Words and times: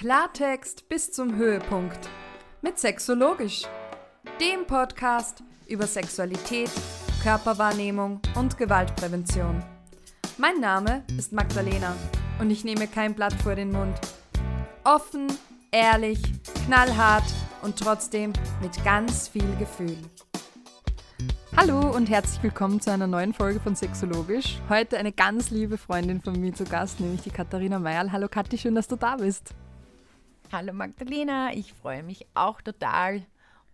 Klartext 0.00 0.88
bis 0.88 1.12
zum 1.12 1.36
Höhepunkt 1.36 2.08
mit 2.62 2.78
Sexologisch, 2.78 3.64
dem 4.40 4.66
Podcast 4.66 5.42
über 5.68 5.86
Sexualität, 5.86 6.70
Körperwahrnehmung 7.22 8.18
und 8.34 8.56
Gewaltprävention. 8.56 9.62
Mein 10.38 10.58
Name 10.58 11.04
ist 11.18 11.34
Magdalena 11.34 11.94
und 12.40 12.50
ich 12.50 12.64
nehme 12.64 12.86
kein 12.86 13.12
Blatt 13.12 13.34
vor 13.42 13.54
den 13.54 13.72
Mund. 13.72 14.00
Offen, 14.84 15.26
ehrlich, 15.70 16.18
knallhart 16.64 17.30
und 17.60 17.78
trotzdem 17.78 18.32
mit 18.62 18.82
ganz 18.82 19.28
viel 19.28 19.54
Gefühl. 19.58 19.98
Hallo 21.58 21.94
und 21.94 22.08
herzlich 22.08 22.42
willkommen 22.42 22.80
zu 22.80 22.90
einer 22.90 23.06
neuen 23.06 23.34
Folge 23.34 23.60
von 23.60 23.76
Sexologisch. 23.76 24.62
Heute 24.70 24.96
eine 24.96 25.12
ganz 25.12 25.50
liebe 25.50 25.76
Freundin 25.76 26.22
von 26.22 26.40
mir 26.40 26.54
zu 26.54 26.64
Gast, 26.64 27.00
nämlich 27.00 27.20
die 27.20 27.30
Katharina 27.30 27.78
Meierl. 27.78 28.12
Hallo 28.12 28.28
Kathi, 28.30 28.56
schön, 28.56 28.74
dass 28.74 28.88
du 28.88 28.96
da 28.96 29.16
bist. 29.16 29.54
Hallo 30.52 30.72
Magdalena, 30.72 31.52
ich 31.54 31.72
freue 31.72 32.02
mich 32.02 32.26
auch 32.34 32.60
total. 32.60 33.22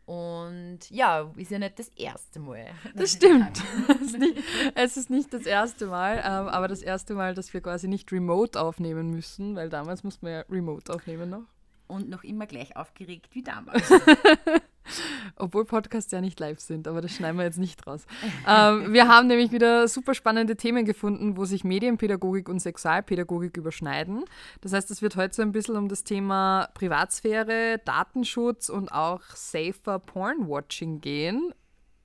Und 0.05 0.81
ja, 0.91 1.33
ist 1.35 1.51
ja 1.51 1.59
nicht 1.59 1.79
das 1.79 1.89
erste 1.97 2.39
Mal. 2.39 2.67
Das 2.95 3.13
stimmt. 3.13 3.63
es, 3.89 4.01
ist 4.03 4.19
nicht, 4.19 4.43
es 4.75 4.97
ist 4.99 5.11
nicht 5.11 5.33
das 5.33 5.47
erste 5.47 5.87
Mal, 5.87 6.19
ähm, 6.19 6.49
aber 6.49 6.69
das 6.69 6.83
erste 6.83 7.15
Mal, 7.15 7.35
dass 7.35 7.55
wir 7.55 7.63
quasi 7.63 7.89
nicht 7.89 8.13
remote 8.13 8.61
aufnehmen 8.61 9.11
müssen, 9.11 9.57
weil 9.57 9.71
damals 9.71 10.05
mussten 10.05 10.27
wir 10.27 10.33
ja 10.33 10.45
remote 10.51 10.93
aufnehmen 10.93 11.31
noch. 11.31 11.47
Und 11.87 12.11
noch 12.11 12.25
immer 12.25 12.47
gleich 12.47 12.77
aufgeregt 12.77 13.29
wie 13.33 13.43
damals. 13.43 13.91
Obwohl 15.37 15.65
Podcasts 15.65 16.13
ja 16.13 16.21
nicht 16.21 16.39
live 16.41 16.61
sind, 16.61 16.89
aber 16.89 17.01
das 17.01 17.13
schneiden 17.13 17.39
wir 17.39 17.45
jetzt 17.45 17.59
nicht 17.59 17.87
raus. 17.87 18.07
ähm, 18.49 18.93
wir 18.93 19.09
haben 19.09 19.27
nämlich 19.27 19.53
wieder 19.53 19.89
super 19.89 20.15
spannende 20.15 20.57
Themen 20.57 20.85
gefunden, 20.85 21.37
wo 21.37 21.45
sich 21.45 21.65
Medienpädagogik 21.65 22.49
und 22.49 22.61
Sexualpädagogik 22.61 23.57
überschneiden. 23.57 24.25
Das 24.61 24.73
heißt, 24.73 24.91
es 24.91 25.03
wird 25.03 25.17
heute 25.17 25.35
so 25.35 25.43
ein 25.43 25.53
bisschen 25.53 25.77
um 25.77 25.89
das 25.89 26.05
Thema 26.05 26.69
Privatsphäre, 26.75 27.81
Datenschutz 27.85 28.69
und 28.69 28.91
auch 28.93 29.23
safer 29.35 29.99
Porn-Watching 29.99 31.01
gehen. 31.01 31.53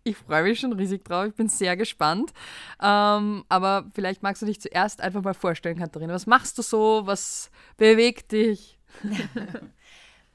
Ich 0.03 0.17
freue 0.17 0.43
mich 0.43 0.59
schon 0.59 0.73
riesig 0.73 1.05
drauf, 1.05 1.27
ich 1.27 1.35
bin 1.35 1.47
sehr 1.47 1.77
gespannt. 1.77 2.31
Ähm, 2.81 3.43
aber 3.49 3.85
vielleicht 3.93 4.23
magst 4.23 4.41
du 4.41 4.47
dich 4.47 4.59
zuerst 4.59 4.99
einfach 4.99 5.21
mal 5.21 5.35
vorstellen, 5.35 5.77
Katharina. 5.77 6.13
Was 6.13 6.25
machst 6.25 6.57
du 6.57 6.63
so? 6.63 7.01
Was 7.05 7.51
bewegt 7.77 8.31
dich? 8.31 8.79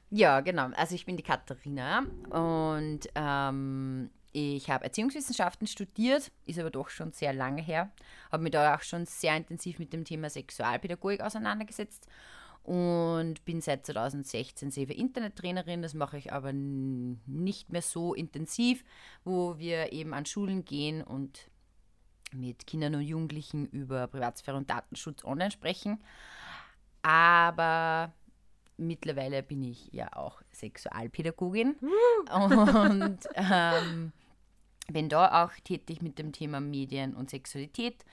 Ja, 0.09 0.39
genau. 0.41 0.69
Also 0.75 0.95
ich 0.95 1.05
bin 1.05 1.17
die 1.17 1.23
Katharina 1.23 2.05
und 2.29 3.01
ähm, 3.15 4.09
ich 4.31 4.69
habe 4.69 4.85
Erziehungswissenschaften 4.85 5.67
studiert, 5.67 6.31
ist 6.45 6.59
aber 6.59 6.69
doch 6.69 6.89
schon 6.89 7.11
sehr 7.11 7.33
lange 7.33 7.61
her. 7.61 7.91
Habe 8.31 8.43
mich 8.43 8.51
da 8.51 8.75
auch 8.75 8.81
schon 8.81 9.05
sehr 9.05 9.35
intensiv 9.35 9.79
mit 9.79 9.91
dem 9.91 10.05
Thema 10.05 10.29
Sexualpädagogik 10.29 11.21
auseinandergesetzt 11.21 12.07
und 12.63 13.43
bin 13.45 13.61
seit 13.61 13.85
2016 13.85 14.71
selber 14.71 14.93
Internettrainerin. 14.95 15.81
Das 15.81 15.93
mache 15.93 16.17
ich 16.17 16.31
aber 16.31 16.51
nicht 16.53 17.71
mehr 17.71 17.81
so 17.81 18.13
intensiv, 18.13 18.83
wo 19.23 19.57
wir 19.57 19.91
eben 19.91 20.13
an 20.13 20.25
Schulen 20.25 20.63
gehen 20.63 21.01
und 21.01 21.49
mit 22.33 22.67
Kindern 22.67 22.95
und 22.95 23.01
Jugendlichen 23.01 23.65
über 23.67 24.07
Privatsphäre 24.07 24.57
und 24.57 24.69
Datenschutz 24.69 25.23
online 25.23 25.51
sprechen. 25.51 26.03
Aber 27.01 28.13
mittlerweile 28.77 29.43
bin 29.43 29.63
ich 29.63 29.89
ja 29.91 30.13
auch 30.13 30.41
Sexualpädagogin 30.51 31.75
und 32.31 33.19
ähm, 33.35 34.11
bin 34.87 35.09
da 35.09 35.43
auch 35.43 35.51
tätig 35.63 36.01
mit 36.01 36.19
dem 36.19 36.31
Thema 36.31 36.59
Medien 36.59 37.13
und 37.13 37.29
Sexualität. 37.29 38.05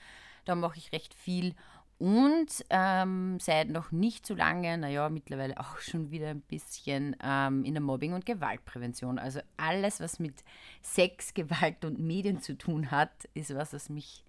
Da 0.44 0.54
mache 0.54 0.78
ich 0.78 0.92
recht 0.92 1.14
viel 1.14 1.54
und 1.98 2.64
ähm, 2.70 3.38
seit 3.40 3.68
noch 3.68 3.92
nicht 3.92 4.26
so 4.26 4.34
lange, 4.34 4.76
naja, 4.76 5.08
mittlerweile 5.08 5.58
auch 5.58 5.78
schon 5.78 6.10
wieder 6.10 6.28
ein 6.28 6.40
bisschen 6.40 7.16
ähm, 7.22 7.64
in 7.64 7.74
der 7.74 7.82
Mobbing- 7.82 8.14
und 8.14 8.26
Gewaltprävention. 8.26 9.18
Also 9.18 9.40
alles, 9.56 10.00
was 10.00 10.18
mit 10.18 10.42
Sex, 10.82 11.34
Gewalt 11.34 11.84
und 11.84 12.00
Medien 12.00 12.41
zu 12.41 12.58
tun 12.58 12.91
hat, 12.91 13.12
ist 13.34 13.54
was, 13.54 13.72
was 13.72 13.88
mich 13.88 14.24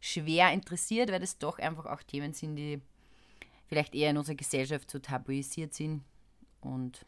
schwer 0.00 0.52
interessiert, 0.52 1.10
weil 1.10 1.20
das 1.20 1.38
doch 1.38 1.58
einfach 1.58 1.86
auch 1.86 2.02
Themen 2.04 2.32
sind, 2.32 2.54
die 2.54 2.80
vielleicht 3.68 3.94
eher 3.94 4.10
in 4.10 4.18
unserer 4.18 4.36
Gesellschaft 4.36 4.90
so 4.90 4.98
tabuisiert 4.98 5.74
sind. 5.74 6.02
Und 6.60 7.06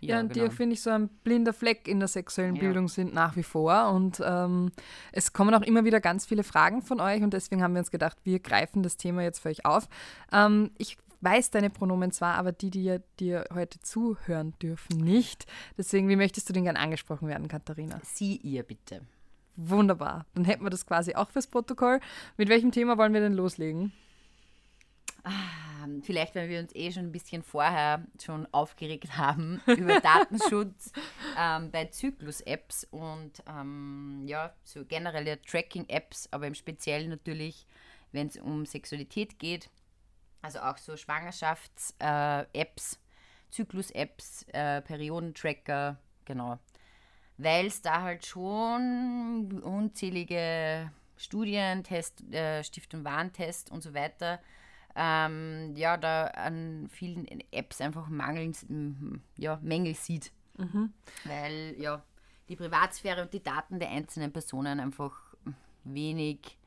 ja, 0.00 0.16
ja 0.16 0.20
und 0.20 0.32
genau. 0.32 0.48
die 0.48 0.54
finde 0.54 0.74
ich 0.74 0.82
so 0.82 0.90
ein 0.90 1.08
blinder 1.08 1.52
Fleck 1.52 1.86
in 1.86 1.98
der 1.98 2.08
sexuellen 2.08 2.56
ja. 2.56 2.62
Bildung 2.62 2.88
sind 2.88 3.14
nach 3.14 3.36
wie 3.36 3.42
vor. 3.42 3.90
Und 3.90 4.20
ähm, 4.24 4.72
es 5.12 5.32
kommen 5.32 5.54
auch 5.54 5.62
immer 5.62 5.84
wieder 5.84 6.00
ganz 6.00 6.26
viele 6.26 6.42
Fragen 6.42 6.82
von 6.82 7.00
euch 7.00 7.22
und 7.22 7.34
deswegen 7.34 7.62
haben 7.62 7.74
wir 7.74 7.80
uns 7.80 7.90
gedacht, 7.90 8.18
wir 8.24 8.40
greifen 8.40 8.82
das 8.82 8.96
Thema 8.96 9.22
jetzt 9.22 9.40
für 9.40 9.50
euch 9.50 9.64
auf. 9.64 9.88
Ähm, 10.32 10.70
ich 10.78 10.96
weiß 11.20 11.50
deine 11.50 11.70
Pronomen 11.70 12.12
zwar, 12.12 12.36
aber 12.36 12.52
die, 12.52 12.70
die 12.70 12.98
dir 13.18 13.44
heute 13.52 13.78
zuhören 13.80 14.54
dürfen, 14.62 14.96
nicht. 14.96 15.46
Deswegen, 15.76 16.08
wie 16.08 16.16
möchtest 16.16 16.48
du 16.48 16.52
denn 16.52 16.64
gern 16.64 16.76
angesprochen 16.76 17.28
werden, 17.28 17.48
Katharina? 17.48 18.00
Sie, 18.02 18.36
ihr 18.36 18.62
bitte. 18.62 19.02
Wunderbar. 19.56 20.24
Dann 20.34 20.46
hätten 20.46 20.64
wir 20.64 20.70
das 20.70 20.86
quasi 20.86 21.14
auch 21.14 21.30
fürs 21.30 21.46
Protokoll. 21.46 22.00
Mit 22.38 22.48
welchem 22.48 22.72
Thema 22.72 22.96
wollen 22.96 23.12
wir 23.12 23.20
denn 23.20 23.34
loslegen? 23.34 23.92
Ah, 25.24 25.86
vielleicht, 26.02 26.34
weil 26.34 26.48
wir 26.48 26.60
uns 26.60 26.74
eh 26.74 26.90
schon 26.92 27.04
ein 27.04 27.12
bisschen 27.12 27.42
vorher 27.42 28.04
schon 28.22 28.46
aufgeregt 28.52 29.16
haben 29.16 29.60
über 29.66 30.00
Datenschutz 30.00 30.92
ähm, 31.38 31.70
bei 31.70 31.86
Zyklus-Apps 31.86 32.84
und 32.90 33.42
ähm, 33.46 34.22
ja, 34.26 34.54
so 34.64 34.84
generelle 34.84 35.40
Tracking-Apps, 35.42 36.28
aber 36.30 36.46
im 36.46 36.54
Speziellen 36.54 37.10
natürlich, 37.10 37.66
wenn 38.12 38.28
es 38.28 38.36
um 38.36 38.64
Sexualität 38.66 39.38
geht, 39.38 39.68
also 40.42 40.60
auch 40.60 40.78
so 40.78 40.96
Schwangerschafts-Apps, 40.96 42.94
äh, 42.94 43.50
Zyklus-Apps, 43.50 44.46
äh, 44.52 44.80
Periodentracker, 44.80 45.98
genau. 46.24 46.58
Weil 47.36 47.66
es 47.66 47.82
da 47.82 48.02
halt 48.02 48.24
schon 48.26 49.60
unzählige 49.62 50.90
Studien, 51.16 51.84
Test, 51.84 52.22
äh, 52.32 52.62
Stift- 52.64 52.94
und 52.94 53.04
Warntest 53.04 53.70
und 53.70 53.82
so 53.82 53.92
weiter 53.92 54.36
gibt 54.38 54.59
ähm, 54.94 55.74
ja, 55.76 55.96
da 55.96 56.26
an 56.26 56.88
vielen 56.90 57.26
Apps 57.52 57.80
einfach 57.80 58.08
Mangel, 58.08 58.52
ja, 59.36 59.58
Mängel 59.62 59.94
sieht. 59.94 60.32
Mhm. 60.58 60.92
Weil 61.24 61.74
ja 61.78 62.02
die 62.48 62.56
Privatsphäre 62.56 63.22
und 63.22 63.32
die 63.32 63.42
Daten 63.42 63.78
der 63.78 63.90
einzelnen 63.90 64.32
Personen 64.32 64.80
einfach 64.80 65.12
wenig 65.84 66.58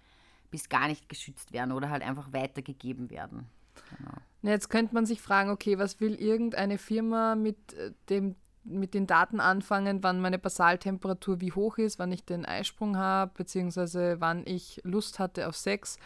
bis 0.50 0.70
gar 0.70 0.88
nicht 0.88 1.10
geschützt 1.10 1.52
werden 1.52 1.72
oder 1.72 1.90
halt 1.90 2.04
einfach 2.04 2.32
weitergegeben 2.32 3.10
werden. 3.10 3.50
Genau. 3.98 4.14
Jetzt 4.44 4.70
könnte 4.70 4.94
man 4.94 5.06
sich 5.06 5.22
fragen, 5.22 5.50
okay, 5.50 5.78
was 5.78 6.00
will 6.00 6.16
irgendeine 6.16 6.78
Firma 6.78 7.36
mit 7.36 7.74
äh, 7.74 7.92
dem 8.10 8.36
mit 8.66 8.94
den 8.94 9.08
Daten 9.08 9.42
anfangen, 9.42 10.04
wann 10.04 10.22
meine 10.22 10.40
Basaltemperatur 10.40 11.42
wie 11.42 11.52
hoch 11.52 11.78
ist, 11.78 12.00
wann 12.00 12.14
ich 12.14 12.24
den 12.24 12.46
Eisprung 12.46 12.96
habe, 12.96 13.34
beziehungsweise 13.36 14.22
wann 14.22 14.44
ich 14.46 14.80
Lust 14.86 15.20
hatte 15.20 15.50
auf 15.50 15.58
Sex. 15.58 15.98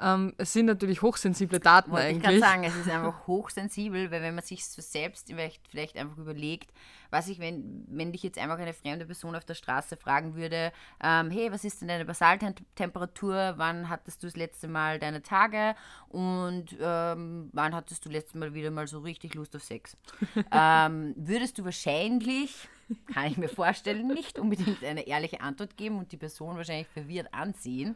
Ähm, 0.00 0.34
es 0.38 0.52
sind 0.52 0.66
natürlich 0.66 1.02
hochsensible 1.02 1.60
Daten 1.60 1.90
Wollte 1.90 2.06
eigentlich. 2.06 2.34
Ich 2.34 2.40
kann 2.40 2.40
sagen, 2.40 2.64
es 2.64 2.76
ist 2.76 2.88
einfach 2.88 3.26
hochsensibel, 3.26 4.10
weil 4.10 4.22
wenn 4.22 4.34
man 4.34 4.44
sich 4.44 4.66
so 4.66 4.82
selbst 4.82 5.28
vielleicht, 5.28 5.66
vielleicht 5.68 5.96
einfach 5.96 6.18
überlegt, 6.18 6.70
was 7.12 7.28
ich, 7.28 7.38
wenn, 7.38 7.84
wenn 7.88 8.10
dich 8.10 8.22
jetzt 8.22 8.38
einfach 8.38 8.58
eine 8.58 8.72
fremde 8.72 9.04
Person 9.04 9.36
auf 9.36 9.44
der 9.44 9.54
Straße 9.54 9.96
fragen 9.96 10.34
würde, 10.34 10.72
ähm, 11.02 11.30
hey, 11.30 11.52
was 11.52 11.62
ist 11.62 11.80
denn 11.80 11.88
deine 11.88 12.06
Basaltemperatur, 12.06 13.54
wann 13.56 13.90
hattest 13.90 14.22
du 14.22 14.26
das 14.26 14.36
letzte 14.36 14.66
Mal 14.66 14.98
deine 14.98 15.22
Tage 15.22 15.76
und 16.08 16.74
ähm, 16.80 17.50
wann 17.52 17.74
hattest 17.74 18.04
du 18.04 18.08
das 18.08 18.14
letzte 18.14 18.38
Mal 18.38 18.54
wieder 18.54 18.70
mal 18.70 18.86
so 18.86 19.00
richtig 19.00 19.34
Lust 19.34 19.54
auf 19.54 19.62
Sex? 19.62 19.96
ähm, 20.52 21.12
würdest 21.16 21.58
du 21.58 21.64
wahrscheinlich, 21.66 22.68
kann 23.12 23.26
ich 23.26 23.36
mir 23.36 23.48
vorstellen, 23.48 24.06
nicht 24.08 24.38
unbedingt 24.38 24.82
eine 24.82 25.06
ehrliche 25.06 25.42
Antwort 25.42 25.76
geben 25.76 25.98
und 25.98 26.12
die 26.12 26.16
Person 26.16 26.56
wahrscheinlich 26.56 26.88
verwirrt 26.88 27.32
ansehen. 27.32 27.94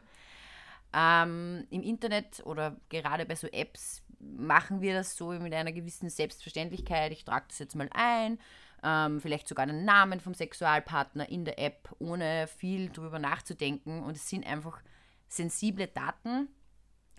Ähm, 0.93 1.67
Im 1.71 1.83
Internet 1.83 2.43
oder 2.45 2.77
gerade 2.89 3.27
bei 3.27 3.35
so 3.35 3.49
Apps 3.49 4.03
machen 4.21 4.81
wir 4.81 4.95
das 4.95 5.16
so 5.16 5.31
mit 5.31 5.53
einer 5.53 5.72
gewissen 5.72 6.09
Selbstverständlichkeit. 6.09 7.13
Ich 7.13 7.25
trage 7.25 7.47
das 7.49 7.59
jetzt 7.59 7.75
mal 7.75 7.91
ein, 7.93 8.39
ähm, 8.83 9.21
vielleicht 9.21 9.49
sogar 9.49 9.66
den 9.66 9.84
Namen 9.84 10.21
vom 10.21 10.34
Sexualpartner 10.34 11.28
in 11.28 11.45
der 11.45 11.59
App, 11.59 11.95
ohne 11.99 12.47
viel 12.47 12.89
darüber 12.91 13.19
nachzudenken. 13.19 14.03
Und 14.03 14.16
es 14.16 14.28
sind 14.28 14.47
einfach 14.47 14.81
sensible 15.28 15.89
Daten. 15.89 16.49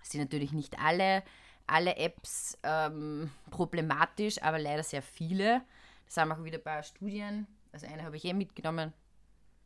Es 0.02 0.12
sind 0.12 0.22
natürlich 0.22 0.54
nicht 0.54 0.80
alle, 0.80 1.24
alle 1.66 1.98
Apps 1.98 2.58
ähm, 2.64 3.32
problematisch, 3.52 4.42
aber 4.42 4.60
leider 4.60 4.84
sehr 4.84 5.02
viele. 5.02 5.62
Das 6.06 6.18
haben 6.18 6.32
auch 6.32 6.44
wieder 6.44 6.58
ein 6.58 6.64
paar 6.64 6.84
Studien, 6.84 7.48
also 7.74 7.86
eine 7.86 8.04
habe 8.04 8.16
ich 8.16 8.26
eh 8.26 8.34
mitgenommen. 8.34 8.94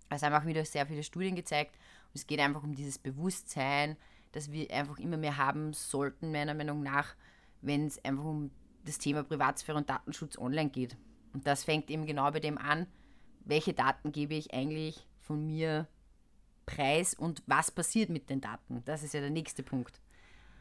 Es 0.09 0.23
haben 0.23 0.33
auch 0.33 0.45
wieder 0.45 0.65
sehr 0.65 0.85
viele 0.87 1.03
Studien 1.03 1.35
gezeigt, 1.35 1.77
es 2.13 2.27
geht 2.27 2.39
einfach 2.39 2.63
um 2.63 2.75
dieses 2.75 2.97
Bewusstsein, 2.97 3.97
das 4.31 4.51
wir 4.51 4.71
einfach 4.71 4.99
immer 4.99 5.17
mehr 5.17 5.37
haben 5.37 5.73
sollten, 5.73 6.31
meiner 6.31 6.53
Meinung 6.53 6.83
nach, 6.83 7.15
wenn 7.61 7.87
es 7.87 8.03
einfach 8.03 8.23
um 8.23 8.51
das 8.85 8.97
Thema 8.97 9.23
Privatsphäre 9.23 9.77
und 9.77 9.89
Datenschutz 9.89 10.37
online 10.37 10.69
geht. 10.69 10.97
Und 11.33 11.47
das 11.47 11.63
fängt 11.63 11.89
eben 11.89 12.05
genau 12.05 12.29
bei 12.31 12.39
dem 12.39 12.57
an, 12.57 12.87
welche 13.45 13.73
Daten 13.73 14.11
gebe 14.11 14.33
ich 14.33 14.53
eigentlich 14.53 15.07
von 15.19 15.45
mir 15.45 15.87
preis 16.65 17.13
und 17.13 17.43
was 17.45 17.71
passiert 17.71 18.09
mit 18.09 18.29
den 18.29 18.41
Daten. 18.41 18.81
Das 18.85 19.03
ist 19.03 19.13
ja 19.13 19.21
der 19.21 19.29
nächste 19.29 19.63
Punkt. 19.63 20.00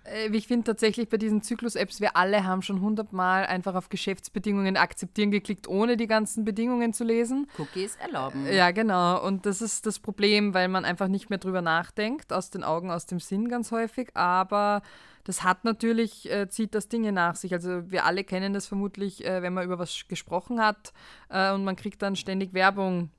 Äh, 0.04 0.28
Ich 0.36 0.46
finde 0.46 0.64
tatsächlich 0.64 1.08
bei 1.08 1.16
diesen 1.16 1.42
Zyklus-Apps, 1.42 2.00
wir 2.00 2.16
alle 2.16 2.44
haben 2.44 2.62
schon 2.62 2.80
hundertmal 2.80 3.46
einfach 3.46 3.74
auf 3.74 3.88
Geschäftsbedingungen 3.88 4.76
akzeptieren 4.76 5.30
geklickt, 5.30 5.68
ohne 5.68 5.96
die 5.96 6.06
ganzen 6.06 6.44
Bedingungen 6.44 6.92
zu 6.92 7.04
lesen. 7.04 7.48
Cookies 7.58 7.96
erlauben. 7.96 8.46
Ja, 8.52 8.70
genau. 8.70 9.24
Und 9.24 9.46
das 9.46 9.62
ist 9.62 9.86
das 9.86 9.98
Problem, 9.98 10.54
weil 10.54 10.68
man 10.68 10.84
einfach 10.84 11.08
nicht 11.08 11.30
mehr 11.30 11.38
drüber 11.38 11.62
nachdenkt, 11.62 12.32
aus 12.32 12.50
den 12.50 12.64
Augen, 12.64 12.90
aus 12.90 13.06
dem 13.06 13.20
Sinn 13.20 13.48
ganz 13.48 13.72
häufig. 13.72 14.16
Aber 14.16 14.82
das 15.24 15.42
hat 15.42 15.64
natürlich, 15.64 16.30
äh, 16.30 16.48
zieht 16.48 16.74
das 16.74 16.88
Dinge 16.88 17.12
nach 17.12 17.36
sich. 17.36 17.52
Also 17.52 17.90
wir 17.90 18.04
alle 18.04 18.24
kennen 18.24 18.52
das 18.54 18.66
vermutlich, 18.66 19.24
äh, 19.24 19.42
wenn 19.42 19.54
man 19.54 19.64
über 19.64 19.78
was 19.78 20.08
gesprochen 20.08 20.60
hat 20.60 20.92
äh, 21.28 21.52
und 21.52 21.64
man 21.64 21.76
kriegt 21.76 22.02
dann 22.02 22.16
ständig 22.16 22.54
Werbung 22.54 23.10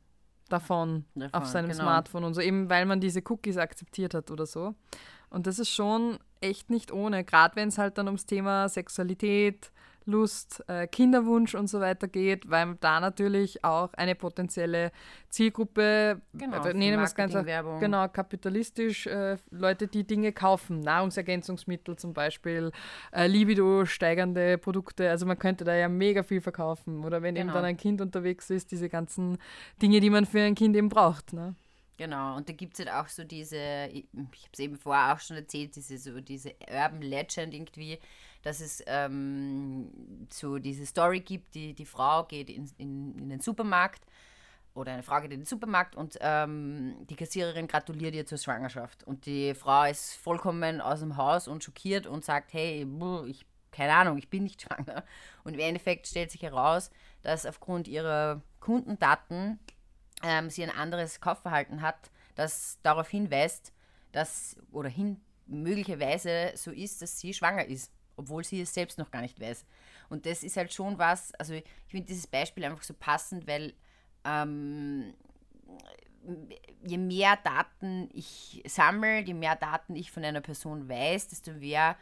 davon, 0.49 1.05
Davon, 1.15 1.33
auf 1.33 1.47
seinem 1.47 1.69
genau. 1.69 1.83
Smartphone 1.83 2.23
und 2.25 2.33
so, 2.33 2.41
eben 2.41 2.69
weil 2.69 2.85
man 2.85 2.99
diese 2.99 3.21
Cookies 3.29 3.57
akzeptiert 3.57 4.13
hat 4.13 4.31
oder 4.31 4.45
so. 4.45 4.75
Und 5.29 5.47
das 5.47 5.59
ist 5.59 5.69
schon 5.69 6.17
echt 6.41 6.69
nicht 6.69 6.91
ohne, 6.91 7.23
gerade 7.23 7.55
wenn 7.55 7.69
es 7.69 7.77
halt 7.77 7.97
dann 7.97 8.07
ums 8.07 8.25
Thema 8.25 8.67
Sexualität, 8.69 9.71
Lust, 10.05 10.63
äh, 10.67 10.87
Kinderwunsch 10.87 11.53
und 11.53 11.67
so 11.67 11.79
weiter 11.79 12.07
geht, 12.07 12.49
weil 12.49 12.75
da 12.79 12.99
natürlich 12.99 13.63
auch 13.63 13.93
eine 13.93 14.15
potenzielle 14.15 14.91
Zielgruppe, 15.29 16.21
Genau, 16.33 16.65
äh, 16.65 16.73
wir 16.73 17.03
es 17.03 17.13
ganz 17.15 17.33
genau 17.79 18.07
kapitalistisch, 18.07 19.05
äh, 19.05 19.37
Leute, 19.51 19.87
die 19.87 20.03
Dinge 20.03 20.31
kaufen, 20.31 20.79
Nahrungsergänzungsmittel 20.79 21.97
zum 21.97 22.13
Beispiel, 22.13 22.71
äh, 23.11 23.27
Libido 23.27 23.85
steigernde 23.85 24.57
Produkte, 24.57 25.09
also 25.09 25.25
man 25.25 25.37
könnte 25.37 25.63
da 25.65 25.75
ja 25.75 25.87
mega 25.87 26.23
viel 26.23 26.41
verkaufen 26.41 27.05
oder 27.05 27.21
wenn 27.21 27.35
eben 27.35 27.49
Genau. 27.49 27.53
dann 27.55 27.65
ein 27.65 27.77
Kind 27.77 28.01
unterwegs 28.01 28.49
ist, 28.49 28.71
diese 28.71 28.89
ganzen 28.89 29.37
Dinge, 29.81 29.99
die 29.99 30.09
man 30.09 30.25
für 30.25 30.41
ein 30.41 30.55
Kind 30.55 30.75
eben 30.75 30.89
braucht. 30.89 31.33
Ne? 31.33 31.55
Genau, 32.01 32.35
und 32.35 32.49
da 32.49 32.53
gibt 32.53 32.73
es 32.73 32.79
halt 32.79 32.89
auch 32.97 33.07
so 33.07 33.23
diese, 33.23 33.87
ich, 33.93 34.07
habe 34.17 34.29
es 34.51 34.57
eben 34.57 34.75
vorher 34.75 35.13
auch 35.13 35.19
schon 35.19 35.37
erzählt, 35.37 35.75
diese, 35.75 35.99
so 35.99 36.19
diese 36.19 36.55
Urban 36.67 37.03
Legend 37.03 37.53
irgendwie, 37.53 37.99
dass 38.41 38.59
es 38.59 38.83
ähm, 38.87 40.27
so 40.31 40.57
diese 40.57 40.83
Story 40.87 41.19
gibt, 41.19 41.53
die, 41.53 41.75
die 41.75 41.85
Frau 41.85 42.23
geht 42.23 42.49
in, 42.49 42.67
in, 42.79 43.19
in 43.19 43.29
den 43.29 43.39
Supermarkt 43.39 44.01
oder 44.73 44.93
eine 44.93 45.03
Frau 45.03 45.21
geht 45.21 45.31
in 45.31 45.41
den 45.41 45.45
Supermarkt 45.45 45.95
und 45.95 46.17
ähm, 46.21 47.05
die 47.07 47.15
Kassiererin 47.15 47.67
gratuliert 47.67 48.15
ihr 48.15 48.25
zur 48.25 48.39
Schwangerschaft. 48.39 49.03
Und 49.03 49.27
die 49.27 49.53
Frau 49.53 49.83
ist 49.83 50.15
vollkommen 50.15 50.81
aus 50.81 51.01
dem 51.01 51.17
Haus 51.17 51.47
und 51.47 51.63
schockiert 51.63 52.07
und 52.07 52.25
sagt, 52.25 52.51
hey, 52.53 52.83
ich, 53.27 53.45
keine 53.71 53.93
Ahnung, 53.93 54.17
ich 54.17 54.27
bin 54.27 54.41
nicht 54.41 54.61
schwanger. 54.63 55.03
Und 55.43 55.53
im 55.53 55.59
Endeffekt 55.59 56.07
stellt 56.07 56.31
sich 56.31 56.41
heraus, 56.41 56.89
dass 57.21 57.45
aufgrund 57.45 57.87
ihrer 57.87 58.41
Kundendaten 58.59 59.59
ähm, 60.23 60.49
sie 60.49 60.63
ein 60.63 60.69
anderes 60.69 61.19
Kaufverhalten 61.21 61.81
hat, 61.81 62.11
das 62.35 62.79
darauf 62.83 63.09
hinweist, 63.09 63.73
dass 64.11 64.55
oder 64.71 64.89
hin 64.89 65.19
möglicherweise 65.47 66.51
so 66.55 66.71
ist, 66.71 67.01
dass 67.01 67.19
sie 67.19 67.33
schwanger 67.33 67.65
ist, 67.65 67.91
obwohl 68.15 68.43
sie 68.43 68.61
es 68.61 68.73
selbst 68.73 68.97
noch 68.97 69.11
gar 69.11 69.21
nicht 69.21 69.39
weiß. 69.39 69.65
Und 70.09 70.25
das 70.25 70.43
ist 70.43 70.57
halt 70.57 70.73
schon 70.73 70.97
was, 70.97 71.33
also 71.35 71.53
ich 71.53 71.63
finde 71.87 72.07
dieses 72.07 72.27
Beispiel 72.27 72.65
einfach 72.65 72.83
so 72.83 72.93
passend, 72.93 73.47
weil 73.47 73.73
ähm, 74.25 75.13
je 76.83 76.97
mehr 76.97 77.37
Daten 77.43 78.09
ich 78.13 78.63
sammle, 78.67 79.19
je 79.21 79.33
mehr 79.33 79.55
Daten 79.55 79.95
ich 79.95 80.11
von 80.11 80.23
einer 80.23 80.41
Person 80.41 80.87
weiß, 80.87 81.29
desto 81.29 81.61
mehr 81.61 81.97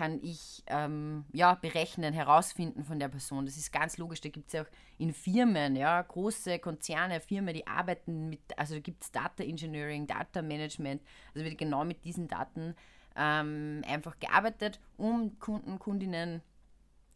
kann 0.00 0.18
ich 0.22 0.62
ähm, 0.66 1.26
ja, 1.30 1.56
berechnen, 1.56 2.14
herausfinden 2.14 2.84
von 2.84 2.98
der 2.98 3.08
Person. 3.08 3.44
Das 3.44 3.58
ist 3.58 3.70
ganz 3.70 3.98
logisch. 3.98 4.22
Da 4.22 4.30
gibt 4.30 4.46
es 4.46 4.54
ja 4.54 4.62
auch 4.62 4.68
in 4.96 5.12
Firmen, 5.12 5.76
ja, 5.76 6.00
große 6.00 6.58
Konzerne, 6.58 7.20
Firmen, 7.20 7.52
die 7.52 7.66
arbeiten 7.66 8.30
mit, 8.30 8.40
also 8.56 8.76
da 8.76 8.80
gibt 8.80 9.04
es 9.04 9.12
Data 9.12 9.44
Engineering, 9.44 10.06
Data 10.06 10.40
Management, 10.40 11.02
also 11.34 11.44
wird 11.44 11.58
genau 11.58 11.84
mit 11.84 12.02
diesen 12.06 12.28
Daten 12.28 12.74
ähm, 13.14 13.82
einfach 13.86 14.18
gearbeitet, 14.18 14.80
um 14.96 15.38
Kunden, 15.38 15.78
Kundinnen 15.78 16.40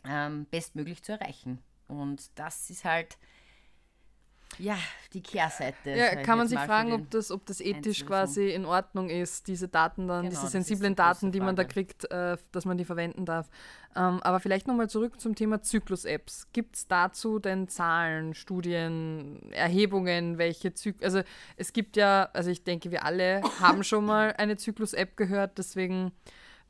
ähm, 0.07 0.45
bestmöglich 0.51 1.03
zu 1.03 1.13
erreichen. 1.13 1.61
Und 1.89 2.39
das 2.39 2.69
ist 2.69 2.85
halt, 2.85 3.17
ja, 4.59 4.77
die 5.13 5.23
Kehrseite. 5.23 5.91
Ja, 5.91 6.17
kann 6.23 6.39
man 6.39 6.49
sich 6.49 6.59
fragen, 6.59 6.93
ob 6.93 7.11
das, 7.11 7.31
ob 7.31 7.47
das 7.47 7.61
ethisch 7.61 8.05
quasi 8.07 8.51
in 8.51 8.65
Ordnung 8.65 9.11
ist, 9.11 9.49
diese 9.49 9.69
Daten 9.69 10.09
dann, 10.09 10.23
Genau, 10.23 10.31
diese 10.31 10.51
sensiblen 10.51 10.95
Daten, 10.95 11.33
die 11.33 11.41
man 11.41 11.57
da 11.57 11.65
kriegt, 11.65 12.11
äh, 12.11 12.37
dass 12.53 12.65
man 12.65 12.77
die 12.77 12.85
verwenden 12.85 13.25
darf. 13.25 13.49
Ähm, 13.97 14.21
aber 14.23 14.41
vielleicht 14.41 14.67
nochmal 14.67 14.89
zurück 14.89 15.21
zum 15.21 15.35
Thema 15.35 15.63
Zyklus-Apps. 15.63 16.49
Gibt 16.53 16.77
es 16.77 16.89
dazu 16.89 17.39
denn 17.39 17.69
Zahlen, 17.69 18.35
Studien, 18.35 19.53
Erhebungen, 19.53 20.39
welche 20.39 20.75
Zyklus, 20.75 21.05
also 21.05 21.23
es 21.57 21.73
gibt 21.73 21.97
ja, 21.97 22.29
also 22.33 22.51
ich 22.51 22.65
denke, 22.65 22.91
wir 22.91 23.05
alle 23.05 23.43
haben 23.61 23.85
schon 23.85 24.05
mal 24.05 24.35
eine 24.37 24.57
Zyklus-App 24.57 25.17
gehört, 25.17 25.59
deswegen 25.59 26.13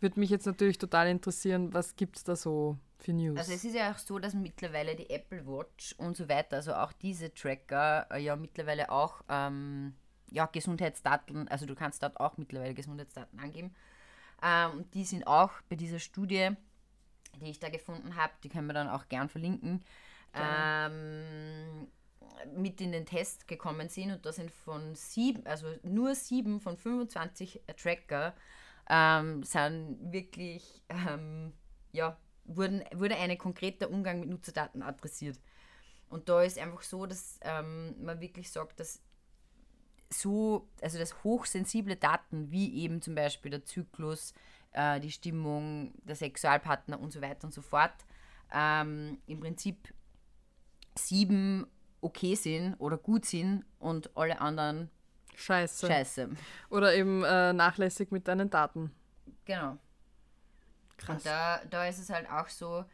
würde 0.00 0.20
mich 0.20 0.30
jetzt 0.30 0.46
natürlich 0.46 0.78
total 0.78 1.08
interessieren, 1.08 1.72
was 1.72 1.96
gibt 1.96 2.16
es 2.16 2.24
da 2.24 2.36
so 2.36 2.76
für 3.04 3.12
News? 3.12 3.38
Also 3.38 3.52
es 3.52 3.64
ist 3.64 3.74
ja 3.74 3.92
auch 3.92 3.98
so, 3.98 4.18
dass 4.18 4.34
mittlerweile 4.34 4.96
die 4.96 5.10
Apple 5.10 5.46
Watch 5.46 5.94
und 5.98 6.16
so 6.16 6.28
weiter, 6.28 6.56
also 6.56 6.74
auch 6.74 6.92
diese 6.92 7.32
Tracker 7.32 8.06
äh, 8.10 8.18
ja 8.18 8.36
mittlerweile 8.36 8.90
auch 8.90 9.22
ähm, 9.28 9.94
ja, 10.30 10.46
Gesundheitsdaten, 10.46 11.48
also 11.48 11.66
du 11.66 11.74
kannst 11.74 12.02
dort 12.02 12.18
auch 12.18 12.36
mittlerweile 12.36 12.74
Gesundheitsdaten 12.74 13.38
angeben. 13.38 13.74
Ähm, 14.42 14.70
und 14.78 14.94
die 14.94 15.04
sind 15.04 15.26
auch 15.26 15.52
bei 15.68 15.76
dieser 15.76 15.98
Studie, 15.98 16.50
die 17.40 17.50
ich 17.50 17.60
da 17.60 17.68
gefunden 17.68 18.16
habe, 18.16 18.32
die 18.42 18.48
können 18.48 18.66
wir 18.66 18.74
dann 18.74 18.88
auch 18.88 19.08
gern 19.08 19.28
verlinken, 19.28 19.84
ähm, 20.34 21.88
mit 22.56 22.80
in 22.80 22.90
den 22.90 23.06
Test 23.06 23.46
gekommen 23.46 23.88
sind 23.88 24.10
und 24.10 24.26
da 24.26 24.32
sind 24.32 24.50
von 24.50 24.94
sieben, 24.94 25.46
also 25.46 25.66
nur 25.82 26.14
sieben 26.14 26.60
von 26.60 26.76
25 26.76 27.62
Tracker 27.76 28.34
ähm, 28.88 29.42
sind 29.44 30.12
wirklich, 30.12 30.82
ähm, 30.88 31.52
ja, 31.92 32.18
wurden, 32.44 32.82
wurde 32.94 33.16
ein 33.16 33.36
konkreter 33.38 33.90
Umgang 33.90 34.20
mit 34.20 34.28
Nutzerdaten 34.28 34.82
adressiert. 34.82 35.38
Und 36.08 36.28
da 36.28 36.42
ist 36.42 36.58
einfach 36.58 36.82
so, 36.82 37.06
dass 37.06 37.40
ähm, 37.42 37.94
man 38.02 38.20
wirklich 38.20 38.50
sagt, 38.50 38.78
dass 38.80 39.00
so, 40.10 40.68
also 40.80 40.98
dass 40.98 41.24
hochsensible 41.24 41.96
Daten 41.96 42.50
wie 42.50 42.82
eben 42.82 43.02
zum 43.02 43.14
Beispiel 43.14 43.50
der 43.50 43.64
Zyklus, 43.64 44.32
äh, 44.72 45.00
die 45.00 45.10
Stimmung, 45.10 45.92
der 46.04 46.16
Sexualpartner 46.16 47.00
und 47.00 47.12
so 47.12 47.20
weiter 47.20 47.44
und 47.44 47.52
so 47.52 47.62
fort, 47.62 48.04
ähm, 48.52 49.18
im 49.26 49.40
Prinzip 49.40 49.92
sieben 50.96 51.66
okay 52.00 52.34
sind 52.34 52.74
oder 52.74 52.96
gut 52.98 53.24
sind 53.24 53.64
und 53.78 54.16
alle 54.16 54.40
anderen 54.40 54.90
Scheiße. 55.34 55.86
scheiße. 55.86 56.30
Oder 56.70 56.94
eben 56.94 57.24
äh, 57.24 57.52
nachlässig 57.52 58.12
mit 58.12 58.28
deinen 58.28 58.50
Daten. 58.50 58.92
Genau. 59.44 59.78
Krass. 60.96 61.16
Und 61.16 61.26
da, 61.26 61.60
da 61.70 61.86
ist 61.86 61.98
es 61.98 62.10
halt 62.10 62.30
auch 62.30 62.48
so, 62.48 62.84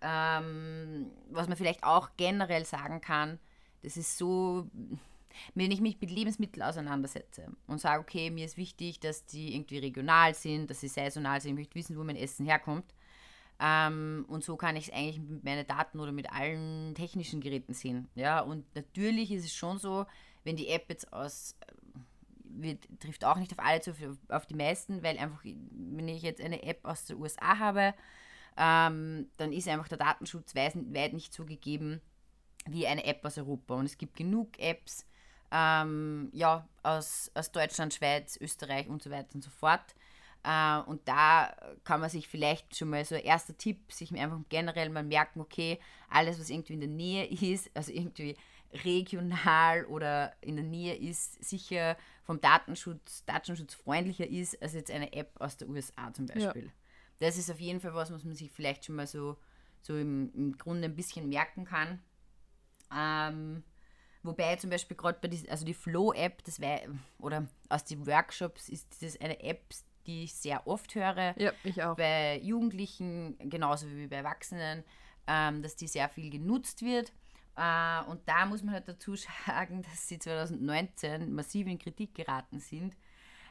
ähm, 0.00 1.10
was 1.30 1.48
man 1.48 1.56
vielleicht 1.56 1.84
auch 1.84 2.10
generell 2.16 2.64
sagen 2.64 3.00
kann, 3.00 3.38
das 3.82 3.96
ist 3.96 4.18
so, 4.18 4.66
wenn 5.54 5.70
ich 5.70 5.80
mich 5.80 6.00
mit 6.00 6.10
Lebensmitteln 6.10 6.62
auseinandersetze 6.62 7.48
und 7.66 7.80
sage, 7.80 8.00
okay, 8.00 8.30
mir 8.30 8.44
ist 8.44 8.56
wichtig, 8.56 9.00
dass 9.00 9.24
die 9.26 9.54
irgendwie 9.54 9.78
regional 9.78 10.34
sind, 10.34 10.70
dass 10.70 10.80
sie 10.80 10.88
saisonal 10.88 11.40
sind, 11.40 11.52
ich 11.52 11.58
möchte 11.58 11.74
wissen, 11.76 11.96
wo 11.96 12.04
mein 12.04 12.16
Essen 12.16 12.46
herkommt. 12.46 12.94
Ähm, 13.62 14.24
und 14.28 14.42
so 14.42 14.56
kann 14.56 14.76
ich 14.76 14.88
es 14.88 14.94
eigentlich 14.94 15.20
mit 15.20 15.44
meinen 15.44 15.66
Daten 15.66 16.00
oder 16.00 16.12
mit 16.12 16.32
allen 16.32 16.94
technischen 16.94 17.40
Geräten 17.42 17.74
sehen. 17.74 18.08
Ja, 18.14 18.40
und 18.40 18.64
natürlich 18.74 19.30
ist 19.32 19.44
es 19.44 19.54
schon 19.54 19.78
so, 19.78 20.06
wenn 20.44 20.56
die 20.56 20.68
App 20.68 20.86
jetzt 20.88 21.12
aus 21.12 21.56
wird, 22.62 22.88
trifft 23.00 23.24
auch 23.24 23.36
nicht 23.36 23.52
auf 23.52 23.64
alle 23.64 23.80
zu, 23.80 23.94
auf 24.28 24.46
die 24.46 24.54
meisten, 24.54 25.02
weil 25.02 25.18
einfach, 25.18 25.42
wenn 25.44 26.08
ich 26.08 26.22
jetzt 26.22 26.40
eine 26.40 26.62
App 26.62 26.84
aus 26.84 27.06
den 27.06 27.18
USA 27.18 27.58
habe, 27.58 27.94
ähm, 28.56 29.28
dann 29.36 29.52
ist 29.52 29.68
einfach 29.68 29.88
der 29.88 29.98
Datenschutz 29.98 30.54
weit, 30.54 31.12
nicht 31.12 31.32
so 31.32 31.44
gegeben 31.44 32.00
wie 32.66 32.86
eine 32.86 33.04
App 33.04 33.24
aus 33.24 33.38
Europa. 33.38 33.74
Und 33.74 33.86
es 33.86 33.96
gibt 33.96 34.16
genug 34.16 34.58
Apps, 34.58 35.06
ähm, 35.50 36.30
ja, 36.32 36.68
aus, 36.82 37.30
aus 37.34 37.52
Deutschland, 37.52 37.94
Schweiz, 37.94 38.38
Österreich 38.40 38.88
und 38.88 39.02
so 39.02 39.10
weiter 39.10 39.34
und 39.34 39.42
so 39.42 39.50
fort. 39.50 39.94
Äh, 40.42 40.78
und 40.80 41.06
da 41.06 41.54
kann 41.84 42.00
man 42.00 42.10
sich 42.10 42.28
vielleicht 42.28 42.76
schon 42.76 42.90
mal 42.90 43.04
so 43.04 43.14
erster 43.14 43.56
Tipp, 43.56 43.92
sich 43.92 44.12
einfach 44.12 44.38
generell 44.48 44.90
mal 44.90 45.02
merken, 45.02 45.40
okay, 45.40 45.78
alles, 46.08 46.38
was 46.38 46.50
irgendwie 46.50 46.74
in 46.74 46.80
der 46.80 46.88
Nähe 46.88 47.26
ist, 47.26 47.70
also 47.74 47.92
irgendwie 47.92 48.36
regional 48.84 49.84
oder 49.86 50.32
in 50.40 50.56
der 50.56 50.64
Nähe 50.64 50.94
ist, 50.94 51.42
sicher 51.44 51.96
vom 52.22 52.40
Datenschutz, 52.40 53.24
datenschutzfreundlicher 53.26 54.26
ist 54.28 54.60
als 54.62 54.74
jetzt 54.74 54.90
eine 54.90 55.12
App 55.12 55.32
aus 55.40 55.56
der 55.56 55.68
USA 55.68 56.12
zum 56.12 56.26
Beispiel. 56.26 56.70
Das 57.18 57.36
ist 57.36 57.50
auf 57.50 57.60
jeden 57.60 57.80
Fall 57.80 57.94
was, 57.94 58.12
was 58.12 58.24
man 58.24 58.34
sich 58.34 58.50
vielleicht 58.50 58.84
schon 58.84 58.96
mal 58.96 59.06
so, 59.06 59.36
so 59.82 59.96
im, 59.96 60.32
im 60.34 60.56
Grunde 60.56 60.86
ein 60.86 60.96
bisschen 60.96 61.28
merken 61.28 61.64
kann. 61.64 62.00
Ähm, 62.96 63.62
wobei 64.22 64.56
zum 64.56 64.70
Beispiel 64.70 64.96
gerade 64.96 65.18
bei 65.20 65.28
diesen, 65.28 65.48
also 65.50 65.64
die 65.64 65.74
Flow-App, 65.74 66.42
das 66.44 66.60
wär, 66.60 66.82
oder 67.18 67.46
aus 67.68 67.84
den 67.84 68.06
Workshops 68.06 68.68
ist 68.68 69.02
das 69.02 69.20
eine 69.20 69.42
App, 69.42 69.62
die 70.06 70.24
ich 70.24 70.34
sehr 70.34 70.66
oft 70.66 70.94
höre 70.94 71.34
Ja, 71.38 71.52
ich 71.62 71.82
auch. 71.82 71.96
bei 71.96 72.38
Jugendlichen 72.38 73.36
genauso 73.50 73.86
wie 73.88 74.06
bei 74.06 74.16
Erwachsenen, 74.16 74.82
ähm, 75.26 75.62
dass 75.62 75.76
die 75.76 75.88
sehr 75.88 76.08
viel 76.08 76.30
genutzt 76.30 76.82
wird. 76.82 77.12
Äh, 77.60 78.10
und 78.10 78.26
da 78.26 78.46
muss 78.46 78.62
man 78.62 78.74
halt 78.74 78.88
dazu 78.88 79.14
sagen, 79.46 79.82
dass 79.82 80.08
sie 80.08 80.18
2019 80.18 81.32
massiv 81.32 81.66
in 81.66 81.78
Kritik 81.78 82.14
geraten 82.14 82.58
sind. 82.58 82.96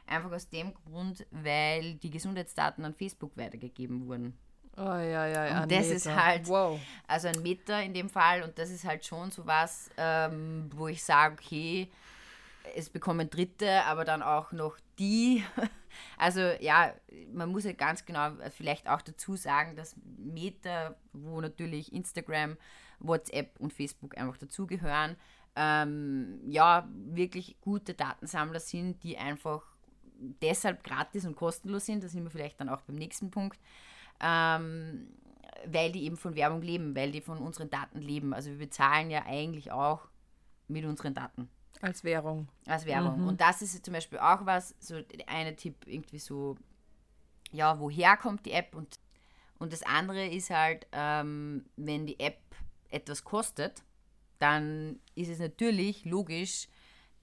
Einfach 0.06 0.32
aus 0.32 0.48
dem 0.48 0.74
Grund, 0.74 1.24
weil 1.30 1.94
die 1.94 2.10
Gesundheitsdaten 2.10 2.84
an 2.84 2.94
Facebook 2.94 3.36
weitergegeben 3.36 4.08
wurden. 4.08 4.36
Oh, 4.76 4.82
ja, 4.82 5.26
ja, 5.26 5.46
ja. 5.46 5.62
Und 5.62 5.70
das 5.70 5.82
Meter. 5.86 5.94
ist 5.94 6.06
halt, 6.08 6.48
Wow. 6.48 6.80
also 7.06 7.28
ein 7.28 7.42
Meter 7.42 7.82
in 7.82 7.94
dem 7.94 8.08
Fall, 8.08 8.42
und 8.42 8.58
das 8.58 8.70
ist 8.70 8.84
halt 8.84 9.04
schon 9.04 9.30
so 9.30 9.46
was, 9.46 9.90
ähm, 9.96 10.70
wo 10.74 10.88
ich 10.88 11.04
sage, 11.04 11.36
okay, 11.40 11.90
es 12.74 12.88
bekommen 12.90 13.28
Dritte, 13.30 13.84
aber 13.84 14.04
dann 14.04 14.22
auch 14.22 14.52
noch 14.52 14.76
die. 14.98 15.44
Also 16.16 16.40
ja, 16.60 16.94
man 17.32 17.50
muss 17.50 17.64
ja 17.64 17.72
ganz 17.72 18.04
genau 18.04 18.30
vielleicht 18.56 18.88
auch 18.88 19.02
dazu 19.02 19.34
sagen, 19.34 19.74
dass 19.74 19.96
Meta, 20.18 20.94
wo 21.12 21.40
natürlich 21.40 21.92
Instagram, 21.92 22.56
WhatsApp 23.00 23.58
und 23.58 23.72
Facebook 23.72 24.16
einfach 24.16 24.36
dazugehören, 24.36 25.16
ähm, 25.56 26.40
ja, 26.48 26.88
wirklich 26.92 27.56
gute 27.60 27.94
Datensammler 27.94 28.60
sind, 28.60 29.02
die 29.02 29.18
einfach 29.18 29.62
deshalb 30.42 30.84
gratis 30.84 31.26
und 31.26 31.34
kostenlos 31.34 31.86
sind. 31.86 32.04
Da 32.04 32.08
sind 32.08 32.22
wir 32.22 32.30
vielleicht 32.30 32.60
dann 32.60 32.68
auch 32.68 32.82
beim 32.82 32.96
nächsten 32.96 33.30
Punkt. 33.30 33.58
Ähm, 34.20 35.08
weil 35.66 35.92
die 35.92 36.04
eben 36.04 36.16
von 36.16 36.34
Werbung 36.34 36.62
leben, 36.62 36.94
weil 36.94 37.10
die 37.10 37.20
von 37.20 37.38
unseren 37.38 37.70
Daten 37.70 38.00
leben. 38.00 38.32
Also 38.32 38.50
wir 38.50 38.58
bezahlen 38.58 39.10
ja 39.10 39.24
eigentlich 39.26 39.72
auch 39.72 40.08
mit 40.68 40.84
unseren 40.84 41.14
Daten 41.14 41.48
Als 41.80 42.04
Währung. 42.04 42.48
als 42.66 42.86
Werbung. 42.86 43.26
Und 43.26 43.40
das 43.40 43.62
ist 43.62 43.84
zum 43.84 43.94
Beispiel 43.94 44.18
auch 44.18 44.46
was, 44.46 44.74
so 44.78 45.00
der 45.00 45.28
eine 45.28 45.56
Tipp 45.56 45.74
irgendwie 45.86 46.18
so, 46.18 46.56
ja, 47.52 47.78
woher 47.78 48.16
kommt 48.16 48.46
die 48.46 48.52
App? 48.52 48.74
Und, 48.74 48.98
und 49.58 49.72
das 49.72 49.82
andere 49.82 50.26
ist 50.26 50.50
halt, 50.50 50.86
ähm, 50.92 51.66
wenn 51.76 52.06
die 52.06 52.18
App 52.20 52.38
etwas 52.90 53.24
kostet, 53.24 53.82
dann 54.38 54.98
ist 55.14 55.28
es 55.28 55.38
natürlich 55.38 56.04
logisch, 56.04 56.68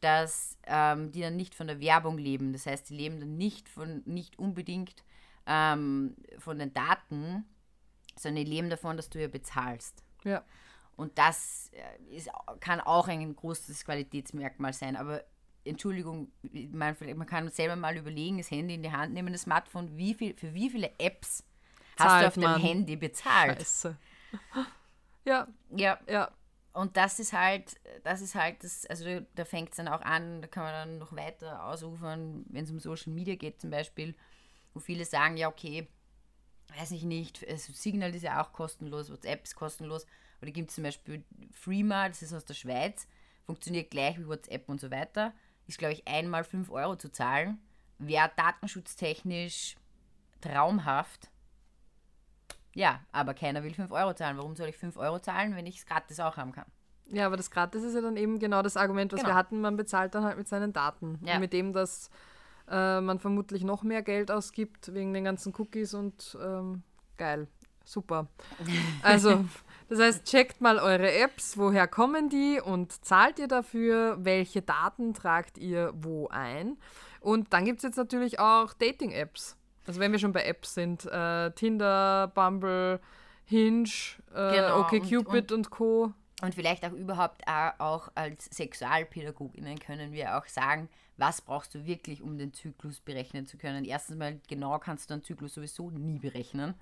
dass 0.01 0.57
ähm, 0.67 1.12
die 1.12 1.21
dann 1.21 1.36
nicht 1.36 1.55
von 1.55 1.67
der 1.67 1.79
Werbung 1.79 2.17
leben. 2.17 2.53
Das 2.53 2.65
heißt, 2.65 2.89
die 2.89 2.95
leben 2.95 3.19
dann 3.19 3.38
nicht 3.38 3.67
von 3.67 4.03
nicht 4.05 4.38
unbedingt 4.38 5.03
ähm, 5.47 6.15
von 6.38 6.59
den 6.59 6.74
Daten, 6.74 7.45
sondern 8.15 8.45
die 8.45 8.51
leben 8.51 8.69
davon, 8.69 8.97
dass 8.97 9.09
du 9.09 9.19
ja 9.19 9.27
bezahlst. 9.27 10.03
Ja. 10.24 10.43
Und 10.95 11.17
das 11.17 11.71
äh, 11.74 12.15
ist, 12.15 12.29
kann 12.59 12.79
auch 12.79 13.07
ein 13.07 13.36
großes 13.36 13.86
Qualitätsmerkmal 13.86 14.74
sein. 14.74 14.95
Aber 14.95 15.24
Entschuldigung, 15.63 16.31
man, 16.71 16.95
man 17.15 17.27
kann 17.27 17.50
selber 17.50 17.75
mal 17.75 17.97
überlegen, 17.97 18.38
das 18.38 18.51
Handy 18.51 18.75
in 18.75 18.83
die 18.83 18.91
Hand 18.91 19.13
nehmen, 19.13 19.33
das 19.33 19.43
Smartphone, 19.43 19.95
wie 19.97 20.13
viel, 20.13 20.36
für 20.36 20.53
wie 20.53 20.69
viele 20.69 20.91
Apps 21.00 21.43
hast 21.97 22.07
Zahlt 22.07 22.24
du 22.24 22.27
auf 22.27 22.36
man. 22.38 22.53
deinem 22.53 22.62
Handy 22.62 22.95
bezahlt? 22.95 23.59
Scheiße. 23.59 23.97
Ja, 25.27 25.46
Ja, 25.75 26.00
ja. 26.07 26.31
und 26.72 26.96
das 26.96 27.19
ist 27.19 27.34
halt, 27.34 27.75
das 28.05 28.22
ist 28.22 28.34
halt 28.34 28.63
das, 28.63 28.86
also 28.86 29.19
da 29.36 29.43
fängt 29.43 29.72
es 29.72 29.75
dann 29.75 29.89
auch 29.89 30.01
an, 30.01 30.41
da 30.41 30.48
kann 30.48 30.63
man 30.63 30.72
dann 30.72 30.98
noch 31.00 31.13
weiter 31.13 31.65
ausufern, 31.65 32.46
wenn 32.48 32.63
es 32.63 32.72
um 32.72 32.79
Social 32.79 33.12
Media 33.12 33.36
geht 33.36 33.60
zum 33.60 33.69
Beispiel, 33.69 34.15
wo 34.74 34.79
viele 34.79 35.03
sagen, 35.03 35.36
ja 35.36 35.50
okay, 35.50 35.89
weiß 36.77 36.91
ich 36.91 37.03
nicht, 37.03 37.46
also 37.46 37.74
Signal 37.74 38.15
ist 38.15 38.24
ja 38.24 38.41
auch 38.41 38.53
kostenlos, 38.53 39.12
WhatsApp 39.12 39.43
ist 39.43 39.55
kostenlos, 39.55 40.05
oder 40.41 40.51
gibt 40.51 40.69
es 40.69 40.75
zum 40.75 40.86
Beispiel 40.86 41.25
Freema, 41.51 42.07
das 42.07 42.22
ist 42.22 42.34
aus 42.34 42.46
der 42.46 42.53
Schweiz, 42.53 43.05
funktioniert 43.46 43.91
gleich 43.91 44.17
wie 44.17 44.27
WhatsApp 44.27 44.69
und 44.69 44.79
so 44.79 44.91
weiter, 44.91 45.34
ist 45.67 45.77
glaube 45.77 45.93
ich 45.93 46.07
einmal 46.07 46.46
5 46.46 46.69
Euro 46.72 46.96
zu 46.96 47.12
zahlen, 47.12 47.60
wäre 47.98 48.31
datenschutztechnisch 48.38 49.75
traumhaft, 50.39 51.29
ja, 52.77 53.00
aber 53.12 53.34
keiner 53.34 53.63
will 53.63 53.74
5 53.74 53.91
Euro 53.91 54.13
zahlen. 54.13 54.38
Warum 54.38 54.55
soll 54.55 54.69
ich 54.69 54.77
5 54.77 54.98
Euro 54.98 55.17
zahlen, 55.17 55.55
wenn 55.55 55.65
ich 55.65 55.79
es 55.79 55.86
gratis 55.88 56.19
auch 56.19 56.38
haben 56.38 56.51
kann? 56.51 56.65
Ja, 57.10 57.25
aber 57.25 57.38
das 57.38 57.50
Gratis 57.50 57.84
ist 57.84 57.96
ja 57.96 58.01
dann 58.01 58.17
eben 58.17 58.38
genau 58.38 58.62
das 58.62 58.77
Argument, 58.77 59.12
was 59.13 59.22
Genau. 59.22 59.31
wir 59.31 59.36
hatten. 59.36 59.62
Man 59.62 59.77
bezahlt 59.77 60.13
dann 60.13 60.24
halt 60.25 60.38
mit 60.38 60.48
seinen 60.48 60.74
Daten. 60.74 61.19
Ja. 61.25 61.36
Und 61.36 61.39
mit 61.39 61.53
dem, 61.53 61.74
dass 61.74 62.12
äh, 62.69 63.01
man 63.01 63.17
vermutlich 63.19 63.63
noch 63.63 63.81
mehr 63.81 64.03
Geld 64.03 64.29
ausgibt 64.29 64.93
wegen 64.93 65.13
den 65.13 65.24
ganzen 65.24 65.53
Cookies 65.57 65.93
und 65.96 66.38
ähm, 66.39 66.84
geil. 67.17 67.48
Super. 67.84 68.27
Also, 69.01 69.46
das 69.89 70.00
heißt, 70.00 70.25
checkt 70.25 70.62
mal 70.62 70.77
eure 70.77 71.12
Apps, 71.12 71.57
woher 71.57 71.88
kommen 71.88 72.29
die 72.29 72.62
und 72.63 73.03
zahlt 73.05 73.39
ihr 73.39 73.48
dafür, 73.48 74.17
welche 74.19 74.62
Daten 74.62 75.13
tragt 75.15 75.57
ihr 75.57 75.93
wo 75.96 76.27
ein. 76.27 76.77
Und 77.22 77.53
dann 77.53 77.65
gibt 77.65 77.77
es 77.77 77.84
jetzt 77.84 77.98
natürlich 77.98 78.39
auch 78.39 78.74
Dating-Apps. 78.74 79.57
Also 79.88 80.00
wenn 80.00 80.12
wir 80.12 80.20
schon 80.20 80.34
bei 80.34 80.44
Apps 80.44 80.74
sind, 80.74 81.06
äh, 81.06 81.51
Tinder, 81.51 82.27
Bumble, 82.36 83.00
Hinge, 83.46 83.89
äh, 84.36 84.56
Genau, 84.56 84.82
OkCupid 84.82 85.51
und, 85.53 85.70
Co. 85.70 86.13
Und 86.41 86.53
vielleicht 86.53 86.86
auch 86.86 86.91
überhaupt 86.91 87.41
auch- 87.48 88.10
als 88.13 88.46
SexualpädagogInnen 88.46 89.79
können 89.79 90.12
wir 90.12 90.38
auch 90.38 90.46
sagen, 90.46 90.89
was 91.15 91.41
brauchst 91.41 91.74
du 91.74 91.86
wirklich, 91.86 92.22
um 92.22 92.38
den 92.38 92.53
Zyklus 92.53 93.00
berechnen 93.00 93.48
zu 93.48 93.58
können. 93.58 93.86
Erstens 93.86 94.17
mal, 94.17 94.39
genau 94.48 94.77
kannst 94.77 95.10
du 95.10 95.15
einen 95.15 95.24
Zyklus 95.24 95.56
sowieso 95.56 95.89
nie 95.89 96.20
berechnen. 96.20 96.75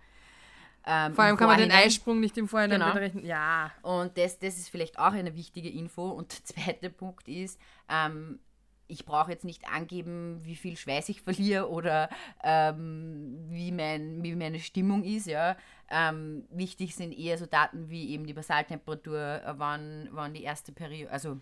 Ähm, 0.88 1.16
Vor 1.16 1.24
allem 1.24 1.38
kann 1.38 1.48
man 1.48 1.58
den. 1.58 1.72
Eisprung 1.72 2.20
nicht 2.20 2.38
im 2.38 2.48
Vorhinein 2.48 2.80
Genau. 2.80 2.94
berechnen. 2.94 3.26
Ja. 3.26 3.72
Und 3.82 4.18
das, 4.18 4.38
das 4.38 4.58
ist 4.58 4.70
vielleicht 4.70 5.00
auch 5.00 5.14
eine 5.14 5.36
wichtige 5.36 5.70
Info. 5.70 6.10
Und 6.10 6.32
der 6.34 6.44
zweite 6.44 6.90
Punkt 6.90 7.28
ist, 7.28 7.60
ähm, 7.90 8.40
ich 8.88 9.06
brauche 9.06 9.32
jetzt 9.32 9.46
nicht 9.46 9.68
angeben, 9.68 10.40
wie 10.44 10.56
viel 10.56 10.78
Schweiß 10.78 11.10
ich 11.10 11.22
verliere 11.22 11.70
oder 11.70 12.10
ähm, 12.44 13.46
wie, 13.50 13.72
mein, 13.72 14.24
wie 14.24 14.36
meine 14.36 14.60
Stimmung 14.60 15.04
ist. 15.04 15.28
Ja. 15.28 15.58
Ähm, 15.90 16.46
wichtig 16.50 16.96
sind 16.96 17.12
eher 17.12 17.38
so 17.38 17.46
Daten 17.46 17.90
wie 17.90 18.10
eben 18.12 18.26
die 18.26 18.34
Basaltemperatur, 18.34 19.20
äh, 19.20 19.54
wann, 19.58 20.10
wann 20.12 20.34
die 20.34 20.44
erste 20.44 20.72
Periode, 20.72 21.12
also 21.12 21.40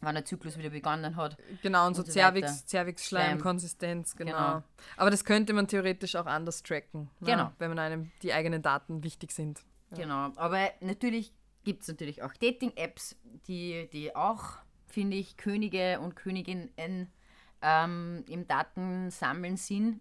wann 0.00 0.14
der 0.14 0.24
Zyklus 0.24 0.56
wieder 0.58 0.70
begonnen 0.70 1.16
hat. 1.16 1.36
Genau, 1.62 1.86
und 1.86 1.94
so, 1.94 2.02
so. 2.02 2.10
Cervix. 2.12 2.64
Konsistenz, 3.42 4.16
genau. 4.16 4.32
Genau. 4.32 4.62
Aber 4.96 5.10
das 5.10 5.24
könnte 5.24 5.52
man 5.52 5.66
theoretisch 5.68 6.16
auch 6.16 6.26
anders 6.26 6.62
tracken. 6.62 7.10
ne? 7.20 7.32
Genau. 7.32 7.52
Wenn 7.58 7.70
man 7.70 7.78
einem 7.78 8.10
die 8.22 8.32
eigenen 8.32 8.62
Daten 8.62 9.04
wichtig 9.04 9.32
sind. 9.32 9.62
Genau, 9.92 10.30
aber 10.36 10.70
natürlich 10.80 11.32
gibt 11.64 11.82
es 11.82 11.88
natürlich 11.88 12.22
auch 12.22 12.32
Dating-Apps, 12.34 13.16
die, 13.48 13.88
die 13.92 14.14
auch, 14.14 14.56
finde 14.90 15.16
ich, 15.16 15.36
Könige 15.36 16.00
und 16.00 16.16
Königinnen 16.16 17.10
ähm, 17.62 18.24
im 18.28 18.46
Datensammeln 18.46 19.56
sind. 19.56 20.00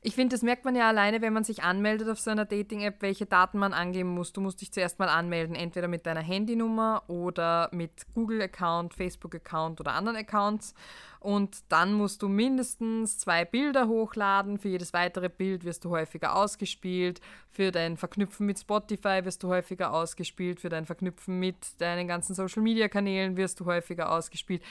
Ich 0.00 0.14
finde, 0.14 0.34
das 0.34 0.42
merkt 0.42 0.64
man 0.64 0.76
ja 0.76 0.88
alleine, 0.88 1.20
wenn 1.22 1.32
man 1.32 1.44
sich 1.44 1.64
anmeldet 1.64 2.08
auf 2.08 2.20
so 2.20 2.30
einer 2.30 2.44
Dating-App, 2.44 3.02
welche 3.02 3.26
Daten 3.26 3.58
man 3.58 3.74
angeben 3.74 4.10
muss. 4.10 4.32
Du 4.32 4.40
musst 4.40 4.60
dich 4.60 4.72
zuerst 4.72 4.98
mal 4.98 5.08
anmelden, 5.08 5.56
entweder 5.56 5.88
mit 5.88 6.06
deiner 6.06 6.22
Handynummer 6.22 7.02
oder 7.08 7.68
mit 7.72 8.06
Google-Account, 8.14 8.94
Facebook-Account 8.94 9.80
oder 9.80 9.92
anderen 9.92 10.16
Accounts. 10.16 10.72
Und 11.20 11.58
dann 11.68 11.94
musst 11.94 12.22
du 12.22 12.28
mindestens 12.28 13.18
zwei 13.18 13.44
Bilder 13.44 13.88
hochladen. 13.88 14.58
Für 14.58 14.68
jedes 14.68 14.92
weitere 14.92 15.28
Bild 15.28 15.64
wirst 15.64 15.84
du 15.84 15.90
häufiger 15.90 16.36
ausgespielt. 16.36 17.20
Für 17.50 17.72
dein 17.72 17.96
Verknüpfen 17.96 18.46
mit 18.46 18.60
Spotify 18.60 19.24
wirst 19.24 19.42
du 19.42 19.48
häufiger 19.48 19.92
ausgespielt. 19.92 20.60
Für 20.60 20.68
dein 20.68 20.86
Verknüpfen 20.86 21.40
mit 21.40 21.80
deinen 21.80 22.06
ganzen 22.06 22.34
Social-Media-Kanälen 22.34 23.36
wirst 23.36 23.58
du 23.58 23.66
häufiger 23.66 24.12
ausgespielt 24.12 24.62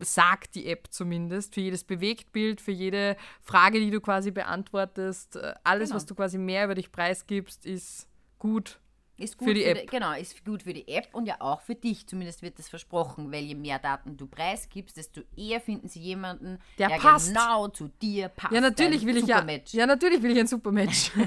sagt 0.00 0.54
die 0.54 0.66
App 0.66 0.88
zumindest, 0.90 1.54
für 1.54 1.60
jedes 1.60 1.84
Bewegtbild, 1.84 2.60
für 2.60 2.70
jede 2.72 3.16
Frage, 3.42 3.80
die 3.80 3.90
du 3.90 4.00
quasi 4.00 4.30
beantwortest, 4.30 5.36
äh, 5.36 5.54
alles, 5.64 5.88
Genau. 5.90 5.96
was 5.96 6.06
du 6.06 6.14
quasi 6.14 6.38
mehr 6.38 6.64
über 6.64 6.74
dich 6.74 6.92
preisgibst, 6.92 7.66
ist 7.66 8.08
gut. 8.38 8.78
Ist 9.16 9.36
gut 9.36 9.48
Für 9.48 9.54
die 9.54 9.62
für 9.62 9.70
App. 9.82 9.90
genau, 9.90 10.12
ist 10.12 10.44
gut 10.44 10.62
für 10.62 10.72
die 10.72 10.86
App 10.86 11.08
und 11.12 11.26
ja 11.26 11.40
auch 11.40 11.60
für 11.62 11.74
dich. 11.74 12.06
Zumindest 12.06 12.40
wird 12.40 12.56
das 12.60 12.68
versprochen, 12.68 13.32
weil 13.32 13.42
je 13.42 13.56
mehr 13.56 13.80
Daten 13.80 14.16
du 14.16 14.28
preisgibst, 14.28 14.96
desto 14.96 15.22
eher 15.36 15.60
finden 15.60 15.88
sie 15.88 15.98
jemanden, 16.00 16.60
Der 16.78 16.86
der, 16.86 16.98
passt. 16.98 17.26
genau 17.28 17.66
zu 17.66 17.88
dir 18.00 18.28
passt. 18.28 18.54
Ja, 18.54 18.60
natürlich 18.60 19.04
will 19.04 19.16
ich 19.16 19.26
ja. 19.26 19.44
Ja, 19.72 19.86
natürlich 19.86 20.22
will 20.22 20.30
ich 20.30 20.38
ein 20.38 20.46
Supermatch. 20.46 21.10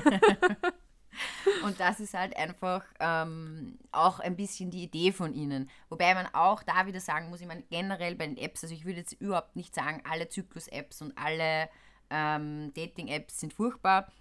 Und 1.64 1.80
das 1.80 2.00
ist 2.00 2.14
halt 2.14 2.36
einfach 2.38 2.84
ähm, 3.00 3.78
auch 3.92 4.20
ein 4.20 4.36
bisschen 4.36 4.72
die 4.72 4.84
Idee 4.84 5.12
von 5.12 5.34
ihnen. 5.34 5.70
Wobei 5.90 6.14
man 6.14 6.28
auch 6.34 6.64
da 6.64 6.86
wieder 6.88 7.00
sagen 7.00 7.30
muss, 7.30 7.42
ich 7.42 7.48
meine, 7.48 7.64
generell 7.70 8.16
bei 8.16 8.28
den 8.28 8.38
Apps, 8.38 8.64
also 8.64 8.74
ich 8.74 8.86
würde 8.86 9.00
jetzt 9.00 9.14
überhaupt 9.14 9.56
nicht 9.56 9.76
sagen, 9.76 10.02
alle 10.10 10.30
Zyklus-Apps 10.30 11.02
und 11.02 11.18
alle 11.18 11.70
ähm, 12.10 12.74
Dating-Apps 12.74 13.40
sind 13.40 13.54
furchtbar, 13.54 14.12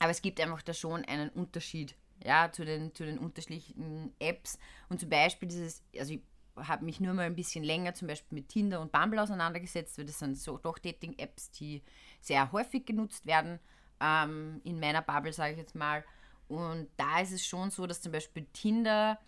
aber 0.00 0.10
es 0.10 0.22
gibt 0.22 0.40
einfach 0.40 0.62
da 0.62 0.72
schon 0.72 1.04
einen 1.04 1.30
Unterschied 1.30 1.94
ja, 2.24 2.50
zu, 2.52 2.64
den, 2.64 2.94
zu 2.94 3.04
den 3.04 3.18
unterschiedlichen 3.18 4.14
Apps. 4.18 4.58
Und 4.88 5.00
zum 5.00 5.08
Beispiel 5.08 5.48
dieses, 5.48 5.82
also 5.98 6.14
ich 6.14 6.22
habe 6.56 6.84
mich 6.84 7.00
nur 7.00 7.14
mal 7.14 7.26
ein 7.26 7.36
bisschen 7.36 7.64
länger 7.64 7.94
zum 7.94 8.08
Beispiel 8.08 8.36
mit 8.36 8.48
Tinder 8.48 8.80
und 8.80 8.92
Bumble 8.92 9.20
auseinandergesetzt, 9.20 9.98
weil 9.98 10.04
das 10.04 10.18
sind 10.18 10.36
so 10.38 10.58
doch 10.58 10.78
Dating-Apps, 10.78 11.52
die 11.52 11.82
sehr 12.20 12.52
häufig 12.52 12.84
genutzt 12.84 13.26
werden, 13.26 13.58
ähm, 14.00 14.60
in 14.64 14.80
meiner 14.80 15.02
Bubble, 15.02 15.32
sage 15.32 15.52
ich 15.52 15.58
jetzt 15.58 15.74
mal. 15.74 16.04
Und 16.50 16.88
da 16.96 17.20
ist 17.20 17.30
es 17.30 17.46
schon 17.46 17.70
so, 17.70 17.86
dass 17.86 18.02
zum 18.02 18.10
Beispiel 18.10 18.44
Tinder 18.52 19.20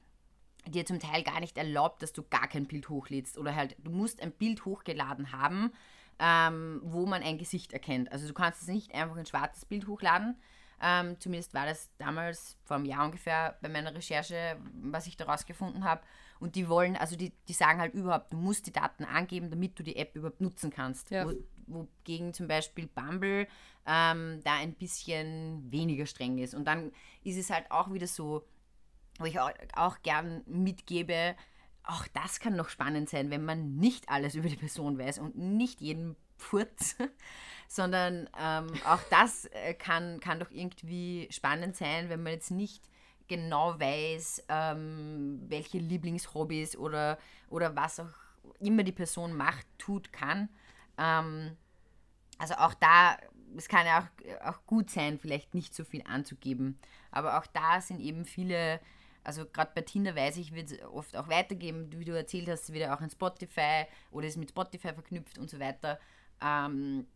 dir 0.67 0.85
zum 0.85 0.99
Teil 0.99 1.23
gar 1.23 1.39
nicht 1.39 1.57
erlaubt, 1.57 2.03
dass 2.03 2.13
du 2.13 2.25
gar 2.25 2.49
kein 2.49 2.67
Bild 2.67 2.89
hochlädst. 2.89 3.39
Oder 3.39 3.55
halt, 3.55 3.77
du 3.79 3.93
musst 3.93 4.21
ein 4.21 4.33
Bild 4.33 4.65
hochgeladen 4.65 5.31
haben, 5.31 5.73
ähm, 6.19 6.81
wo 6.85 7.07
man 7.07 7.23
ein 7.23 7.39
Gesicht 7.39 7.73
erkennt. 7.73 8.11
Also 8.11 8.27
du 8.27 8.35
kannst 8.35 8.63
es 8.63 8.69
nicht 8.69 8.93
einfach 8.93 9.17
ein 9.17 9.27
schwarzes 9.27 9.65
Bild 9.65 9.87
hochladen. 9.87 10.37
Ähm, 10.81 11.19
zumindest 11.21 11.55
war 11.55 11.65
das 11.65 11.91
damals 11.99 12.57
vor 12.65 12.77
einem 12.77 12.87
Jahr 12.87 13.05
ungefähr 13.05 13.57
bei 13.63 13.69
meiner 13.69 13.95
Recherche, 13.95 14.57
was 14.83 15.07
ich 15.07 15.17
daraus 15.17 15.47
gefunden 15.47 15.85
habe. 15.85 16.03
Und 16.41 16.57
die 16.57 16.69
wollen, 16.69 16.97
also 16.97 17.15
die, 17.15 17.33
die 17.47 17.53
sagen 17.53 17.79
halt 17.79 17.95
überhaupt, 17.95 18.33
du 18.33 18.37
musst 18.37 18.67
die 18.67 18.73
Daten 18.73 19.05
angeben, 19.05 19.49
damit 19.49 19.79
du 19.79 19.85
die 19.85 19.95
App 19.95 20.17
überhaupt 20.17 20.41
nutzen 20.41 20.71
kannst. 20.71 21.13
Ja. 21.13 21.25
Wo, 21.25 21.35
wogegen 21.75 22.33
zum 22.33 22.49
Beispiel 22.49 22.87
Bumble 22.87 23.47
ähm, 23.87 24.41
da 24.45 24.55
ein 24.55 24.75
bisschen 24.75 25.71
weniger 25.71 26.07
streng 26.07 26.39
ist. 26.39 26.55
Und 26.55 26.65
dann 26.67 26.93
ist 27.25 27.37
es 27.37 27.51
halt 27.51 27.71
auch 27.71 27.93
wieder 27.93 28.07
so, 28.07 28.47
wo 29.19 29.25
ich 29.25 29.39
auch, 29.41 29.51
auch 29.75 30.03
gern 30.03 30.43
mitgebe, 30.47 31.35
auch 31.85 32.07
das 32.09 32.39
kann 32.39 32.57
noch 32.57 32.69
spannend 32.69 33.09
sein, 33.09 33.31
wenn 33.31 33.45
man 33.45 33.77
nicht 33.77 34.09
alles 34.09 34.35
über 34.35 34.49
die 34.49 34.57
Person 34.57 34.99
weiß 34.99 35.19
und 35.19 35.37
nicht 35.37 35.81
jeden 35.81 36.17
Furz, 36.37 36.97
sondern 37.69 38.29
ähm, 38.39 38.69
auch 38.87 39.01
das 39.11 39.47
äh, 39.47 39.75
kann, 39.75 40.21
kann 40.21 40.41
doch 40.41 40.51
irgendwie 40.51 41.29
spannend 41.31 41.77
sein, 41.77 42.09
wenn 42.09 42.23
man 42.23 42.33
jetzt 42.33 42.51
nicht 42.51 42.89
genau 43.29 43.79
weiß, 43.81 44.45
ähm, 44.49 45.41
welche 45.49 45.79
Lieblingshobbys 45.79 46.77
oder, 46.77 47.19
oder 47.49 47.75
was 47.75 48.01
auch 48.01 48.15
immer 48.61 48.83
die 48.83 48.93
Person 48.93 49.33
macht, 49.33 49.67
tut, 49.79 50.13
kann. 50.13 50.49
Ähm, 50.99 51.57
also 52.43 52.55
auch 52.55 52.75
da, 52.75 53.17
es 53.57 53.69
kann 53.69 53.87
ja 53.87 54.01
auch, 54.01 54.49
auch 54.49 54.67
gut 54.67 54.91
sein, 54.91 55.17
vielleicht 55.17 55.55
nicht 55.55 55.77
so 55.77 55.85
viel 55.85 56.03
anzugeben. 56.05 56.77
Aber 57.13 57.39
auch 57.39 57.47
da 57.47 57.81
sind 57.81 58.01
eben 58.01 58.25
viele, 58.25 58.81
also 59.23 59.47
gerade 59.47 59.71
bei 59.77 59.83
Tinder 59.83 60.17
weiß 60.17 60.39
ich, 60.39 60.53
wird 60.53 60.73
es 60.73 60.83
oft 60.83 61.17
auch 61.17 61.29
weitergeben, 61.29 61.93
wie 61.93 62.05
du 62.05 62.17
erzählt 62.17 62.49
hast, 62.49 62.73
wieder 62.73 62.97
auch 62.97 63.01
in 63.01 63.11
Spotify 63.11 63.85
oder 64.11 64.27
ist 64.27 64.39
mit 64.39 64.51
Spotify 64.51 64.93
verknüpft 64.93 65.39
und 65.39 65.51
so 65.51 65.61
weiter. 65.61 66.01
Ähm, 66.41 67.07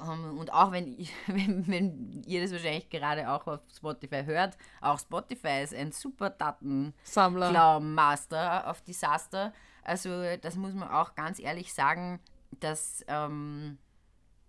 ähm, 0.00 0.38
und 0.38 0.52
auch 0.52 0.70
wenn, 0.70 0.86
ich, 1.00 1.12
wenn, 1.26 1.66
wenn 1.66 2.22
ihr 2.24 2.40
das 2.40 2.52
wahrscheinlich 2.52 2.88
gerade 2.88 3.28
auch 3.28 3.48
auf 3.48 3.60
Spotify 3.76 4.22
hört, 4.24 4.56
auch 4.80 5.00
Spotify 5.00 5.64
ist 5.64 5.74
ein 5.74 5.90
super 5.90 6.30
Datensammler, 6.30 7.80
Master 7.80 8.70
auf 8.70 8.82
Disaster. 8.82 9.52
Also 9.82 10.36
das 10.40 10.54
muss 10.54 10.74
man 10.74 10.90
auch 10.90 11.16
ganz 11.16 11.40
ehrlich 11.40 11.74
sagen, 11.74 12.20
dass 12.60 13.04
ähm, 13.08 13.78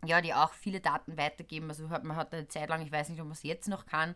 ja, 0.07 0.21
die 0.21 0.33
auch 0.33 0.53
viele 0.53 0.79
Daten 0.79 1.17
weitergeben. 1.17 1.69
Also 1.69 1.87
man 1.87 2.15
hat 2.15 2.33
eine 2.33 2.47
Zeit 2.47 2.69
lang, 2.69 2.81
ich 2.81 2.91
weiß 2.91 3.09
nicht, 3.09 3.19
ob 3.19 3.27
man 3.27 3.33
es 3.33 3.43
jetzt 3.43 3.67
noch 3.67 3.85
kann, 3.85 4.15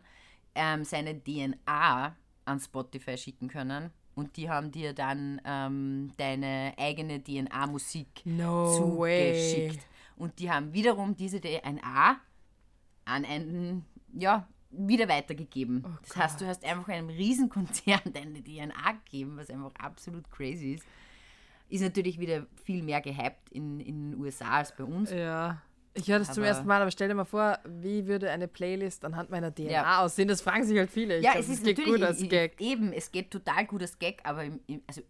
ähm, 0.54 0.84
seine 0.84 1.22
DNA 1.22 2.16
an 2.44 2.60
Spotify 2.60 3.16
schicken 3.16 3.48
können. 3.48 3.90
Und 4.14 4.36
die 4.36 4.50
haben 4.50 4.70
dir 4.70 4.92
dann 4.92 5.40
ähm, 5.44 6.12
deine 6.16 6.74
eigene 6.76 7.22
DNA-Musik 7.22 8.22
no 8.24 8.76
zugeschickt. 8.76 9.76
Way. 9.76 9.82
Und 10.16 10.38
die 10.38 10.50
haben 10.50 10.72
wiederum 10.72 11.16
diese 11.16 11.40
DNA 11.40 12.20
an 13.06 13.24
einen, 13.24 13.86
ja, 14.12 14.46
wieder 14.70 15.08
weitergegeben. 15.08 15.84
Oh 15.86 15.98
das 16.02 16.16
heißt, 16.16 16.40
du 16.40 16.46
hast 16.46 16.64
einfach 16.64 16.88
einem 16.88 17.08
Riesenkonzern 17.08 18.00
deine 18.12 18.42
DNA 18.42 18.92
gegeben, 19.04 19.36
was 19.36 19.50
einfach 19.50 19.72
absolut 19.78 20.30
crazy 20.30 20.74
ist. 20.74 20.86
Ist 21.68 21.82
natürlich 21.82 22.18
wieder 22.18 22.46
viel 22.64 22.82
mehr 22.82 23.00
gehypt 23.00 23.48
in, 23.50 23.80
in 23.80 24.10
den 24.10 24.20
USA 24.20 24.58
als 24.58 24.74
bei 24.74 24.84
uns. 24.84 25.10
Ja. 25.10 25.62
Ich 25.94 26.08
höre 26.08 26.20
das 26.20 26.28
aber 26.28 26.34
zum 26.36 26.44
ersten 26.44 26.66
Mal, 26.66 26.80
aber 26.80 26.90
stell 26.90 27.08
dir 27.08 27.14
mal 27.14 27.24
vor, 27.24 27.58
wie 27.64 28.06
würde 28.06 28.30
eine 28.30 28.46
Playlist 28.46 29.04
anhand 29.04 29.30
meiner 29.30 29.52
DNA 29.52 29.70
ja. 29.70 30.02
aussehen? 30.02 30.28
Das 30.28 30.40
fragen 30.40 30.64
sich 30.64 30.78
halt 30.78 30.90
viele. 30.90 31.18
Ich 31.18 31.24
ja, 31.24 31.32
glaub, 31.32 31.42
es 31.42 31.48
ist 31.48 31.64
geht 31.64 31.84
gut 31.84 32.02
als 32.02 32.20
Gag. 32.28 32.60
Eben, 32.60 32.92
es 32.92 33.10
geht 33.10 33.30
total 33.30 33.66
gut 33.66 33.82
als 33.82 33.98
Gag, 33.98 34.20
aber 34.22 34.44
im, 34.44 34.60
im, 34.66 34.82
also 34.86 35.02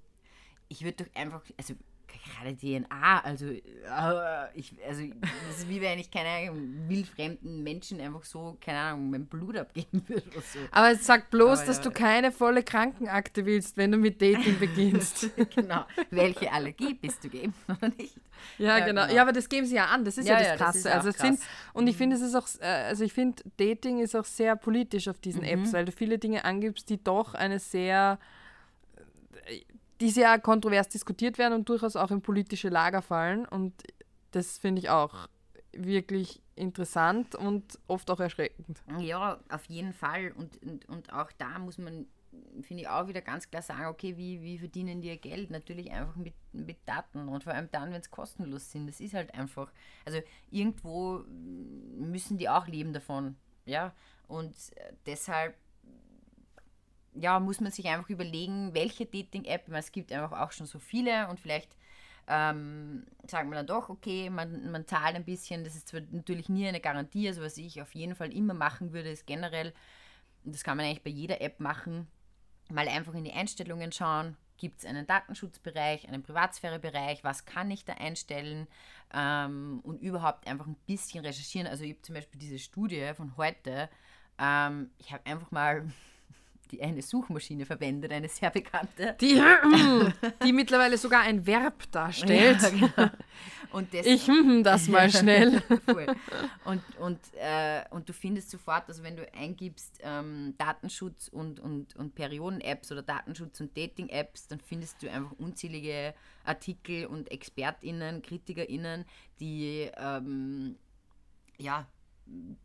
ich 0.68 0.82
würde 0.82 1.04
doch 1.04 1.20
einfach, 1.20 1.42
also 1.58 1.75
gerade 2.24 2.56
DNA, 2.56 3.20
also, 3.20 3.46
äh, 3.46 3.60
ich, 4.54 4.74
also 4.86 5.02
das 5.20 5.58
ist 5.58 5.68
wie 5.68 5.80
wenn 5.80 5.98
ich 5.98 6.10
keine 6.10 6.28
Ahnung, 6.28 6.88
wildfremden 6.88 7.62
Menschen 7.62 8.00
einfach 8.00 8.24
so, 8.24 8.56
keine 8.60 8.78
Ahnung, 8.78 9.10
mein 9.10 9.26
Blut 9.26 9.56
abgeben 9.56 10.02
würde 10.06 10.26
oder 10.30 10.40
so. 10.40 10.58
Aber 10.70 10.94
sag 10.96 11.30
bloß, 11.30 11.60
Aber, 11.60 11.66
dass 11.66 11.76
ja. 11.78 11.82
du 11.84 11.90
keine 11.90 12.32
volle 12.32 12.62
Krankenakte 12.62 13.46
willst, 13.46 13.76
wenn 13.76 13.92
du 13.92 13.98
mit 13.98 14.20
Dating 14.20 14.58
beginnst. 14.58 15.30
genau. 15.54 15.84
Welche 16.10 16.52
Allergie 16.52 16.94
bist 16.94 17.24
du 17.24 17.30
geimpft 17.30 17.60
oder 17.68 17.88
nicht? 17.88 18.16
Ja, 18.58 18.78
ja 18.78 18.86
genau. 18.86 19.02
genau. 19.02 19.14
Ja, 19.14 19.22
aber 19.22 19.32
das 19.32 19.48
geben 19.48 19.66
sie 19.66 19.76
ja 19.76 19.86
an. 19.86 20.04
Das 20.04 20.18
ist 20.18 20.28
ja, 20.28 20.40
ja 20.40 20.50
das 20.50 20.58
Krasse. 20.58 20.82
Das 20.84 20.92
also 20.92 21.10
krass. 21.12 21.20
sind, 21.20 21.40
und 21.72 21.86
ich 21.86 21.96
finde, 21.96 22.16
es 22.16 22.22
ist 22.22 22.34
auch, 22.34 22.48
äh, 22.60 22.66
also 22.66 23.04
ich 23.04 23.12
finde, 23.12 23.42
Dating 23.56 24.00
ist 24.00 24.16
auch 24.16 24.24
sehr 24.24 24.56
politisch 24.56 25.08
auf 25.08 25.18
diesen 25.20 25.42
mhm. 25.42 25.48
Apps, 25.48 25.72
weil 25.72 25.84
du 25.84 25.92
viele 25.92 26.18
Dinge 26.18 26.44
angibst, 26.44 26.88
die 26.88 27.02
doch 27.02 27.34
eine 27.34 27.58
sehr 27.58 28.18
die 30.00 30.10
sehr 30.10 30.39
kontrovers 30.39 30.89
diskutiert 30.89 31.39
werden 31.39 31.54
und 31.54 31.69
durchaus 31.69 31.97
auch 31.97 32.10
in 32.10 32.23
politische 32.23 32.69
Lager 32.69 33.02
fallen. 33.02 33.47
Und 33.47 33.75
das 34.30 34.58
finde 34.58 34.80
ich 34.80 34.91
auch 34.91 35.28
wirklich 35.73 36.43
interessant 36.56 37.34
und 37.34 37.78
oft 37.86 38.10
auch 38.10 38.21
erschreckend. 38.21 38.82
Ja, 38.99 39.41
auf 39.49 39.65
jeden 39.67 39.93
Fall. 39.93 40.32
Und, 40.32 40.63
und, 40.63 40.89
und 40.89 41.13
auch 41.13 41.30
da 41.32 41.58
muss 41.58 41.78
man, 41.78 42.06
finde 42.63 42.82
ich, 42.82 42.89
auch 42.89 43.08
wieder 43.08 43.21
ganz 43.21 43.50
klar 43.50 43.63
sagen, 43.63 43.86
okay, 43.86 44.17
wie, 44.17 44.43
wie 44.43 44.58
verdienen 44.58 45.00
die 45.00 45.08
ihr 45.08 45.17
Geld? 45.17 45.50
Natürlich 45.50 45.91
einfach 45.91 46.17
mit, 46.17 46.34
mit 46.52 46.78
Daten 46.86 47.28
und 47.28 47.45
vor 47.45 47.52
allem 47.52 47.71
dann, 47.71 47.93
wenn 47.93 48.00
es 48.00 48.10
kostenlos 48.10 48.71
sind. 48.71 48.86
Das 48.86 49.00
ist 49.00 49.15
halt 49.15 49.34
einfach, 49.34 49.71
also 50.04 50.21
irgendwo 50.50 51.25
müssen 51.28 52.39
die 52.39 52.49
auch 52.49 52.67
leben 52.67 52.93
davon. 52.93 53.36
Ja, 53.67 53.95
und 54.26 54.54
deshalb 55.06 55.56
ja, 57.14 57.40
muss 57.40 57.60
man 57.60 57.73
sich 57.73 57.86
einfach 57.88 58.08
überlegen, 58.08 58.75
welche 58.75 59.06
Dating-App, 59.06 59.68
es 59.73 59.92
gibt 59.92 60.12
einfach 60.12 60.40
auch 60.40 60.52
schon 60.52 60.66
so 60.66 60.78
viele 60.78 61.28
und 61.28 61.40
vielleicht 61.40 61.76
ähm, 62.28 63.06
sagen 63.26 63.50
wir 63.50 63.56
dann 63.56 63.66
doch, 63.66 63.88
okay, 63.88 64.30
man, 64.30 64.70
man 64.70 64.86
zahlt 64.86 65.16
ein 65.16 65.25
bisschen, 65.25 65.64
das 65.64 65.75
ist 65.75 65.88
zwar 65.88 66.00
natürlich 66.12 66.49
nie 66.49 66.68
eine 66.68 66.80
Garantie, 66.80 67.26
also 67.26 67.42
was 67.42 67.56
ich 67.56 67.82
auf 67.82 67.94
jeden 67.94 68.14
Fall 68.14 68.32
immer 68.32 68.54
machen 68.54 68.92
würde, 68.92 69.10
ist 69.10 69.26
generell, 69.26 69.73
und 70.44 70.54
das 70.54 70.62
kann 70.62 70.76
man 70.76 70.86
eigentlich 70.86 71.02
bei 71.02 71.10
jeder 71.10 71.40
App 71.40 71.58
machen, 71.58 72.06
mal 72.70 72.88
einfach 72.88 73.14
in 73.14 73.25
die 73.25 73.32
Einstellungen 73.32 73.90
schauen, 73.90 74.36
gibt 74.60 74.78
es 74.78 74.84
einen 74.84 75.06
Datenschutzbereich, 75.06 76.06
einen 76.06 76.23
Privatsphärebereich, 76.23 77.25
was 77.25 77.46
kann 77.46 77.70
ich 77.70 77.84
da 77.84 77.94
einstellen? 77.94 78.68
Ähm, 79.12 79.80
und 79.82 80.02
überhaupt 80.02 80.46
einfach 80.46 80.66
ein 80.66 80.76
bisschen 80.86 81.25
recherchieren. 81.25 81.66
Also 81.66 81.82
ich 81.82 81.92
habe 81.92 82.02
zum 82.02 82.14
Beispiel 82.14 82.38
diese 82.38 82.58
Studie 82.58 83.12
von 83.16 83.36
heute, 83.38 83.88
ähm, 84.38 84.90
ich 84.99 85.12
habe 85.12 85.25
einfach 85.25 85.50
mal 85.50 85.90
die 86.71 86.83
eine 86.83 87.02
Suchmaschine 87.02 87.67
verwendet, 87.67 88.13
eine 88.13 88.28
sehr 88.28 88.50
bekannte. 88.50 89.17
Die, 89.21 89.43
die 90.45 90.52
mittlerweile 90.52 90.97
sogar 90.99 91.23
ein 91.23 91.47
Verb 91.47 91.91
darstellt. 91.91 92.59
Ja, 92.61 92.69
genau. 92.69 93.11
und 93.73 93.93
das, 93.95 94.06
ich 94.06 94.26
hm, 94.26 94.63
das 94.63 94.89
mal 94.89 95.11
schnell. 95.11 95.63
und, 96.65 96.83
und, 96.99 97.19
äh, 97.35 97.83
und 97.91 98.09
du 98.09 98.13
findest 98.13 98.50
sofort, 98.50 98.85
also 98.89 99.02
wenn 99.02 99.17
du 99.17 99.26
eingibst 99.35 99.99
ähm, 100.02 100.54
Datenschutz 100.59 101.28
und, 101.28 101.61
und, 101.61 101.97
und 101.97 102.15
Perioden-Apps 102.15 102.93
oder 102.93 103.02
Datenschutz 103.02 103.61
und 103.61 103.76
Dating-Apps, 103.76 104.49
dann 104.49 104.61
findest 104.61 105.02
du 105.02 105.11
einfach 105.11 105.33
unzählige 105.39 106.15
Artikel 106.45 107.06
und 107.06 107.30
ExpertInnen, 107.30 108.23
KritikerInnen, 108.23 109.04
die 109.41 109.91
ähm, 109.97 110.76
ja, 111.59 111.87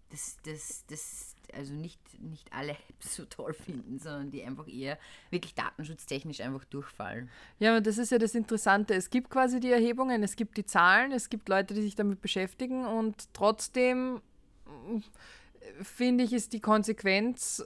das, 0.10 0.38
das, 0.44 0.86
das, 0.88 1.36
also 1.54 1.74
nicht, 1.74 2.00
nicht 2.22 2.52
alle 2.54 2.76
so 3.00 3.26
toll 3.26 3.54
finden, 3.54 4.00
sondern 4.00 4.32
die 4.32 4.44
einfach 4.44 4.68
eher 4.68 4.98
wirklich 5.30 5.56
datenschutztechnisch 5.56 6.42
einfach 6.42 6.66
durchfallen. 6.66 7.30
Ja, 7.60 7.80
das 7.80 7.98
ist 7.98 8.12
ja 8.12 8.18
das 8.18 8.36
Interessante. 8.36 8.94
Es 8.94 9.10
gibt 9.10 9.30
quasi 9.30 9.60
die 9.60 9.72
Erhebungen, 9.72 10.24
es 10.24 10.36
gibt 10.36 10.58
die 10.58 10.66
Zahlen, 10.66 11.12
es 11.12 11.30
gibt 11.30 11.50
Leute, 11.50 11.74
die 11.74 11.82
sich 11.82 11.96
damit 11.96 12.22
beschäftigen 12.22 12.86
und 12.86 13.34
trotzdem 13.34 14.22
äh, 14.66 15.84
finde 15.84 16.24
ich, 16.24 16.34
ist 16.34 16.54
die 16.54 16.62
Konsequenz, 16.62 17.64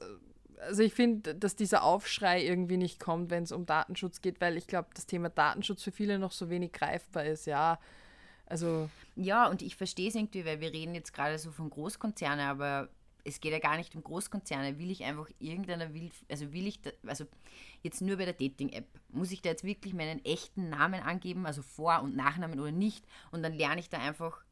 also 0.59 0.83
ich 0.83 0.93
finde, 0.93 1.35
dass 1.35 1.55
dieser 1.55 1.83
Aufschrei 1.83 2.43
irgendwie 2.43 2.77
nicht 2.77 2.99
kommt, 2.99 3.29
wenn 3.29 3.43
es 3.43 3.51
um 3.51 3.65
Datenschutz 3.65 4.21
geht, 4.21 4.41
weil 4.41 4.57
ich 4.57 4.67
glaube, 4.67 4.89
das 4.93 5.05
Thema 5.05 5.29
Datenschutz 5.29 5.83
für 5.83 5.91
viele 5.91 6.19
noch 6.19 6.31
so 6.31 6.49
wenig 6.49 6.73
greifbar 6.73 7.25
ist. 7.25 7.45
Ja, 7.45 7.79
also. 8.49 8.89
Ja, 9.15 9.47
und 9.47 9.61
ich 9.61 9.75
verstehe 9.75 10.09
es 10.09 10.15
irgendwie, 10.15 10.45
weil 10.45 10.59
wir 10.59 10.73
reden 10.73 10.95
jetzt 10.95 11.13
gerade 11.13 11.37
so 11.37 11.51
von 11.51 11.69
Großkonzernen, 11.69 12.45
aber 12.45 12.89
es 13.23 13.39
geht 13.39 13.51
ja 13.51 13.59
gar 13.59 13.77
nicht 13.77 13.95
um 13.95 14.03
Großkonzerne. 14.03 14.79
Will 14.79 14.91
ich 14.91 15.03
einfach 15.03 15.29
irgendeiner 15.39 15.93
will, 15.93 16.09
also 16.29 16.51
will 16.53 16.67
ich, 16.67 16.81
da, 16.81 16.91
also 17.05 17.25
jetzt 17.83 18.01
nur 18.01 18.17
bei 18.17 18.25
der 18.25 18.33
Dating-App, 18.33 18.87
muss 19.09 19.31
ich 19.31 19.41
da 19.41 19.49
jetzt 19.49 19.63
wirklich 19.63 19.93
meinen 19.93 20.23
echten 20.25 20.69
Namen 20.69 21.01
angeben, 21.01 21.45
also 21.45 21.61
Vor- 21.61 22.01
und 22.01 22.15
Nachnamen 22.15 22.59
oder 22.59 22.71
nicht? 22.71 23.05
Und 23.31 23.43
dann 23.43 23.53
lerne 23.53 23.81
ich 23.81 23.89
da 23.89 23.99
einfach, 23.99 24.43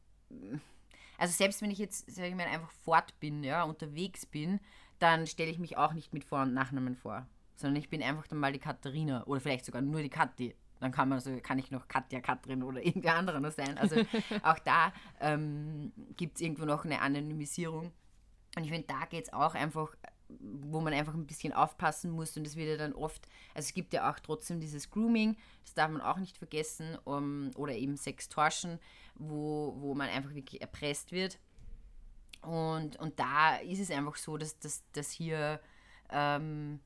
also 1.16 1.32
selbst 1.32 1.62
wenn 1.62 1.70
ich 1.70 1.78
jetzt, 1.78 2.10
sage 2.14 2.28
ich 2.28 2.34
mal, 2.34 2.46
einfach 2.46 2.70
fort 2.70 3.18
bin, 3.20 3.42
ja, 3.42 3.62
unterwegs 3.64 4.26
bin, 4.26 4.60
dann 4.98 5.26
stelle 5.26 5.50
ich 5.50 5.58
mich 5.58 5.76
auch 5.76 5.92
nicht 5.92 6.12
mit 6.12 6.24
Vor- 6.24 6.42
und 6.42 6.54
Nachnamen 6.54 6.96
vor, 6.96 7.26
sondern 7.56 7.76
ich 7.76 7.88
bin 7.88 8.02
einfach 8.02 8.26
dann 8.26 8.38
mal 8.38 8.52
die 8.52 8.58
Katharina 8.58 9.24
oder 9.26 9.40
vielleicht 9.40 9.64
sogar 9.64 9.82
nur 9.82 10.02
die 10.02 10.10
Kathi. 10.10 10.54
Dann 10.80 10.92
kann 10.92 11.08
man 11.08 11.20
so, 11.20 11.36
kann 11.40 11.58
ich 11.58 11.70
noch 11.70 11.88
Katja, 11.88 12.20
Katrin 12.20 12.62
oder 12.62 12.84
irgendwer 12.84 13.16
anderer 13.16 13.40
noch 13.40 13.52
sein. 13.52 13.76
Also 13.78 13.96
auch 14.42 14.58
da 14.60 14.92
ähm, 15.20 15.92
gibt 16.16 16.36
es 16.36 16.42
irgendwo 16.42 16.64
noch 16.64 16.84
eine 16.84 17.00
Anonymisierung. 17.00 17.92
Und 18.56 18.64
ich 18.64 18.70
finde, 18.70 18.86
da 18.86 19.04
geht 19.06 19.24
es 19.24 19.32
auch 19.32 19.54
einfach, 19.54 19.94
wo 20.28 20.80
man 20.80 20.92
einfach 20.92 21.14
ein 21.14 21.26
bisschen 21.26 21.52
aufpassen 21.52 22.10
muss 22.10 22.36
und 22.36 22.46
es 22.46 22.56
wird 22.56 22.68
ja 22.68 22.76
dann 22.76 22.92
oft, 22.92 23.26
also 23.54 23.66
es 23.66 23.74
gibt 23.74 23.92
ja 23.94 24.10
auch 24.10 24.18
trotzdem 24.18 24.60
dieses 24.60 24.90
Grooming, 24.90 25.36
das 25.64 25.74
darf 25.74 25.90
man 25.90 26.02
auch 26.02 26.18
nicht 26.18 26.36
vergessen, 26.36 26.98
um, 27.04 27.50
oder 27.56 27.72
eben 27.72 27.96
Sextortion, 27.96 28.78
wo, 29.14 29.74
wo 29.78 29.94
man 29.94 30.08
einfach 30.08 30.34
wirklich 30.34 30.60
erpresst 30.60 31.12
wird. 31.12 31.38
Und, 32.42 32.96
und 32.96 33.18
da 33.18 33.56
ist 33.56 33.80
es 33.80 33.90
einfach 33.90 34.16
so, 34.16 34.36
dass, 34.36 34.58
dass, 34.58 34.82
dass 34.92 35.10
hier 35.10 35.60
ähm, 36.10 36.80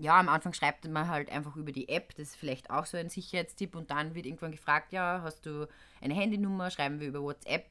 ja, 0.00 0.18
am 0.18 0.28
Anfang 0.28 0.52
schreibt 0.52 0.88
man 0.88 1.08
halt 1.08 1.30
einfach 1.30 1.56
über 1.56 1.72
die 1.72 1.88
App, 1.88 2.14
das 2.16 2.28
ist 2.28 2.36
vielleicht 2.36 2.70
auch 2.70 2.86
so 2.86 2.96
ein 2.96 3.10
Sicherheitstipp 3.10 3.74
und 3.74 3.90
dann 3.90 4.14
wird 4.14 4.26
irgendwann 4.26 4.52
gefragt, 4.52 4.92
ja, 4.92 5.20
hast 5.22 5.44
du 5.44 5.68
eine 6.00 6.14
Handynummer, 6.14 6.70
schreiben 6.70 7.00
wir 7.00 7.08
über 7.08 7.22
WhatsApp. 7.22 7.66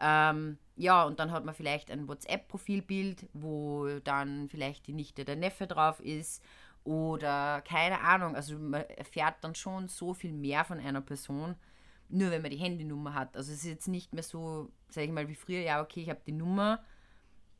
Ähm, 0.00 0.58
ja, 0.76 1.04
und 1.04 1.20
dann 1.20 1.30
hat 1.30 1.44
man 1.44 1.54
vielleicht 1.54 1.90
ein 1.90 2.08
WhatsApp-Profilbild, 2.08 3.28
wo 3.32 3.86
dann 4.02 4.48
vielleicht 4.48 4.86
die 4.86 4.92
Nichte 4.92 5.24
der 5.24 5.36
Neffe 5.36 5.66
drauf 5.66 6.00
ist 6.00 6.42
oder 6.84 7.62
keine 7.62 8.00
Ahnung. 8.00 8.34
Also 8.34 8.58
man 8.58 8.82
erfährt 8.82 9.36
dann 9.42 9.54
schon 9.54 9.88
so 9.88 10.14
viel 10.14 10.32
mehr 10.32 10.64
von 10.64 10.80
einer 10.80 11.00
Person, 11.00 11.54
nur 12.08 12.30
wenn 12.30 12.42
man 12.42 12.50
die 12.50 12.56
Handynummer 12.56 13.14
hat. 13.14 13.36
Also 13.36 13.52
es 13.52 13.58
ist 13.58 13.70
jetzt 13.70 13.88
nicht 13.88 14.14
mehr 14.14 14.22
so, 14.22 14.70
sage 14.88 15.06
ich 15.06 15.12
mal, 15.12 15.28
wie 15.28 15.34
früher, 15.34 15.60
ja, 15.60 15.82
okay, 15.82 16.00
ich 16.00 16.10
habe 16.10 16.20
die 16.26 16.32
Nummer 16.32 16.82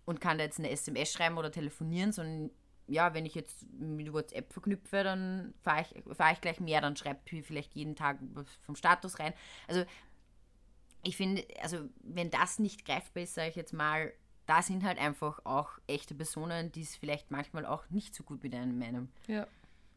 und 0.06 0.20
kann 0.20 0.38
da 0.38 0.44
jetzt 0.44 0.58
eine 0.58 0.70
SMS 0.70 1.12
schreiben 1.12 1.38
oder 1.38 1.52
telefonieren, 1.52 2.12
sondern 2.12 2.50
ja, 2.86 3.14
wenn 3.14 3.26
ich 3.26 3.34
jetzt 3.34 3.66
mit 3.72 4.12
WhatsApp 4.12 4.52
verknüpfe, 4.52 5.02
dann 5.02 5.54
fahre 5.62 5.82
ich, 5.82 6.16
fahr 6.16 6.32
ich 6.32 6.40
gleich 6.40 6.60
mehr, 6.60 6.80
dann 6.80 6.96
schreibt 6.96 7.28
vielleicht 7.30 7.74
jeden 7.74 7.96
Tag 7.96 8.18
vom 8.60 8.76
Status 8.76 9.18
rein. 9.18 9.32
Also 9.68 9.84
ich 11.02 11.16
finde, 11.16 11.44
also 11.62 11.88
wenn 12.02 12.30
das 12.30 12.58
nicht 12.58 12.84
greifbar 12.84 13.22
ist, 13.22 13.34
sage 13.34 13.50
ich 13.50 13.56
jetzt 13.56 13.72
mal, 13.72 14.12
da 14.46 14.62
sind 14.62 14.84
halt 14.84 14.98
einfach 14.98 15.40
auch 15.44 15.70
echte 15.86 16.14
Personen, 16.14 16.72
die 16.72 16.82
es 16.82 16.96
vielleicht 16.96 17.30
manchmal 17.30 17.64
auch 17.64 17.88
nicht 17.90 18.14
so 18.14 18.22
gut 18.24 18.42
mit 18.42 18.54
einem 18.54 18.78
meinen. 18.78 19.10
Ja. 19.26 19.46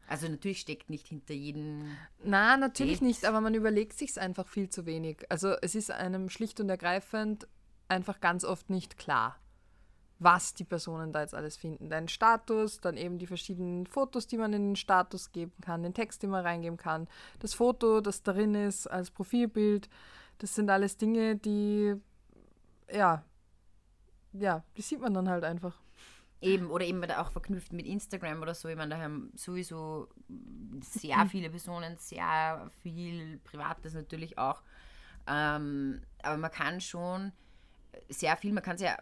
Also 0.06 0.26
natürlich 0.26 0.60
steckt 0.60 0.88
nicht 0.88 1.06
hinter 1.06 1.34
jedem. 1.34 1.94
Na, 2.24 2.56
natürlich 2.56 3.00
Date. 3.00 3.08
nicht, 3.08 3.24
aber 3.26 3.42
man 3.42 3.54
überlegt 3.54 3.98
sich 3.98 4.18
einfach 4.18 4.48
viel 4.48 4.70
zu 4.70 4.86
wenig. 4.86 5.26
Also 5.28 5.54
es 5.60 5.74
ist 5.74 5.90
einem 5.90 6.30
schlicht 6.30 6.60
und 6.60 6.70
ergreifend 6.70 7.46
einfach 7.88 8.20
ganz 8.20 8.44
oft 8.44 8.70
nicht 8.70 8.96
klar 8.96 9.38
was 10.18 10.54
die 10.54 10.64
Personen 10.64 11.12
da 11.12 11.20
jetzt 11.20 11.34
alles 11.34 11.56
finden. 11.56 11.90
Deinen 11.90 12.08
Status, 12.08 12.80
dann 12.80 12.96
eben 12.96 13.18
die 13.18 13.26
verschiedenen 13.26 13.86
Fotos, 13.86 14.26
die 14.26 14.36
man 14.36 14.52
in 14.52 14.70
den 14.70 14.76
Status 14.76 15.30
geben 15.32 15.52
kann, 15.62 15.82
den 15.82 15.94
Text, 15.94 16.22
den 16.22 16.30
man 16.30 16.44
reingeben 16.44 16.76
kann, 16.76 17.08
das 17.38 17.54
Foto, 17.54 18.00
das 18.00 18.22
darin 18.22 18.54
ist 18.54 18.86
als 18.86 19.10
Profilbild. 19.10 19.88
Das 20.38 20.54
sind 20.54 20.70
alles 20.70 20.96
Dinge, 20.96 21.36
die, 21.36 21.94
ja, 22.92 23.24
ja, 24.32 24.64
die 24.76 24.82
sieht 24.82 25.00
man 25.00 25.14
dann 25.14 25.28
halt 25.28 25.44
einfach. 25.44 25.80
Eben, 26.40 26.70
oder 26.70 26.84
eben 26.84 27.02
auch 27.10 27.32
verknüpft 27.32 27.72
mit 27.72 27.86
Instagram 27.86 28.42
oder 28.42 28.54
so. 28.54 28.68
Ich 28.68 28.76
meine, 28.76 28.94
da 28.94 29.02
haben 29.02 29.32
sowieso 29.34 30.08
sehr 30.80 31.26
viele 31.30 31.50
Personen, 31.50 31.96
sehr 31.96 32.70
viel 32.82 33.38
Privates 33.38 33.94
natürlich 33.94 34.38
auch. 34.38 34.62
Ähm, 35.26 36.00
aber 36.22 36.36
man 36.36 36.50
kann 36.50 36.80
schon 36.80 37.32
sehr 38.08 38.36
viel, 38.36 38.52
man 38.52 38.62
kann 38.62 38.76
es 38.76 38.82
ja 38.82 38.96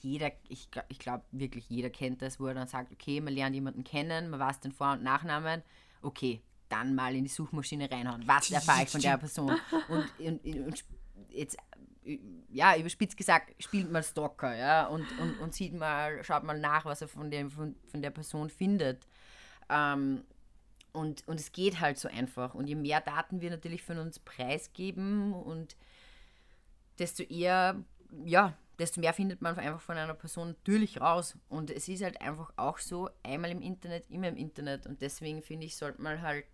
jeder, 0.00 0.32
ich, 0.48 0.68
ich 0.88 0.98
glaube 0.98 1.24
wirklich 1.32 1.68
jeder 1.68 1.90
kennt 1.90 2.22
das, 2.22 2.40
wo 2.40 2.46
er 2.46 2.54
dann 2.54 2.68
sagt, 2.68 2.92
okay, 2.92 3.20
man 3.20 3.34
lernt 3.34 3.54
jemanden 3.54 3.84
kennen, 3.84 4.30
man 4.30 4.40
weiß 4.40 4.60
den 4.60 4.72
Vor- 4.72 4.92
und 4.92 5.02
Nachnamen, 5.02 5.62
okay, 6.02 6.42
dann 6.68 6.94
mal 6.94 7.14
in 7.14 7.24
die 7.24 7.30
Suchmaschine 7.30 7.90
reinhauen. 7.90 8.26
Was 8.26 8.50
erfahre 8.50 8.84
ich 8.84 8.90
von 8.90 9.00
der 9.00 9.16
Person? 9.16 9.58
Und, 9.88 10.10
und, 10.18 10.44
und 10.44 10.84
jetzt, 11.30 11.56
ja, 12.50 12.76
überspitzt 12.76 13.16
gesagt, 13.16 13.54
spielt 13.62 13.90
mal 13.90 14.02
Stalker, 14.02 14.54
ja, 14.54 14.86
und, 14.86 15.06
und, 15.18 15.38
und 15.40 15.54
sieht 15.54 15.74
mal, 15.74 16.22
schaut 16.24 16.44
mal 16.44 16.58
nach, 16.58 16.84
was 16.84 17.02
er 17.02 17.08
von, 17.08 17.30
dem, 17.30 17.50
von, 17.50 17.74
von 17.86 18.02
der 18.02 18.10
Person 18.10 18.50
findet. 18.50 19.06
Ähm, 19.68 20.24
und, 20.92 21.26
und 21.28 21.38
es 21.38 21.52
geht 21.52 21.80
halt 21.80 21.98
so 21.98 22.08
einfach. 22.08 22.54
Und 22.54 22.66
je 22.66 22.74
mehr 22.74 23.00
Daten 23.00 23.40
wir 23.40 23.50
natürlich 23.50 23.82
von 23.82 23.98
uns 23.98 24.18
preisgeben 24.18 25.32
und 25.32 25.76
desto 26.98 27.22
eher, 27.22 27.76
ja, 28.24 28.54
desto 28.78 29.00
mehr 29.00 29.12
findet 29.12 29.42
man 29.42 29.58
einfach 29.58 29.80
von 29.80 29.96
einer 29.96 30.14
Person 30.14 30.48
natürlich 30.48 31.00
raus. 31.00 31.36
Und 31.48 31.70
es 31.70 31.88
ist 31.88 32.02
halt 32.02 32.20
einfach 32.20 32.52
auch 32.56 32.78
so, 32.78 33.10
einmal 33.22 33.50
im 33.50 33.60
Internet, 33.60 34.08
immer 34.10 34.28
im 34.28 34.36
Internet. 34.36 34.86
Und 34.86 35.02
deswegen 35.02 35.42
finde 35.42 35.66
ich, 35.66 35.76
sollte 35.76 36.00
man 36.00 36.22
halt 36.22 36.44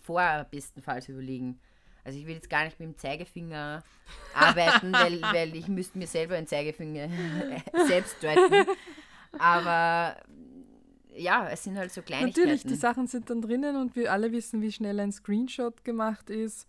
vorher 0.00 0.44
bestenfalls 0.44 1.08
überlegen. 1.08 1.60
Also 2.04 2.18
ich 2.18 2.26
will 2.26 2.34
jetzt 2.34 2.50
gar 2.50 2.64
nicht 2.64 2.78
mit 2.80 2.88
dem 2.88 2.96
Zeigefinger 2.96 3.82
arbeiten, 4.34 4.92
weil, 4.92 5.20
weil 5.22 5.54
ich 5.54 5.68
müsste 5.68 5.98
mir 5.98 6.06
selber 6.06 6.36
einen 6.36 6.46
Zeigefinger 6.46 7.08
selbst 7.86 8.22
deuten. 8.22 8.66
Aber 9.38 10.16
ja, 11.14 11.48
es 11.48 11.64
sind 11.64 11.76
halt 11.76 11.92
so 11.92 12.02
Kleinigkeiten. 12.02 12.40
Natürlich, 12.40 12.62
die 12.62 12.74
Sachen 12.74 13.06
sind 13.06 13.30
dann 13.30 13.42
drinnen 13.42 13.76
und 13.76 13.96
wir 13.96 14.12
alle 14.12 14.32
wissen, 14.32 14.62
wie 14.62 14.72
schnell 14.72 14.98
ein 15.00 15.12
Screenshot 15.12 15.84
gemacht 15.84 16.30
ist. 16.30 16.66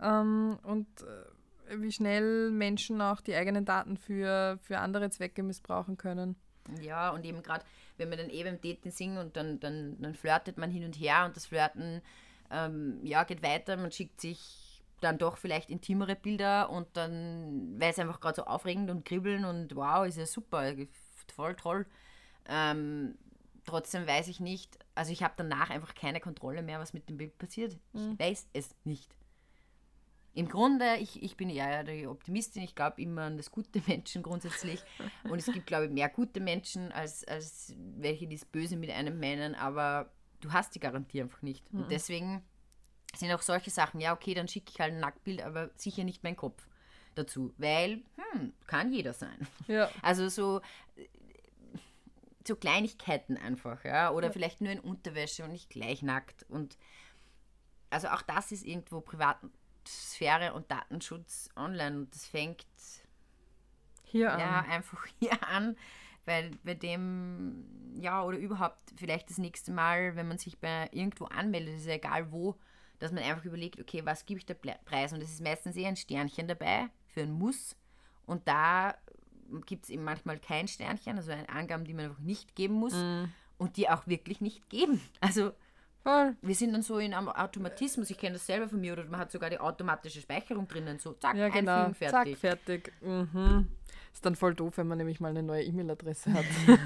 Ähm, 0.00 0.58
und 0.62 0.86
äh, 1.02 1.27
wie 1.76 1.92
schnell 1.92 2.50
Menschen 2.50 3.00
auch 3.00 3.20
die 3.20 3.34
eigenen 3.34 3.64
Daten 3.64 3.96
für, 3.96 4.58
für 4.62 4.78
andere 4.78 5.10
Zwecke 5.10 5.42
missbrauchen 5.42 5.96
können. 5.96 6.36
Ja, 6.80 7.10
und 7.10 7.24
eben 7.24 7.42
gerade, 7.42 7.64
wenn 7.96 8.10
wir 8.10 8.16
dann 8.16 8.30
eben 8.30 8.56
im 8.56 8.60
Daten 8.60 8.90
singen 8.90 9.18
und 9.18 9.36
dann, 9.36 9.58
dann, 9.60 10.00
dann 10.00 10.14
flirtet 10.14 10.58
man 10.58 10.70
hin 10.70 10.84
und 10.84 10.94
her 10.94 11.24
und 11.24 11.36
das 11.36 11.46
Flirten 11.46 12.02
ähm, 12.50 13.00
ja, 13.02 13.24
geht 13.24 13.42
weiter, 13.42 13.76
man 13.76 13.92
schickt 13.92 14.20
sich 14.20 14.82
dann 15.00 15.18
doch 15.18 15.36
vielleicht 15.36 15.70
intimere 15.70 16.16
Bilder 16.16 16.70
und 16.70 16.88
dann, 16.94 17.76
weil 17.78 17.90
es 17.90 17.98
einfach 17.98 18.20
gerade 18.20 18.36
so 18.36 18.44
aufregend 18.44 18.90
und 18.90 19.04
kribbeln 19.04 19.44
und 19.44 19.76
wow, 19.76 20.06
ist 20.06 20.18
ja 20.18 20.26
super, 20.26 20.72
voll 21.34 21.54
toll. 21.54 21.86
Ähm, 22.48 23.16
trotzdem 23.64 24.06
weiß 24.06 24.28
ich 24.28 24.40
nicht, 24.40 24.78
also 24.94 25.12
ich 25.12 25.22
habe 25.22 25.34
danach 25.36 25.70
einfach 25.70 25.94
keine 25.94 26.20
Kontrolle 26.20 26.62
mehr, 26.62 26.80
was 26.80 26.92
mit 26.92 27.08
dem 27.08 27.16
Bild 27.16 27.38
passiert. 27.38 27.78
Ich 27.92 28.00
mhm. 28.00 28.18
weiß 28.18 28.48
es 28.52 28.74
nicht 28.84 29.17
im 30.34 30.48
Grunde, 30.48 30.96
ich, 30.96 31.22
ich 31.22 31.36
bin 31.36 31.50
eher 31.50 31.84
die 31.84 32.06
Optimistin, 32.06 32.62
ich 32.62 32.74
glaube 32.74 33.02
immer 33.02 33.22
an 33.22 33.36
das 33.36 33.50
gute 33.50 33.82
Menschen 33.86 34.22
grundsätzlich. 34.22 34.80
Und 35.24 35.38
es 35.38 35.46
gibt, 35.46 35.66
glaube 35.66 35.86
ich, 35.86 35.90
mehr 35.90 36.08
gute 36.08 36.40
Menschen 36.40 36.92
als, 36.92 37.26
als 37.26 37.74
welche, 37.76 38.26
die 38.26 38.36
das 38.36 38.44
Böse 38.44 38.76
mit 38.76 38.90
einem 38.90 39.18
meinen, 39.18 39.54
aber 39.54 40.12
du 40.40 40.52
hast 40.52 40.74
die 40.74 40.80
Garantie 40.80 41.22
einfach 41.22 41.42
nicht. 41.42 41.72
Mhm. 41.72 41.80
Und 41.80 41.90
deswegen 41.90 42.42
sind 43.16 43.32
auch 43.32 43.42
solche 43.42 43.70
Sachen, 43.70 44.00
ja, 44.00 44.12
okay, 44.12 44.34
dann 44.34 44.48
schicke 44.48 44.70
ich 44.70 44.80
halt 44.80 44.92
ein 44.94 45.00
Nacktbild, 45.00 45.42
aber 45.42 45.70
sicher 45.76 46.04
nicht 46.04 46.22
meinen 46.22 46.36
Kopf 46.36 46.68
dazu, 47.14 47.52
weil, 47.56 48.02
hm, 48.32 48.52
kann 48.66 48.92
jeder 48.92 49.12
sein. 49.12 49.46
Ja. 49.66 49.90
Also 50.02 50.28
so, 50.28 50.60
so 52.46 52.54
Kleinigkeiten 52.54 53.36
einfach, 53.36 53.84
ja, 53.84 54.12
oder 54.12 54.28
ja. 54.28 54.32
vielleicht 54.32 54.60
nur 54.60 54.72
in 54.72 54.80
Unterwäsche 54.80 55.44
und 55.44 55.52
nicht 55.52 55.70
gleich 55.70 56.02
nackt 56.02 56.44
und 56.48 56.78
also 57.90 58.08
auch 58.08 58.22
das 58.22 58.52
ist 58.52 58.66
irgendwo 58.66 59.00
privat 59.00 59.38
Sphäre 59.88 60.52
und 60.54 60.70
Datenschutz 60.70 61.48
online 61.56 61.98
und 61.98 62.14
das 62.14 62.26
fängt 62.26 62.66
hier 64.04 64.32
an. 64.32 64.40
Ja, 64.40 64.60
einfach 64.60 65.06
hier 65.18 65.48
an, 65.48 65.76
weil 66.24 66.50
bei 66.62 66.74
dem, 66.74 67.64
ja, 67.94 68.22
oder 68.22 68.38
überhaupt 68.38 68.80
vielleicht 68.96 69.30
das 69.30 69.38
nächste 69.38 69.72
Mal, 69.72 70.16
wenn 70.16 70.28
man 70.28 70.38
sich 70.38 70.58
bei 70.58 70.88
irgendwo 70.92 71.24
anmeldet, 71.26 71.76
ist 71.76 71.86
ja 71.86 71.94
egal 71.94 72.30
wo, 72.32 72.56
dass 72.98 73.12
man 73.12 73.22
einfach 73.22 73.44
überlegt, 73.44 73.80
okay, 73.80 74.04
was 74.04 74.26
gebe 74.26 74.38
ich 74.38 74.46
der 74.46 74.54
Preis? 74.54 75.12
Und 75.12 75.22
es 75.22 75.30
ist 75.30 75.40
meistens 75.40 75.76
eher 75.76 75.88
ein 75.88 75.96
Sternchen 75.96 76.48
dabei 76.48 76.88
für 77.06 77.22
ein 77.22 77.32
Muss. 77.32 77.76
Und 78.26 78.46
da 78.48 78.94
gibt 79.64 79.84
es 79.84 79.90
eben 79.90 80.04
manchmal 80.04 80.38
kein 80.38 80.68
Sternchen, 80.68 81.16
also 81.16 81.32
Angaben, 81.32 81.84
die 81.84 81.94
man 81.94 82.06
einfach 82.06 82.20
nicht 82.20 82.54
geben 82.54 82.74
muss 82.74 82.92
mm. 82.92 83.24
und 83.56 83.76
die 83.76 83.88
auch 83.88 84.06
wirklich 84.06 84.40
nicht 84.40 84.68
geben. 84.68 85.00
Also 85.20 85.52
Voll. 86.08 86.36
Wir 86.40 86.54
sind 86.54 86.72
dann 86.72 86.80
so 86.80 86.98
in 86.98 87.12
einem 87.12 87.28
Automatismus, 87.28 88.08
ich 88.08 88.16
kenne 88.16 88.34
das 88.34 88.46
selber 88.46 88.66
von 88.66 88.80
mir, 88.80 88.94
oder 88.94 89.04
man 89.04 89.20
hat 89.20 89.30
sogar 89.30 89.50
die 89.50 89.60
automatische 89.60 90.22
Speicherung 90.22 90.66
drinnen, 90.66 90.98
so 90.98 91.12
zack, 91.12 91.36
ja, 91.36 91.50
genau. 91.50 91.84
einfügen, 91.84 91.94
fertig. 92.10 92.40
Zack, 92.40 92.58
fertig. 92.66 92.92
Mhm. 93.02 93.68
Ist 94.14 94.24
dann 94.24 94.34
voll 94.34 94.54
doof, 94.54 94.78
wenn 94.78 94.88
man 94.88 94.96
nämlich 94.96 95.20
mal 95.20 95.28
eine 95.28 95.42
neue 95.42 95.64
E-Mail-Adresse 95.64 96.32
hat. 96.32 96.46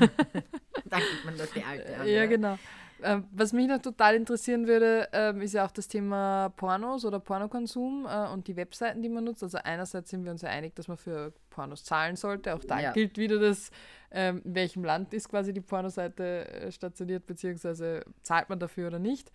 dann 0.87 1.01
gibt 1.01 1.25
man 1.25 1.39
das 1.39 1.53
die 1.53 1.63
alte 1.63 1.97
an. 1.97 2.07
Ja, 2.07 2.13
ja. 2.13 2.27
genau. 2.27 2.59
Ähm, 3.03 3.25
was 3.33 3.53
mich 3.53 3.69
noch 3.69 3.81
total 3.81 4.15
interessieren 4.15 4.67
würde, 4.67 5.09
ähm, 5.13 5.41
ist 5.41 5.55
ja 5.55 5.65
auch 5.65 5.71
das 5.71 5.89
Thema 5.89 6.51
Pornos 6.57 7.05
oder 7.05 7.21
Pornokonsum 7.21 8.07
äh, 8.07 8.29
und 8.29 8.49
die 8.49 8.57
Webseiten, 8.57 9.03
die 9.03 9.09
man 9.09 9.25
nutzt. 9.25 9.43
Also 9.43 9.59
einerseits 9.63 10.11
sind 10.11 10.25
wir 10.25 10.33
uns 10.33 10.43
ja 10.43 10.49
einig, 10.49 10.75
dass 10.75 10.89
man 10.89 10.97
für 10.97 11.33
Pornos 11.51 11.85
zahlen 11.85 12.17
sollte. 12.17 12.55
Auch 12.55 12.65
da 12.65 12.81
ja. 12.81 12.93
gilt 12.93 13.19
wieder 13.19 13.39
das, 13.39 13.71
ähm, 14.11 14.43
in 14.45 14.55
welchem 14.55 14.85
Land 14.85 15.13
ist 15.15 15.29
quasi 15.29 15.53
die 15.53 15.61
Pornoseite 15.61 16.49
äh, 16.49 16.73
stationiert, 16.73 17.27
beziehungsweise 17.27 18.05
zahlt 18.23 18.49
man 18.49 18.59
dafür 18.59 18.89
oder 18.89 18.99
nicht. 18.99 19.31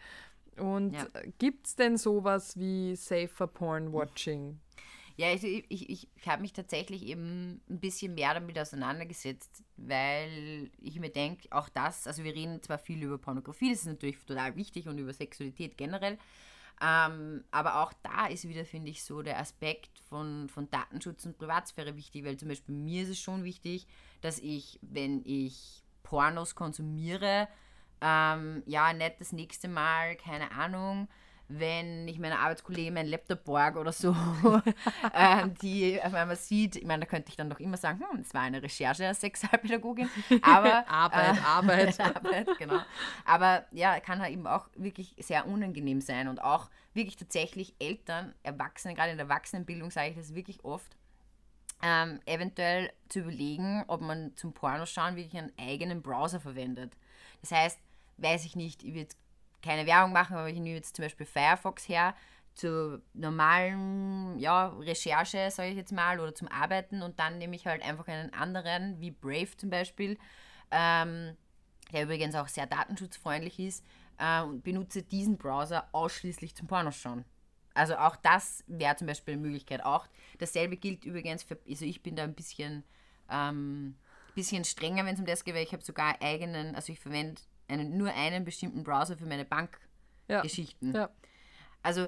Und 0.58 0.94
ja. 0.94 1.06
gibt 1.38 1.68
es 1.68 1.76
denn 1.76 1.98
sowas 1.98 2.58
wie 2.58 2.96
Safer 2.96 3.48
Porn 3.48 3.94
Watching? 3.94 4.60
Ja, 5.18 5.30
also 5.30 5.48
ich, 5.48 5.66
ich, 5.70 5.90
ich, 5.90 6.28
habe 6.28 6.44
mich 6.44 6.54
tatsächlich 6.54 7.04
eben 7.08 7.60
ein 7.70 7.80
bisschen 7.80 8.14
mehr 8.14 8.36
damit 8.36 8.58
auseinandergesetzt, 8.58 9.64
weil 9.76 10.70
ich 10.80 11.00
mir 11.00 11.10
denke, 11.10 11.48
auch 11.50 11.70
das, 11.70 12.06
also 12.06 12.24
wir 12.24 12.36
reden 12.36 12.62
zwar 12.62 12.78
viel 12.78 13.02
über 13.02 13.18
Pornografie, 13.18 13.72
das 13.72 13.80
ist 13.80 13.88
natürlich 13.88 14.20
total 14.24 14.56
wichtig 14.56 14.88
und 14.88 15.00
über 15.00 15.12
Sexualität 15.12 15.76
generell, 15.76 16.20
ähm, 16.80 17.44
aber 17.50 17.82
auch 17.82 17.94
da 18.04 18.28
ist 18.28 18.48
wieder, 18.48 18.64
finde 18.64 18.92
ich, 18.92 19.04
so 19.04 19.24
der 19.24 19.40
Aspekt 19.40 19.98
von, 20.08 20.50
von 20.50 20.70
Datenschutz 20.70 21.26
und 21.26 21.40
Privatsphäre 21.40 21.96
wichtig, 21.96 22.24
weil 22.24 22.38
zum 22.38 22.50
Beispiel 22.50 22.76
mir 22.76 23.02
ist 23.02 23.10
es 23.10 23.20
schon 23.20 23.44
wichtig, 23.44 23.88
dass 24.22 24.38
ich, 24.38 24.78
wenn 24.84 25.24
ich 25.26 25.82
Pornos 26.04 26.54
konsumiere, 26.54 27.48
ähm, 28.02 28.62
ja, 28.68 28.94
nicht 28.94 29.20
das 29.20 29.32
nächste 29.32 29.68
Mal, 29.68 30.16
keine 30.16 30.52
Ahnung, 30.52 31.08
wenn 31.50 32.08
ich 32.08 32.20
meiner 32.20 32.40
Arbeitskollegen 32.40 32.94
meinen 32.94 33.08
Laptop 33.08 33.46
borg 33.46 33.78
oder 33.78 33.94
so, 33.94 34.16
ähm, 35.14 35.54
die 35.62 36.02
auf 36.02 36.14
einmal 36.14 36.36
sieht, 36.36 36.76
ich 36.76 36.86
meine, 36.86 37.02
da 37.02 37.06
könnte 37.06 37.30
ich 37.30 37.38
dann 37.38 37.50
doch 37.50 37.60
immer 37.60 37.78
sagen, 37.78 38.00
hm, 38.00 38.20
es 38.20 38.34
war 38.34 38.42
eine 38.42 38.62
Recherche 38.62 39.08
als 39.08 39.22
Sexualpädagogin, 39.22 40.10
aber 40.42 40.88
Arbeit, 40.90 41.38
äh, 41.38 41.42
Arbeit. 41.42 42.00
Arbeit, 42.16 42.50
genau. 42.58 42.82
Aber 43.24 43.66
ja, 43.72 44.00
kann 44.02 44.20
halt 44.20 44.34
eben 44.34 44.46
auch 44.46 44.68
wirklich 44.76 45.16
sehr 45.20 45.48
unangenehm 45.48 46.02
sein 46.02 46.28
und 46.28 46.42
auch 46.42 46.70
wirklich 46.94 47.16
tatsächlich 47.16 47.76
Eltern, 47.80 48.34
Erwachsene, 48.44 48.94
gerade 48.94 49.12
in 49.12 49.18
der 49.18 49.28
Erwachsenenbildung 49.28 49.90
sage 49.90 50.10
ich 50.10 50.16
das 50.16 50.36
wirklich 50.36 50.66
oft, 50.66 50.98
ähm, 51.82 52.20
eventuell 52.26 52.92
zu 53.08 53.20
überlegen, 53.20 53.86
ob 53.88 54.02
man 54.02 54.36
zum 54.36 54.52
Pornoschauen 54.52 55.16
wirklich 55.16 55.38
einen 55.38 55.54
eigenen 55.58 56.02
Browser 56.02 56.40
verwendet. 56.40 56.92
Das 57.42 57.52
heißt, 57.52 57.80
weiß 58.18 58.46
ich 58.46 58.56
nicht, 58.56 58.84
ich 58.84 58.96
würde 58.96 59.16
keine 59.62 59.86
Werbung 59.86 60.14
machen, 60.14 60.36
aber 60.36 60.50
ich 60.50 60.60
nehme 60.60 60.76
jetzt 60.76 60.96
zum 60.96 61.04
Beispiel 61.04 61.26
Firefox 61.26 61.88
her, 61.90 62.16
zur 62.58 63.02
normalen 63.14 64.40
ja, 64.40 64.70
Recherche, 64.70 65.50
sage 65.52 65.70
ich 65.70 65.76
jetzt 65.76 65.92
mal, 65.92 66.20
oder 66.20 66.34
zum 66.34 66.48
Arbeiten 66.48 67.04
und 67.04 67.20
dann 67.20 67.38
nehme 67.38 67.56
ich 67.56 67.68
halt 67.68 67.84
einfach 67.84 68.08
einen 68.08 68.34
anderen, 68.34 69.00
wie 69.00 69.12
Brave 69.12 69.56
zum 69.58 69.70
Beispiel, 69.70 70.18
ähm, 70.72 71.38
der 71.94 72.04
übrigens 72.04 72.36
auch 72.36 72.48
sehr 72.48 72.66
datenschutzfreundlich 72.66 73.60
ist, 73.60 73.86
äh, 74.18 74.42
und 74.42 74.64
benutze 74.64 75.04
diesen 75.04 75.38
Browser 75.38 75.88
ausschließlich 75.92 76.56
zum 76.56 76.68
Pornoschauen. 76.68 77.26
Also 77.76 77.96
auch 77.96 78.16
das 78.16 78.64
wäre 78.66 78.96
zum 78.96 79.06
Beispiel 79.06 79.36
eine 79.36 79.44
Möglichkeit. 79.44 79.86
Auch 79.86 80.08
dasselbe 80.40 80.78
gilt 80.78 81.06
übrigens 81.06 81.44
für, 81.44 81.60
also 81.70 81.86
ich 81.86 82.02
bin 82.02 82.16
da 82.16 82.24
ein 82.24 82.34
bisschen, 82.34 82.84
ähm, 83.30 83.96
bisschen 84.34 84.66
strenger, 84.66 85.06
wenn 85.06 85.14
es 85.14 85.20
um 85.20 85.28
das 85.28 85.44
geht, 85.44 85.54
weil 85.54 85.64
ich 85.64 85.74
habe 85.74 85.84
sogar 85.84 86.20
eigenen, 86.22 86.76
also 86.76 86.92
ich 86.92 87.00
verwende 87.00 87.40
einen, 87.68 87.98
nur 87.98 88.14
einen 88.14 88.46
bestimmten 88.46 88.84
Browser 88.84 89.18
für 89.18 89.26
meine 89.26 89.46
Bankgeschichten. 89.46 90.94
Ja. 90.94 91.10
Also 91.84 92.08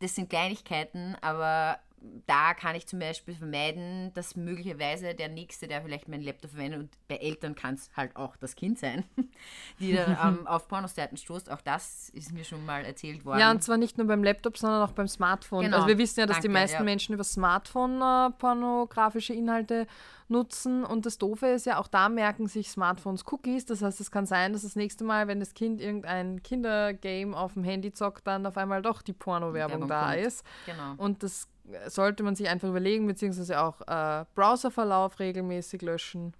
das 0.00 0.14
sind 0.14 0.28
Kleinigkeiten, 0.28 1.16
aber 1.20 1.78
da 2.26 2.54
kann 2.54 2.74
ich 2.74 2.86
zum 2.86 2.98
Beispiel 2.98 3.34
vermeiden, 3.34 4.12
dass 4.14 4.36
möglicherweise 4.36 5.14
der 5.14 5.28
Nächste, 5.28 5.66
der 5.66 5.82
vielleicht 5.82 6.08
meinen 6.08 6.22
Laptop 6.22 6.50
verwendet, 6.50 6.80
und 6.80 6.90
bei 7.08 7.16
Eltern 7.16 7.54
kann 7.54 7.74
es 7.74 7.90
halt 7.96 8.14
auch 8.16 8.36
das 8.36 8.56
Kind 8.56 8.78
sein, 8.78 9.04
die 9.80 9.94
dann 9.94 10.16
ähm, 10.24 10.46
auf 10.46 10.68
Pornoseiten 10.68 11.16
stoßt. 11.16 11.50
Auch 11.50 11.60
das 11.60 12.10
ist 12.10 12.32
mir 12.32 12.44
schon 12.44 12.64
mal 12.64 12.84
erzählt 12.84 13.24
worden. 13.24 13.40
Ja, 13.40 13.50
und 13.50 13.62
zwar 13.62 13.76
nicht 13.76 13.98
nur 13.98 14.06
beim 14.06 14.22
Laptop, 14.22 14.58
sondern 14.58 14.82
auch 14.82 14.92
beim 14.92 15.08
Smartphone. 15.08 15.64
Genau. 15.64 15.76
Also 15.76 15.88
wir 15.88 15.98
wissen 15.98 16.20
ja, 16.20 16.26
dass 16.26 16.36
Danke, 16.36 16.48
die 16.48 16.54
meisten 16.54 16.78
ja. 16.78 16.82
Menschen 16.82 17.14
über 17.14 17.24
Smartphone 17.24 18.00
äh, 18.00 18.30
pornografische 18.38 19.34
Inhalte 19.34 19.86
nutzen. 20.28 20.84
Und 20.84 21.06
das 21.06 21.18
Doofe 21.18 21.48
ist 21.48 21.66
ja, 21.66 21.78
auch 21.78 21.88
da 21.88 22.08
merken 22.08 22.46
sich 22.48 22.70
Smartphones 22.70 23.24
Cookies. 23.30 23.66
Das 23.66 23.82
heißt, 23.82 24.00
es 24.00 24.10
kann 24.10 24.26
sein, 24.26 24.52
dass 24.52 24.62
das 24.62 24.76
nächste 24.76 25.04
Mal, 25.04 25.28
wenn 25.28 25.40
das 25.40 25.54
Kind 25.54 25.80
irgendein 25.80 26.42
Kindergame 26.42 27.36
auf 27.36 27.54
dem 27.54 27.64
Handy 27.64 27.92
zockt, 27.92 28.26
dann 28.26 28.46
auf 28.46 28.56
einmal 28.56 28.82
doch 28.82 29.02
die 29.02 29.12
Porno-Werbung 29.12 29.88
da 29.88 30.12
kommt. 30.12 30.26
ist. 30.26 30.44
Genau. 30.66 30.94
Und 30.96 31.22
das 31.22 31.48
sollte 31.86 32.22
man 32.22 32.36
sich 32.36 32.48
einfach 32.48 32.68
überlegen, 32.68 33.06
beziehungsweise 33.06 33.60
auch 33.60 33.80
äh, 33.82 34.24
Browserverlauf 34.34 35.18
regelmäßig 35.18 35.82
löschen. 35.82 36.34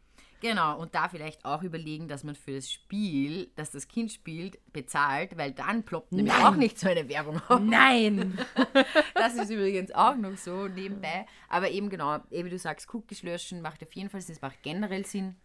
Genau, 0.45 0.79
und 0.79 0.95
da 0.95 1.09
vielleicht 1.09 1.43
auch 1.47 1.63
überlegen, 1.63 2.07
dass 2.07 2.23
man 2.23 2.35
für 2.35 2.53
das 2.53 2.71
Spiel, 2.71 3.51
das 3.57 3.71
das 3.71 3.89
Kind 3.89 4.13
spielt, 4.13 4.59
bezahlt, 4.75 5.39
weil 5.39 5.53
dann 5.53 5.85
ploppt 5.85 6.13
Nein. 6.13 6.27
nämlich 6.27 6.45
auch 6.45 6.55
nicht 6.55 6.79
so 6.79 6.87
eine 6.87 7.09
Werbung 7.09 7.41
auf. 7.49 7.61
Nein! 7.61 8.39
das 9.15 9.37
ist 9.37 9.49
übrigens 9.49 9.91
auch 9.93 10.17
noch 10.17 10.37
so 10.37 10.69
nebenbei. 10.69 11.25
Aber 11.49 11.71
eben 11.71 11.89
genau, 11.89 12.19
wie 12.29 12.51
du 12.51 12.59
sagst, 12.59 12.93
Cookies 12.93 13.23
löschen 13.23 13.63
macht 13.63 13.83
auf 13.83 13.93
jeden 13.95 14.11
Fall 14.11 14.21
Sinn, 14.21 14.35
es 14.35 14.43
macht 14.43 14.63
generell 14.63 15.07
Sinn. 15.07 15.37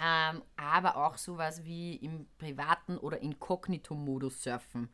Ähm, 0.00 0.42
aber 0.56 0.96
auch 0.96 1.18
sowas 1.18 1.64
wie 1.64 1.96
im 1.96 2.26
privaten 2.38 2.96
oder 2.96 3.20
Inkognito-Modus 3.20 4.42
surfen. 4.42 4.88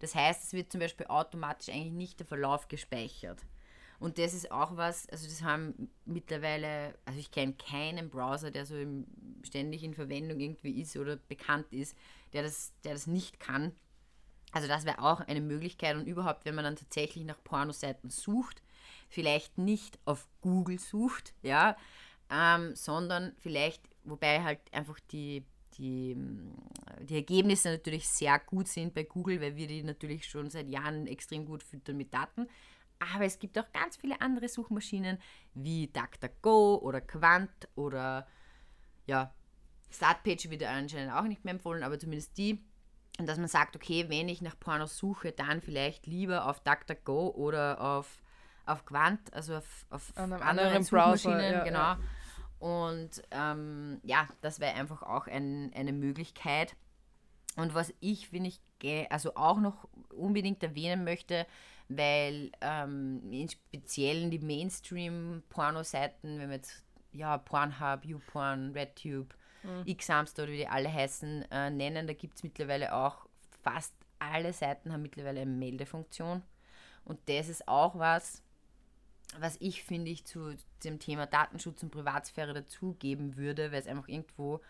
Das 0.00 0.14
heißt, 0.14 0.44
es 0.44 0.52
wird 0.52 0.70
zum 0.70 0.80
Beispiel 0.80 1.06
automatisch 1.06 1.70
eigentlich 1.74 1.94
nicht 1.94 2.20
der 2.20 2.26
Verlauf 2.26 2.68
gespeichert. 2.68 3.38
Und 4.02 4.18
das 4.18 4.34
ist 4.34 4.50
auch 4.50 4.76
was, 4.76 5.08
also 5.10 5.28
das 5.28 5.42
haben 5.42 5.88
mittlerweile, 6.06 6.98
also 7.04 7.20
ich 7.20 7.30
kenne 7.30 7.54
keinen 7.54 8.10
Browser, 8.10 8.50
der 8.50 8.66
so 8.66 8.76
im, 8.76 9.06
ständig 9.44 9.84
in 9.84 9.94
Verwendung 9.94 10.40
irgendwie 10.40 10.80
ist 10.80 10.96
oder 10.96 11.16
bekannt 11.16 11.66
ist, 11.70 11.96
der 12.32 12.42
das, 12.42 12.72
der 12.82 12.94
das 12.94 13.06
nicht 13.06 13.38
kann. 13.38 13.70
Also 14.50 14.66
das 14.66 14.84
wäre 14.84 14.98
auch 14.98 15.20
eine 15.20 15.40
Möglichkeit 15.40 15.94
und 15.94 16.08
überhaupt, 16.08 16.44
wenn 16.44 16.56
man 16.56 16.64
dann 16.64 16.74
tatsächlich 16.74 17.24
nach 17.24 17.42
Pornoseiten 17.44 18.10
sucht, 18.10 18.60
vielleicht 19.08 19.56
nicht 19.56 20.00
auf 20.04 20.26
Google 20.40 20.80
sucht, 20.80 21.32
ja, 21.42 21.76
ähm, 22.28 22.74
sondern 22.74 23.32
vielleicht, 23.38 23.88
wobei 24.02 24.42
halt 24.42 24.58
einfach 24.72 24.98
die, 25.12 25.44
die, 25.78 26.16
die 27.02 27.14
Ergebnisse 27.14 27.70
natürlich 27.70 28.08
sehr 28.08 28.40
gut 28.40 28.66
sind 28.66 28.94
bei 28.94 29.04
Google, 29.04 29.40
weil 29.40 29.54
wir 29.54 29.68
die 29.68 29.84
natürlich 29.84 30.28
schon 30.28 30.50
seit 30.50 30.68
Jahren 30.68 31.06
extrem 31.06 31.46
gut 31.46 31.62
füttern 31.62 31.96
mit 31.96 32.12
Daten. 32.12 32.48
Aber 33.14 33.24
es 33.24 33.38
gibt 33.38 33.58
auch 33.58 33.70
ganz 33.72 33.96
viele 33.96 34.20
andere 34.20 34.48
Suchmaschinen 34.48 35.18
wie 35.54 35.88
DuckDuckGo 35.88 36.76
oder 36.82 37.00
Quant 37.00 37.50
oder 37.74 38.26
ja, 39.06 39.34
Startpage 39.90 40.48
wird 40.50 40.62
anscheinend 40.62 41.12
auch 41.12 41.24
nicht 41.24 41.44
mehr 41.44 41.54
empfohlen, 41.54 41.82
aber 41.82 41.98
zumindest 41.98 42.36
die. 42.38 42.64
Und 43.18 43.28
dass 43.28 43.38
man 43.38 43.48
sagt, 43.48 43.76
okay, 43.76 44.08
wenn 44.08 44.28
ich 44.28 44.40
nach 44.40 44.58
Pornos 44.58 44.96
suche, 44.96 45.32
dann 45.32 45.60
vielleicht 45.60 46.06
lieber 46.06 46.46
auf 46.46 46.60
DuckDuckGo 46.60 47.30
oder 47.30 47.80
auf, 47.80 48.22
auf 48.64 48.84
Quant, 48.86 49.32
also 49.34 49.56
auf, 49.56 49.86
auf 49.90 50.12
An 50.16 50.32
einem 50.32 50.42
anderen 50.42 50.82
Suchmaschinen, 50.82 51.36
Browser, 51.36 51.52
ja, 51.52 51.64
genau. 51.64 51.78
Ja. 51.78 51.98
Und 52.58 53.22
ähm, 53.32 54.00
ja, 54.04 54.28
das 54.40 54.60
wäre 54.60 54.74
einfach 54.74 55.02
auch 55.02 55.26
ein, 55.26 55.72
eine 55.74 55.92
Möglichkeit. 55.92 56.76
Und 57.56 57.74
was 57.74 57.92
ich, 58.00 58.28
finde 58.28 58.48
ich, 58.50 58.60
also 59.10 59.34
auch 59.34 59.58
noch 59.58 59.88
unbedingt 60.16 60.62
erwähnen 60.62 61.04
möchte, 61.04 61.46
weil 61.96 62.52
ähm, 62.60 63.22
in 63.30 63.48
speziellen 63.48 64.30
die 64.30 64.38
Mainstream-Porno-Seiten, 64.38 66.38
wenn 66.38 66.48
wir 66.48 66.56
jetzt 66.56 66.82
ja, 67.12 67.38
Pornhub, 67.38 68.04
YouPorn, 68.04 68.72
RedTube, 68.72 69.34
mhm. 69.62 69.96
Xamster 69.96 70.44
oder 70.44 70.52
wie 70.52 70.58
die 70.58 70.68
alle 70.68 70.92
heißen, 70.92 71.50
äh, 71.50 71.70
nennen, 71.70 72.06
da 72.06 72.14
gibt 72.14 72.36
es 72.36 72.42
mittlerweile 72.42 72.94
auch 72.94 73.26
fast 73.62 73.94
alle 74.18 74.52
Seiten 74.52 74.92
haben 74.92 75.02
mittlerweile 75.02 75.40
eine 75.40 75.50
Meldefunktion. 75.50 76.42
Und 77.04 77.18
das 77.28 77.48
ist 77.48 77.66
auch 77.66 77.98
was, 77.98 78.42
was 79.38 79.56
ich 79.60 79.82
finde 79.82 80.10
ich 80.10 80.24
zu 80.24 80.54
dem 80.84 80.98
Thema 80.98 81.26
Datenschutz 81.26 81.82
und 81.82 81.90
Privatsphäre 81.90 82.54
dazugeben 82.54 83.36
würde, 83.36 83.72
weil 83.72 83.80
es 83.80 83.86
einfach 83.86 84.08
irgendwo 84.08 84.60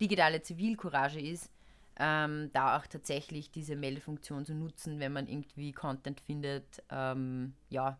digitale 0.00 0.42
Zivilcourage 0.42 1.20
ist, 1.20 1.50
ähm, 1.98 2.50
da 2.52 2.78
auch 2.78 2.86
tatsächlich 2.86 3.50
diese 3.50 3.76
Meldefunktion 3.76 4.44
zu 4.44 4.54
nutzen, 4.54 5.00
wenn 5.00 5.12
man 5.12 5.26
irgendwie 5.26 5.72
Content 5.72 6.20
findet, 6.20 6.82
ähm, 6.90 7.54
ja, 7.68 7.98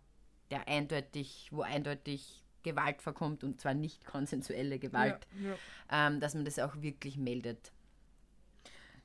der 0.51 0.69
eindeutig, 0.69 1.49
wo 1.51 1.63
eindeutig 1.63 2.45
Gewalt 2.63 3.03
vorkommt 3.03 3.45
und 3.45 3.61
zwar 3.61 3.75
nicht 3.75 4.05
konsensuelle 4.05 4.79
Gewalt, 4.79 5.27
ja, 5.41 5.51
ja. 5.51 5.57
Ähm, 5.91 6.21
dass 6.21 6.35
man 6.35 6.45
das 6.45 6.59
auch 6.59 6.81
wirklich 6.81 7.17
meldet. 7.17 7.73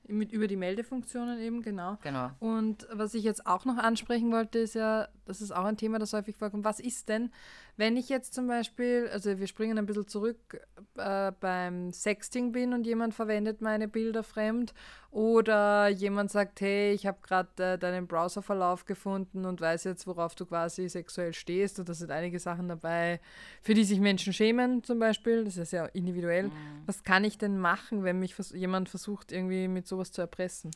Mit, 0.08 0.34
über 0.34 0.48
die 0.48 0.58
Meldefunktionen 0.58 1.39
eben, 1.39 1.62
genau. 1.62 1.98
Genau. 2.02 2.32
Und 2.39 2.88
was 2.92 3.13
ich 3.13 3.24
jetzt 3.24 3.48
auch 3.48 3.63
noch 3.63 3.78
ansprechen 3.78 4.32
wollte, 4.32 4.60
ist 4.60 4.76
ja, 4.76 5.08
das 5.26 5.42
ist 5.42 5.52
auch 5.52 5.63
ein 5.63 5.78
Thema, 5.78 5.98
das 5.98 6.12
häufig 6.12 6.36
vorkommt. 6.36 6.66
Was 6.66 6.82
ist 6.82 7.08
denn, 7.08 7.32
wenn 7.78 7.98
ich 7.98 8.10
jetzt 8.10 8.34
zum 8.34 8.48
Beispiel, 8.48 9.10
also 9.12 9.39
wir 9.39 9.48
springen 9.48 9.78
ein 9.78 9.86
bisschen 9.86 10.08
zurück, 10.08 10.60
äh, 10.96 11.32
beim 11.39 11.92
Sexting 11.92 12.52
bin 12.52 12.74
und 12.74 12.86
jemand 12.86 13.16
verwendet 13.16 13.62
meine 13.62 13.88
Bilder 13.88 14.24
fremd 14.24 14.74
oder 15.10 15.88
jemand 15.89 16.32
sagt, 16.32 16.62
hey, 16.62 16.92
ich 16.92 17.08
habe 17.08 17.20
gerade 17.22 17.63
äh, 17.63 17.78
deinen 17.78 18.08
Browserverlauf 18.08 18.86
gefunden 18.86 19.46
und 19.46 19.62
weiß 19.62 19.86
jetzt, 19.86 20.06
worauf 20.06 20.36
du 20.36 20.46
quasi 20.46 20.89
sexuell 20.89 21.34
stehst 21.34 21.80
und 21.80 21.88
da 21.88 21.94
sind 21.94 22.12
einige 22.12 22.39
Sachen 22.39 22.68
dabei, 22.68 23.20
für 23.62 23.74
die 23.74 23.84
sich 23.84 24.00
Menschen 24.00 24.34
schämen 24.34 24.84
zum 24.84 25.00
Beispiel, 25.00 25.44
das 25.44 25.54
ist 25.58 25.58
ja 25.58 25.66
sehr 25.66 25.96
individuell. 25.96 26.48
Mhm. 26.48 26.52
Was 26.86 27.04
kann 27.04 27.24
ich 27.24 27.38
denn 27.38 27.58
machen, 27.58 28.04
wenn 28.04 28.20
mich 28.20 28.36
vers 28.36 28.52
jemand 28.52 28.89
versucht, 28.89 29.32
irgendwie 29.32 29.68
mit 29.68 29.88
sowas 29.94 30.12
zu 30.12 30.22
erpressen? 30.22 30.72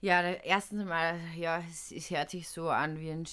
Ja, 0.00 0.22
erstens 0.22 0.84
mal, 0.84 1.18
ja, 1.36 1.62
es, 1.70 1.90
es 1.90 2.10
hört 2.10 2.30
sich 2.30 2.48
so 2.48 2.68
an 2.68 3.00
wie 3.00 3.10
ein, 3.10 3.24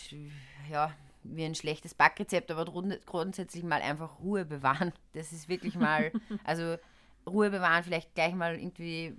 ja, 0.70 0.94
wie 1.24 1.46
ein 1.46 1.56
schlechtes 1.56 1.94
Backrezept, 1.94 2.52
aber 2.52 2.66
grundsätzlich 2.66 3.64
mal 3.64 3.82
einfach 3.82 4.20
Ruhe 4.20 4.46
bewahren. 4.46 4.94
Das 5.14 5.32
ist 5.32 5.50
wirklich 5.50 5.76
mal, 5.76 6.12
also 6.44 6.78
Ruhe 7.28 7.50
bewahren, 7.50 7.84
vielleicht 7.84 8.14
gleich 8.16 8.34
mal 8.34 8.56
irgendwie 8.56 9.16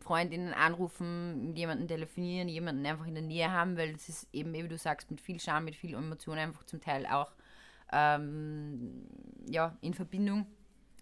Freundinnen 0.00 0.54
anrufen, 0.54 1.54
jemanden 1.54 1.86
telefonieren, 1.86 2.48
jemanden 2.48 2.86
einfach 2.86 3.06
in 3.06 3.14
der 3.14 3.22
Nähe 3.22 3.52
haben, 3.52 3.76
weil 3.76 3.92
das 3.92 4.08
ist 4.08 4.28
eben, 4.32 4.52
wie 4.54 4.66
du 4.66 4.78
sagst, 4.78 5.10
mit 5.10 5.20
viel 5.20 5.38
Scham, 5.40 5.64
mit 5.64 5.76
viel 5.76 5.94
Emotion 5.94 6.38
einfach 6.38 6.64
zum 6.64 6.80
Teil 6.80 7.06
auch 7.06 7.32
ähm, 7.92 9.06
ja, 9.46 9.76
in 9.80 9.94
Verbindung. 9.94 10.46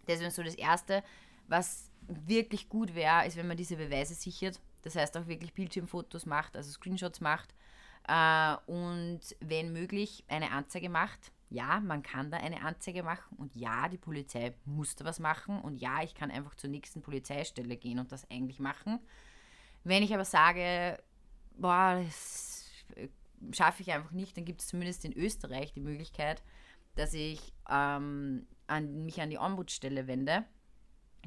Das 0.06 0.20
wäre 0.20 0.30
so 0.30 0.42
das 0.42 0.54
Erste. 0.54 1.02
Was 1.48 1.90
wirklich 2.08 2.68
gut 2.68 2.94
wäre, 2.94 3.26
ist, 3.26 3.36
wenn 3.36 3.48
man 3.48 3.56
diese 3.56 3.76
Beweise 3.76 4.14
sichert. 4.14 4.60
Das 4.82 4.96
heißt 4.96 5.16
auch 5.16 5.26
wirklich 5.26 5.52
Bildschirmfotos 5.54 6.26
macht, 6.26 6.56
also 6.56 6.70
Screenshots 6.70 7.20
macht 7.20 7.54
äh, 8.08 8.56
und 8.66 9.20
wenn 9.40 9.72
möglich 9.72 10.24
eine 10.28 10.52
Anzeige 10.52 10.88
macht. 10.88 11.32
Ja, 11.48 11.78
man 11.78 12.02
kann 12.02 12.30
da 12.30 12.38
eine 12.38 12.62
Anzeige 12.62 13.04
machen 13.04 13.36
und 13.36 13.54
ja, 13.54 13.88
die 13.88 13.98
Polizei 13.98 14.54
muss 14.64 14.96
da 14.96 15.04
was 15.04 15.20
machen 15.20 15.60
und 15.60 15.76
ja, 15.76 16.02
ich 16.02 16.14
kann 16.14 16.32
einfach 16.32 16.56
zur 16.56 16.70
nächsten 16.70 17.02
Polizeistelle 17.02 17.76
gehen 17.76 18.00
und 18.00 18.10
das 18.10 18.28
eigentlich 18.30 18.58
machen. 18.58 18.98
Wenn 19.84 20.02
ich 20.02 20.12
aber 20.12 20.24
sage, 20.24 20.98
boah, 21.56 22.02
das, 22.04 22.64
schaffe 23.52 23.82
ich 23.82 23.92
einfach 23.92 24.10
nicht, 24.10 24.36
dann 24.36 24.44
gibt 24.44 24.60
es 24.60 24.68
zumindest 24.68 25.04
in 25.04 25.12
Österreich 25.12 25.72
die 25.72 25.80
Möglichkeit, 25.80 26.42
dass 26.96 27.14
ich 27.14 27.52
ähm, 27.70 28.46
an, 28.66 29.04
mich 29.04 29.20
an 29.20 29.30
die 29.30 29.38
Ombudsstelle 29.38 30.08
wende. 30.08 30.44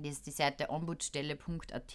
Das 0.03 0.13
ist 0.13 0.27
die 0.27 0.31
Seite 0.31 0.69
ombudsstelle.at. 0.69 1.93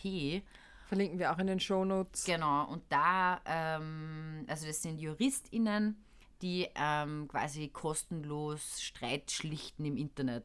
Verlinken 0.87 1.19
wir 1.19 1.33
auch 1.33 1.39
in 1.39 1.47
den 1.47 1.61
Shownotes. 1.61 2.25
Genau, 2.25 2.67
und 2.69 2.83
da, 2.91 3.41
ähm, 3.47 4.45
also 4.47 4.67
das 4.67 4.83
sind 4.83 5.01
JuristInnen, 5.01 5.97
die 6.43 6.69
ähm, 6.75 7.27
quasi 7.29 7.69
kostenlos 7.69 8.83
Streit 8.83 9.31
schlichten 9.31 9.85
im 9.85 9.97
Internet. 9.97 10.45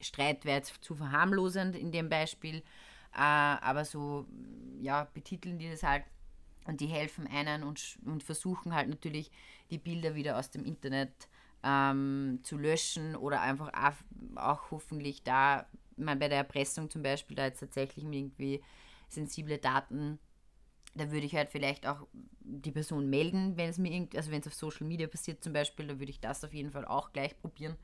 Streit 0.00 0.44
wäre 0.44 0.58
jetzt 0.58 0.82
zu 0.82 0.94
verharmlosend 0.94 1.76
in 1.76 1.92
dem 1.92 2.08
Beispiel, 2.08 2.56
äh, 3.14 3.20
aber 3.20 3.84
so, 3.84 4.26
ja, 4.80 5.04
betiteln 5.14 5.58
die 5.58 5.70
das 5.70 5.82
halt 5.82 6.04
und 6.66 6.80
die 6.80 6.86
helfen 6.86 7.26
einen 7.26 7.62
und, 7.62 7.98
und 8.04 8.22
versuchen 8.22 8.74
halt 8.74 8.88
natürlich 8.88 9.30
die 9.70 9.78
Bilder 9.78 10.14
wieder 10.14 10.38
aus 10.38 10.50
dem 10.50 10.64
Internet 10.64 11.28
ähm, 11.62 12.40
zu 12.42 12.56
löschen 12.56 13.16
oder 13.16 13.40
einfach 13.40 13.72
auch, 13.72 14.36
auch 14.36 14.70
hoffentlich 14.70 15.22
da, 15.22 15.66
man 16.00 16.18
bei 16.18 16.28
der 16.28 16.38
Erpressung 16.38 16.90
zum 16.90 17.02
Beispiel, 17.02 17.36
da 17.36 17.46
jetzt 17.46 17.60
tatsächlich 17.60 18.04
irgendwie 18.04 18.62
sensible 19.08 19.58
Daten, 19.58 20.18
da 20.94 21.10
würde 21.10 21.26
ich 21.26 21.34
halt 21.34 21.50
vielleicht 21.50 21.86
auch 21.86 22.06
die 22.40 22.72
Person 22.72 23.08
melden, 23.08 23.56
wenn 23.56 23.70
es 23.70 23.78
mir 23.78 23.92
irgend, 23.92 24.16
also 24.16 24.30
wenn 24.30 24.40
es 24.40 24.46
auf 24.46 24.54
Social 24.54 24.86
Media 24.86 25.06
passiert 25.06 25.42
zum 25.42 25.52
Beispiel, 25.52 25.86
da 25.86 25.98
würde 25.98 26.10
ich 26.10 26.20
das 26.20 26.44
auf 26.44 26.52
jeden 26.52 26.72
Fall 26.72 26.84
auch 26.84 27.12
gleich 27.12 27.38
probieren, 27.40 27.76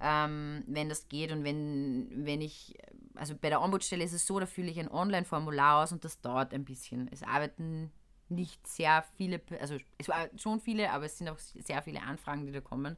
ähm, 0.00 0.62
wenn 0.66 0.88
das 0.88 1.08
geht 1.08 1.32
und 1.32 1.44
wenn, 1.44 2.08
wenn 2.24 2.40
ich, 2.40 2.76
also 3.14 3.34
bei 3.34 3.48
der 3.48 3.62
Ombudsstelle 3.62 4.04
ist 4.04 4.12
es 4.12 4.26
so, 4.26 4.38
da 4.38 4.46
fülle 4.46 4.70
ich 4.70 4.78
ein 4.78 4.90
Online-Formular 4.90 5.82
aus 5.82 5.92
und 5.92 6.04
das 6.04 6.20
dauert 6.20 6.52
ein 6.52 6.64
bisschen. 6.64 7.08
Es 7.12 7.22
arbeiten 7.22 7.90
nicht 8.28 8.66
sehr 8.66 9.04
viele, 9.16 9.40
also 9.60 9.76
es 9.98 10.08
war 10.08 10.28
schon 10.36 10.60
viele, 10.60 10.90
aber 10.92 11.06
es 11.06 11.18
sind 11.18 11.28
auch 11.28 11.38
sehr 11.38 11.82
viele 11.82 12.02
Anfragen, 12.02 12.46
die 12.46 12.52
da 12.52 12.60
kommen. 12.60 12.96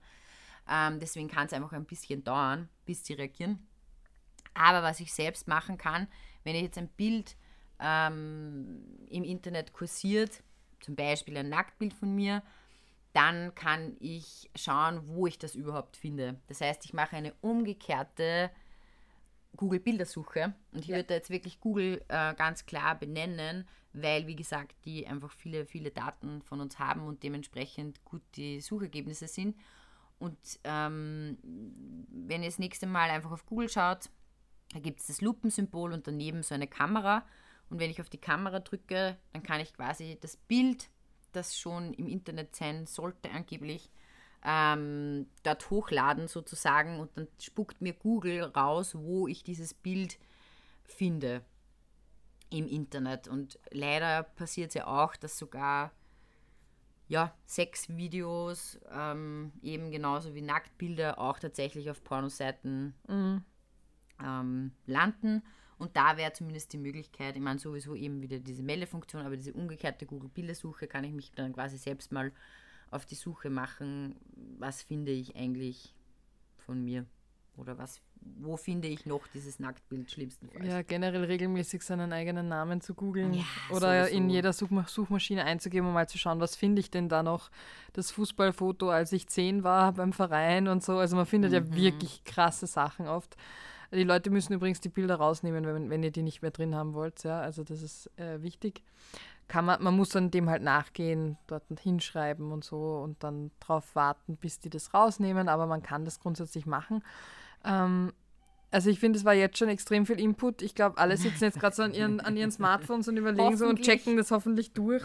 Ähm, 0.69 1.01
deswegen 1.01 1.29
kann 1.29 1.47
es 1.47 1.53
einfach 1.53 1.73
ein 1.73 1.87
bisschen 1.87 2.25
dauern, 2.25 2.69
bis 2.85 3.05
sie 3.05 3.15
reagieren. 3.15 3.67
Aber 4.55 4.83
was 4.83 5.01
ich 5.01 5.13
selbst 5.13 5.49
machen 5.49 5.79
kann, 5.79 6.09
wenn 6.45 6.55
ich 6.55 6.63
jetzt 6.63 6.79
ein 6.79 6.89
Bild 6.89 7.37
ähm, 7.81 8.83
im 9.09 9.25
Internet 9.25 9.73
kursiert, 9.73 10.43
zum 10.81 10.97
Beispiel 10.97 11.37
ein 11.37 11.49
Nacktbild 11.49 11.95
von 11.95 12.15
mir, 12.15 12.43
dann 13.13 13.55
kann 13.55 13.97
ich 14.01 14.51
schauen, 14.55 15.09
wo 15.09 15.27
ich 15.27 15.39
das 15.39 15.55
überhaupt 15.55 15.97
finde. 15.97 16.41
Das 16.47 16.61
heißt, 16.61 16.85
ich 16.85 16.93
mache 16.93 17.17
eine 17.17 17.35
umgekehrte 17.41 18.51
Google-Bildersuche 19.57 20.55
und 20.73 20.81
ich 20.81 20.89
ja. 20.89 20.97
würde 20.97 21.09
da 21.09 21.15
jetzt 21.15 21.31
wirklich 21.31 21.61
Google 21.61 22.05
äh, 22.09 22.35
ganz 22.35 22.67
klar 22.67 22.99
benennen, 22.99 23.67
weil, 23.93 24.27
wie 24.27 24.37
gesagt, 24.37 24.77
die 24.85 25.07
einfach 25.07 25.33
viele, 25.33 25.67
viele 25.67 25.91
Daten 25.91 26.43
von 26.43 26.61
uns 26.61 26.79
haben 26.79 27.03
und 27.03 27.23
dementsprechend 27.23 28.05
gut 28.05 28.23
die 28.37 28.61
Suchergebnisse 28.61 29.27
sind. 29.27 29.57
Und 30.19 30.39
ähm, 30.65 31.39
wenn 31.43 32.43
ihr 32.43 32.49
das 32.49 32.59
nächste 32.59 32.87
Mal 32.87 33.11
einfach 33.11 33.31
auf 33.31 33.47
Google 33.47 33.69
schaut, 33.69 34.11
da 34.73 34.81
gibt 34.81 35.01
es 35.01 35.07
das 35.07 35.21
Lupensymbol 35.21 35.93
und 35.93 36.07
daneben 36.07 36.43
so 36.43 36.55
eine 36.55 36.67
Kamera. 36.67 37.25
Und 37.71 37.81
wenn 37.81 37.91
ich 37.91 38.01
auf 38.01 38.11
die 38.11 38.19
Kamera 38.21 38.61
drücke, 38.61 39.17
dann 39.33 39.43
kann 39.43 39.61
ich 39.61 39.75
quasi 39.75 40.19
das 40.21 40.37
Bild, 40.37 40.89
das 41.33 41.59
schon 41.59 41.93
im 41.95 42.07
Internet 42.07 42.57
sein 42.57 42.87
sollte 42.87 43.31
angeblich, 43.31 43.91
ähm, 44.45 45.27
dort 45.43 45.69
hochladen 45.71 46.29
sozusagen 46.29 47.01
und 47.01 47.11
dann 47.17 47.29
spuckt 47.41 47.81
mir 47.81 47.93
Google 47.93 48.45
raus, 48.45 48.95
wo 48.95 49.27
ich 49.27 49.43
dieses 49.43 49.75
Bild 49.75 50.19
finde 50.85 51.43
im 52.51 52.67
Internet. 52.67 53.29
Und 53.29 53.59
leider 53.71 54.23
passiert 54.23 54.69
es 54.69 54.75
ja 54.75 54.87
auch, 54.87 55.17
dass 55.17 55.39
sogar 55.39 55.93
ja, 57.09 57.35
Sexvideos, 57.47 58.79
ähm, 58.93 59.53
eben 59.63 59.91
genauso 59.91 60.35
wie 60.35 60.43
Nacktbilder, 60.43 61.19
auch 61.19 61.39
tatsächlich 61.39 61.91
auf 61.91 62.05
Pornoseiten 62.05 62.95
mhm. 63.09 63.45
Ähm, 64.23 64.73
landen. 64.87 65.43
Und 65.79 65.97
da 65.97 66.17
wäre 66.17 66.33
zumindest 66.33 66.73
die 66.73 66.79
Möglichkeit, 66.79 67.37
ich 67.37 67.43
meine 67.43 67.61
sowieso 67.61 67.95
eben 67.95 68.21
wieder 68.21 68.39
diese 68.39 68.63
Meldefunktion, 68.63 69.25
aber 69.25 69.37
diese 69.37 69.53
umgekehrte 69.53 70.07
Google-Bildersuche 70.07 70.89
kann 70.89 71.05
ich 71.05 71.13
mich 71.13 71.31
dann 71.33 71.53
quasi 71.53 71.79
selbst 71.79 72.11
mal 72.11 72.33
auf 72.91 73.07
die 73.07 73.15
Suche 73.15 73.49
machen, 73.49 74.17
was 74.59 74.83
finde 74.83 75.13
ich 75.13 75.37
eigentlich 75.37 75.95
von 76.59 76.85
mir 76.85 77.07
oder 77.57 77.79
was 77.79 78.01
wo 78.21 78.57
finde 78.57 78.89
ich 78.89 79.07
noch 79.07 79.27
dieses 79.29 79.59
Nacktbild 79.59 80.11
schlimmstenfalls? 80.11 80.67
Ja, 80.67 80.83
generell 80.83 81.25
regelmäßig 81.25 81.83
seinen 81.83 82.13
eigenen 82.13 82.49
Namen 82.49 82.81
zu 82.81 82.95
googeln 82.95 83.35
ja, 83.35 83.45
oder 83.71 84.05
sowieso. 84.05 84.17
in 84.17 84.31
jeder 84.31 84.53
Such 84.53 84.71
Suchmaschine 84.87 85.45
einzugeben, 85.45 85.89
um 85.89 85.95
mal 85.95 86.09
zu 86.09 86.19
schauen, 86.19 86.41
was 86.41 86.57
finde 86.57 86.81
ich 86.81 86.91
denn 86.91 87.09
da 87.09 87.23
noch. 87.23 87.51
Das 87.93 88.11
Fußballfoto, 88.11 88.91
als 88.91 89.13
ich 89.13 89.29
zehn 89.29 89.65
war 89.65 89.93
beim 89.93 90.13
Verein 90.13 90.69
und 90.69 90.83
so. 90.83 90.99
Also 90.99 91.17
man 91.17 91.27
findet 91.27 91.51
mhm. 91.51 91.57
ja 91.57 91.75
wirklich 91.75 92.25
krasse 92.25 92.67
Sachen 92.67 93.09
oft. 93.09 93.37
Die 93.93 94.05
Leute 94.05 94.31
müssen 94.31 94.53
übrigens 94.53 94.81
die 94.81 94.91
Bilder 94.91 95.17
rausnehmen, 95.17 95.65
wenn, 95.65 95.91
wenn 95.91 96.03
ihr 96.03 96.11
die 96.11 96.23
nicht 96.23 96.43
mehr 96.43 96.51
drin 96.51 96.75
haben 96.75 96.95
wollt. 96.95 97.25
Ja, 97.25 97.41
also 97.41 97.65
das 97.65 97.83
ist 97.83 98.11
äh, 98.19 98.43
wichtig. 98.43 98.83
Kann 99.49 99.65
man, 99.65 99.83
man 99.83 99.97
muss 99.97 100.11
dann 100.11 100.31
dem 100.31 100.51
halt 100.51 100.63
nachgehen, 100.63 101.39
dort 101.47 101.65
hinschreiben 101.81 102.53
und 102.53 102.65
so 102.65 103.01
und 103.03 103.23
dann 103.25 103.51
darauf 103.61 103.95
warten, 103.95 104.37
bis 104.37 104.61
die 104.61 104.69
das 104.69 104.93
rausnehmen, 104.93 105.49
aber 105.49 105.67
man 105.67 105.83
kann 105.83 106.05
das 106.05 106.21
grundsätzlich 106.21 106.67
machen. 106.67 107.03
Ähm, 107.65 108.13
also 108.71 108.91
ich 108.91 109.01
finde, 109.01 109.19
es 109.19 109.25
war 109.25 109.35
jetzt 109.35 109.57
schon 109.57 109.69
extrem 109.69 110.05
viel 110.05 110.21
Input. 110.21 110.61
Ich 110.63 110.75
glaube, 110.75 110.99
alle 110.99 111.17
sitzen 111.17 111.45
jetzt 111.45 111.59
gerade 111.59 111.75
so 111.75 111.83
an 111.83 111.95
ihren, 111.95 112.21
an 112.21 112.37
ihren 112.37 112.51
Smartphones 112.51 113.09
und 113.09 113.17
überlegen 113.17 113.57
so 113.57 113.67
und 113.67 113.81
checken 113.83 114.17
das 114.17 114.31
hoffentlich 114.31 114.73
durch. 114.73 115.05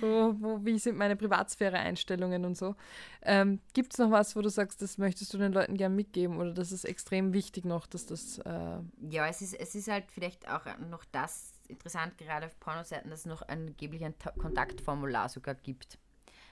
So, 0.00 0.34
wo, 0.40 0.64
wie 0.64 0.78
sind 0.78 0.98
meine 0.98 1.14
Privatsphäre-Einstellungen 1.14 2.44
und 2.44 2.56
so. 2.56 2.74
Ähm, 3.22 3.60
Gibt 3.72 3.92
es 3.92 3.98
noch 3.98 4.10
was, 4.10 4.34
wo 4.34 4.42
du 4.42 4.48
sagst, 4.48 4.82
das 4.82 4.98
möchtest 4.98 5.32
du 5.32 5.38
den 5.38 5.52
Leuten 5.52 5.76
gern 5.76 5.94
mitgeben 5.94 6.38
oder 6.38 6.52
das 6.52 6.72
ist 6.72 6.84
extrem 6.84 7.32
wichtig 7.32 7.64
noch, 7.64 7.86
dass 7.86 8.06
das... 8.06 8.38
Äh 8.38 8.78
ja, 9.10 9.26
es 9.28 9.40
ist, 9.42 9.54
es 9.54 9.74
ist 9.74 9.88
halt 9.88 10.04
vielleicht 10.12 10.48
auch 10.48 10.66
noch 10.90 11.04
das 11.12 11.52
interessant, 11.68 12.18
gerade 12.18 12.46
auf 12.46 12.58
Pornoseiten, 12.58 13.10
dass 13.10 13.20
es 13.20 13.26
noch 13.26 13.46
angeblich 13.48 14.04
ein 14.04 14.14
Kontaktformular 14.38 15.28
sogar 15.28 15.54
gibt 15.54 15.98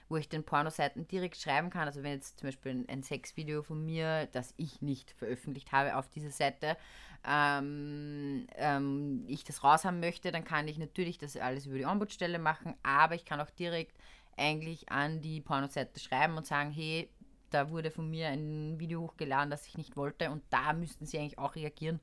wo 0.09 0.17
ich 0.17 0.29
den 0.29 0.43
Pornoseiten 0.43 1.07
direkt 1.07 1.37
schreiben 1.37 1.69
kann. 1.69 1.87
Also 1.87 2.03
wenn 2.03 2.13
jetzt 2.13 2.39
zum 2.39 2.47
Beispiel 2.47 2.85
ein, 2.87 3.03
Sexvideo 3.03 3.63
von 3.63 3.83
mir, 3.83 4.27
das 4.31 4.53
ich 4.57 4.81
nicht 4.81 5.11
veröffentlicht 5.11 5.71
habe 5.71 5.95
auf 5.95 6.09
dieser 6.09 6.31
Seite, 6.31 6.77
ähm, 7.25 8.47
ähm, 8.55 9.23
ich 9.27 9.43
das 9.43 9.63
raushaben 9.63 9.99
möchte, 9.99 10.31
dann 10.31 10.43
kann 10.43 10.67
ich 10.67 10.77
natürlich 10.77 11.17
das 11.17 11.37
alles 11.37 11.65
über 11.65 11.77
die 11.77 11.85
Ombudsstelle 11.85 12.39
machen, 12.39 12.75
aber 12.83 13.15
ich 13.15 13.25
kann 13.25 13.39
auch 13.39 13.49
direkt 13.49 13.97
eigentlich 14.35 14.91
an 14.91 15.21
die 15.21 15.41
Pornoseite 15.41 15.99
schreiben 15.99 16.35
und 16.37 16.45
sagen, 16.45 16.71
hey, 16.71 17.09
da 17.49 17.69
wurde 17.69 17.91
von 17.91 18.09
mir 18.09 18.29
ein 18.29 18.79
Video 18.79 19.01
hochgeladen, 19.01 19.51
das 19.51 19.67
ich 19.67 19.77
nicht 19.77 19.95
wollte 19.95 20.31
und 20.31 20.43
da 20.49 20.73
müssten 20.73 21.05
sie 21.05 21.19
eigentlich 21.19 21.37
auch 21.37 21.55
reagieren. 21.55 21.99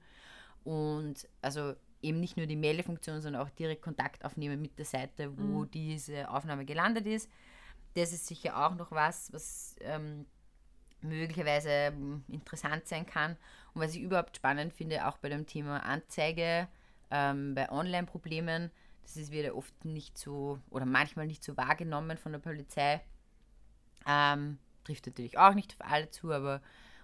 Und 0.63 1.29
also 1.43 1.75
eben 2.03 2.21
nicht 2.21 2.37
nur 2.37 2.47
die 2.47 2.57
Meldefunktion, 2.57 3.21
sondern 3.21 3.43
auch 3.43 3.51
direkt 3.51 3.83
Kontakt 3.83 4.25
aufnehmen 4.25 4.63
mit 4.63 4.79
der 4.79 4.87
Seite, 4.87 5.37
wo 5.37 5.61
mhm. 5.61 5.71
diese 5.71 6.31
Aufnahme 6.31 6.65
gelandet 6.65 7.07
ist 7.07 7.29
das 7.95 8.13
ist 8.13 8.27
sicher 8.27 8.57
auch 8.57 8.75
noch 8.75 8.91
was, 8.93 9.33
was 9.33 9.77
ähm, 9.81 10.27
möglicherweise 11.03 11.71
ähm, 11.71 12.25
interessant 12.29 12.87
sein 12.87 13.07
kann. 13.07 13.37
Und 13.75 13.83
was 13.83 13.95
ich 13.95 14.03
überhaupt 14.03 14.37
spannend 14.37 14.73
finde, 14.73 15.07
auch 15.07 15.19
bei 15.19 15.29
dem 15.29 15.47
Thema 15.47 15.85
Anzeige, 15.85 16.69
ähm, 17.11 17.55
bei 17.55 17.71
Online-Problemen, 17.71 18.71
das 19.03 19.17
ist 19.17 19.33
wieder 19.33 19.57
oft 19.57 19.85
nicht 19.85 20.19
so 20.19 20.61
oder 20.71 20.87
manchmal 20.87 21.27
nicht 21.27 21.43
so 21.43 21.57
wahrgenommen 21.57 22.17
von 22.17 22.33
der 22.33 22.39
Polizei. 22.39 23.01
Ähm, 24.07 24.59
trifft 24.85 25.07
natürlich 25.07 25.39
auch 25.39 25.55
nicht 25.55 25.75
auf 25.79 25.91
alle 25.91 26.11
zu, 26.11 26.33
aber 26.33 26.61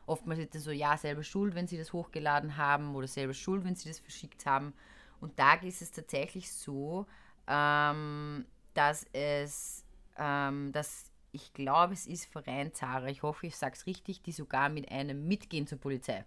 oftmals 0.06 0.40
ist 0.40 0.54
es 0.54 0.64
so, 0.64 0.70
ja, 0.70 0.96
selber 0.96 1.22
schuld, 1.22 1.54
wenn 1.54 1.66
sie 1.66 1.78
das 1.78 1.92
hochgeladen 1.92 2.56
haben 2.56 2.94
oder 2.94 3.08
selber 3.08 3.34
schuld, 3.34 3.64
wenn 3.64 3.74
sie 3.74 3.88
das 3.88 3.98
verschickt 3.98 4.46
haben. 4.46 4.72
Und 5.20 5.38
da 5.38 5.54
ist 5.54 5.82
es 5.82 5.90
tatsächlich 5.90 6.52
so, 6.52 7.06
ähm, 7.48 8.46
dass 8.74 9.06
es 9.12 9.85
ähm, 10.18 10.72
dass 10.72 11.10
ich 11.32 11.52
glaube, 11.52 11.92
es 11.92 12.06
ist 12.06 12.26
Verein 12.26 12.72
Zara, 12.72 13.08
ich 13.08 13.22
hoffe, 13.22 13.46
ich 13.46 13.56
sage 13.56 13.74
es 13.74 13.86
richtig, 13.86 14.22
die 14.22 14.32
sogar 14.32 14.68
mit 14.68 14.90
einem 14.90 15.28
mitgehen 15.28 15.66
zur 15.66 15.78
Polizei 15.78 16.24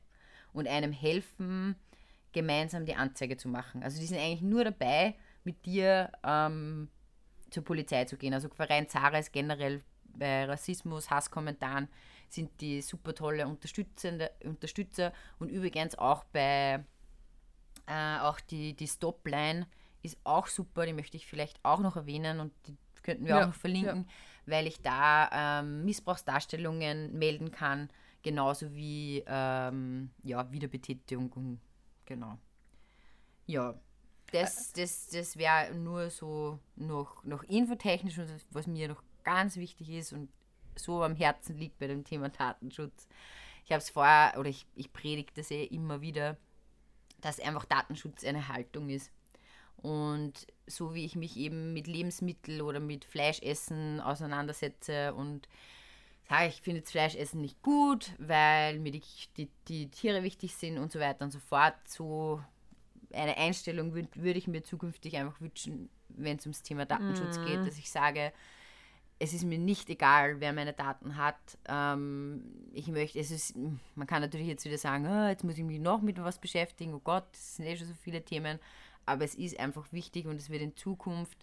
und 0.53 0.67
einem 0.67 0.91
helfen, 0.91 1.75
gemeinsam 2.31 2.85
die 2.85 2.95
Anzeige 2.95 3.37
zu 3.37 3.47
machen. 3.47 3.81
Also 3.83 3.99
die 3.99 4.05
sind 4.05 4.19
eigentlich 4.19 4.41
nur 4.41 4.63
dabei, 4.63 5.15
mit 5.43 5.65
dir 5.65 6.11
ähm, 6.23 6.89
zur 7.49 7.63
Polizei 7.63 8.05
zu 8.05 8.17
gehen. 8.17 8.33
Also 8.33 8.49
Verein 8.49 8.87
Zara 8.87 9.17
ist 9.17 9.33
generell 9.33 9.81
bei 10.03 10.45
Rassismus, 10.45 11.09
Hasskommentaren 11.09 11.87
sind 12.29 12.61
die 12.61 12.81
super 12.81 13.15
tolle 13.15 13.47
Unterstützende, 13.47 14.31
Unterstützer 14.43 15.13
und 15.39 15.49
übrigens 15.49 15.97
auch 15.97 16.23
bei 16.25 16.83
äh, 17.87 18.19
auch 18.19 18.39
die, 18.39 18.75
die 18.75 18.87
Stopline 18.87 19.65
ist 20.03 20.17
auch 20.23 20.47
super, 20.47 20.85
die 20.85 20.93
möchte 20.93 21.17
ich 21.17 21.25
vielleicht 21.25 21.59
auch 21.63 21.79
noch 21.79 21.95
erwähnen 21.95 22.39
und 22.39 22.53
die 22.67 22.77
könnten 23.09 23.25
wir 23.25 23.35
ja, 23.35 23.41
auch 23.43 23.47
noch 23.47 23.55
verlinken, 23.55 24.05
ja. 24.07 24.53
weil 24.53 24.67
ich 24.67 24.81
da 24.81 25.59
ähm, 25.59 25.85
Missbrauchsdarstellungen 25.85 27.17
melden 27.17 27.51
kann, 27.51 27.89
genauso 28.21 28.73
wie 28.75 29.23
ähm, 29.27 30.11
ja, 30.23 30.51
Wiederbetätigung. 30.51 31.59
Genau. 32.05 32.37
Ja, 33.45 33.79
das, 34.31 34.73
das, 34.73 35.07
das 35.09 35.37
wäre 35.37 35.73
nur 35.73 36.09
so 36.09 36.59
noch, 36.75 37.23
noch 37.23 37.43
infotechnisch, 37.43 38.19
was 38.51 38.67
mir 38.67 38.87
noch 38.87 39.03
ganz 39.23 39.57
wichtig 39.57 39.89
ist 39.89 40.13
und 40.13 40.29
so 40.75 41.03
am 41.03 41.15
Herzen 41.15 41.57
liegt 41.57 41.79
bei 41.79 41.87
dem 41.87 42.03
Thema 42.03 42.29
Datenschutz. 42.29 43.07
Ich 43.65 43.71
habe 43.71 43.79
es 43.79 43.89
vorher, 43.89 44.39
oder 44.39 44.49
ich, 44.49 44.65
ich 44.75 44.93
predige 44.93 45.31
das 45.35 45.51
eh 45.51 45.65
immer 45.65 46.01
wieder, 46.01 46.37
dass 47.21 47.39
einfach 47.39 47.65
Datenschutz 47.65 48.23
eine 48.23 48.47
Haltung 48.47 48.89
ist. 48.89 49.11
Und 49.81 50.47
so 50.67 50.93
wie 50.93 51.05
ich 51.05 51.15
mich 51.15 51.37
eben 51.37 51.73
mit 51.73 51.87
Lebensmitteln 51.87 52.61
oder 52.61 52.79
mit 52.79 53.05
Fleischessen 53.05 54.01
auseinandersetze 54.01 55.13
und 55.13 55.47
sage, 56.29 56.47
ich 56.47 56.61
finde 56.61 56.79
jetzt 56.79 56.91
Fleischessen 56.91 57.41
nicht 57.41 57.61
gut, 57.61 58.11
weil 58.19 58.79
mir 58.79 58.91
die, 58.91 59.01
die, 59.37 59.49
die 59.67 59.89
Tiere 59.89 60.23
wichtig 60.23 60.55
sind 60.55 60.77
und 60.77 60.91
so 60.91 60.99
weiter 60.99 61.25
und 61.25 61.31
so 61.31 61.39
fort, 61.39 61.75
so 61.85 62.41
eine 63.11 63.37
Einstellung 63.37 63.93
würde 63.93 64.37
ich 64.37 64.47
mir 64.47 64.63
zukünftig 64.63 65.17
einfach 65.17 65.41
wünschen, 65.41 65.89
wenn 66.09 66.37
es 66.37 66.45
ums 66.45 66.61
Thema 66.61 66.85
Datenschutz 66.85 67.39
mm. 67.39 67.45
geht, 67.45 67.67
dass 67.67 67.79
ich 67.79 67.89
sage, 67.89 68.31
es 69.17 69.33
ist 69.33 69.43
mir 69.43 69.57
nicht 69.57 69.89
egal, 69.89 70.39
wer 70.39 70.53
meine 70.53 70.73
Daten 70.73 71.17
hat. 71.17 71.35
Ähm, 71.67 72.43
ich 72.73 72.87
möchte, 72.87 73.19
es 73.19 73.31
ist, 73.31 73.55
man 73.95 74.07
kann 74.07 74.21
natürlich 74.21 74.47
jetzt 74.47 74.63
wieder 74.63 74.77
sagen, 74.77 75.05
oh, 75.07 75.27
jetzt 75.27 75.43
muss 75.43 75.57
ich 75.57 75.63
mich 75.63 75.79
noch 75.79 76.01
mit 76.01 76.23
was 76.23 76.39
beschäftigen, 76.39 76.93
oh 76.93 77.01
Gott, 77.03 77.25
das 77.31 77.57
sind 77.57 77.65
eh 77.65 77.75
schon 77.75 77.87
so 77.87 77.93
viele 77.95 78.23
Themen, 78.23 78.59
aber 79.09 79.25
es 79.25 79.35
ist 79.35 79.59
einfach 79.59 79.91
wichtig 79.91 80.25
und 80.25 80.37
es 80.37 80.49
wird 80.49 80.61
in 80.61 80.75
Zukunft 80.75 81.37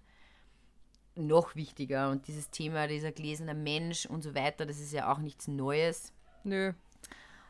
noch 1.16 1.56
wichtiger. 1.56 2.10
Und 2.10 2.28
dieses 2.28 2.50
Thema, 2.50 2.86
dieser 2.86 3.12
gläserne 3.12 3.54
Mensch 3.54 4.06
und 4.06 4.22
so 4.22 4.34
weiter, 4.34 4.66
das 4.66 4.78
ist 4.78 4.92
ja 4.92 5.12
auch 5.12 5.18
nichts 5.18 5.48
Neues. 5.48 6.12
Nö. 6.44 6.72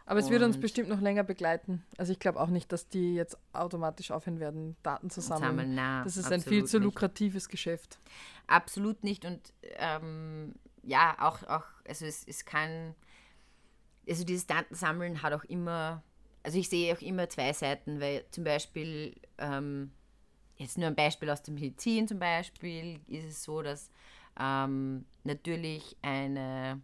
Aber 0.09 0.21
es 0.21 0.31
wird 0.31 0.43
uns 0.43 0.61
bestimmt 0.61 0.89
noch 0.89 1.01
länger 1.01 1.25
begleiten. 1.25 1.85
Also 1.99 2.12
ich 2.12 2.21
glaube 2.21 2.39
auch 2.39 2.47
nicht, 2.47 2.71
dass 2.71 2.89
die 2.89 3.17
jetzt 3.17 3.37
automatisch 3.53 4.12
aufhören 4.12 4.39
werden, 4.39 4.77
Daten 4.85 5.11
zu 5.11 5.21
sammeln. 5.21 5.49
sammeln 5.49 5.75
na, 5.75 6.05
das 6.05 6.17
ist 6.17 6.31
ein 6.31 6.41
viel 6.41 6.64
zu 6.64 6.79
lukratives 6.79 7.45
nicht. 7.45 7.51
Geschäft. 7.51 7.99
Absolut 8.47 9.03
nicht. 9.03 9.25
Und 9.25 9.53
ähm, 9.79 10.55
ja, 10.85 11.17
auch, 11.19 11.43
auch, 11.49 11.64
also 11.89 12.07
es, 12.07 12.25
es 12.25 12.45
kann, 12.45 12.95
also 14.09 14.23
dieses 14.23 14.47
Datensammeln 14.47 15.23
hat 15.23 15.33
auch 15.33 15.43
immer, 15.45 16.05
also 16.45 16.57
ich 16.57 16.69
sehe 16.69 16.95
auch 16.95 17.01
immer 17.01 17.29
zwei 17.29 17.53
Seiten, 17.53 18.01
weil 18.01 18.25
zum 18.31 18.45
Beispiel, 18.45 19.17
ähm, 19.39 19.91
jetzt 20.57 20.79
nur 20.79 20.89
ein 20.89 20.95
Beispiel 20.95 21.31
aus 21.31 21.43
der 21.43 21.55
Medizin 21.55 22.09
zum 22.09 22.19
Beispiel, 22.19 23.01
ist 23.07 23.25
es 23.25 23.45
so, 23.45 23.63
dass 23.63 23.91
ähm, 24.39 25.05
natürlich 25.25 25.97
eine 26.03 26.81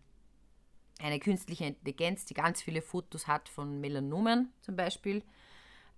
eine 1.03 1.18
künstliche 1.18 1.64
Intelligenz, 1.64 2.25
die 2.25 2.35
ganz 2.35 2.62
viele 2.62 2.81
Fotos 2.81 3.27
hat 3.27 3.49
von 3.49 3.81
Melanomen 3.81 4.53
zum 4.61 4.77
Beispiel, 4.77 5.23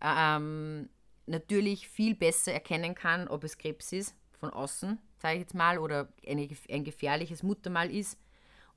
ähm, 0.00 0.88
natürlich 1.26 1.88
viel 1.88 2.14
besser 2.14 2.52
erkennen 2.52 2.94
kann, 2.94 3.28
ob 3.28 3.44
es 3.44 3.58
Krebs 3.58 3.92
ist 3.92 4.14
von 4.32 4.50
außen, 4.50 4.98
sage 5.18 5.34
ich 5.34 5.40
jetzt 5.40 5.54
mal, 5.54 5.78
oder 5.78 6.08
eine, 6.26 6.48
ein 6.70 6.84
gefährliches 6.84 7.42
Muttermal 7.42 7.90
ist 7.90 8.18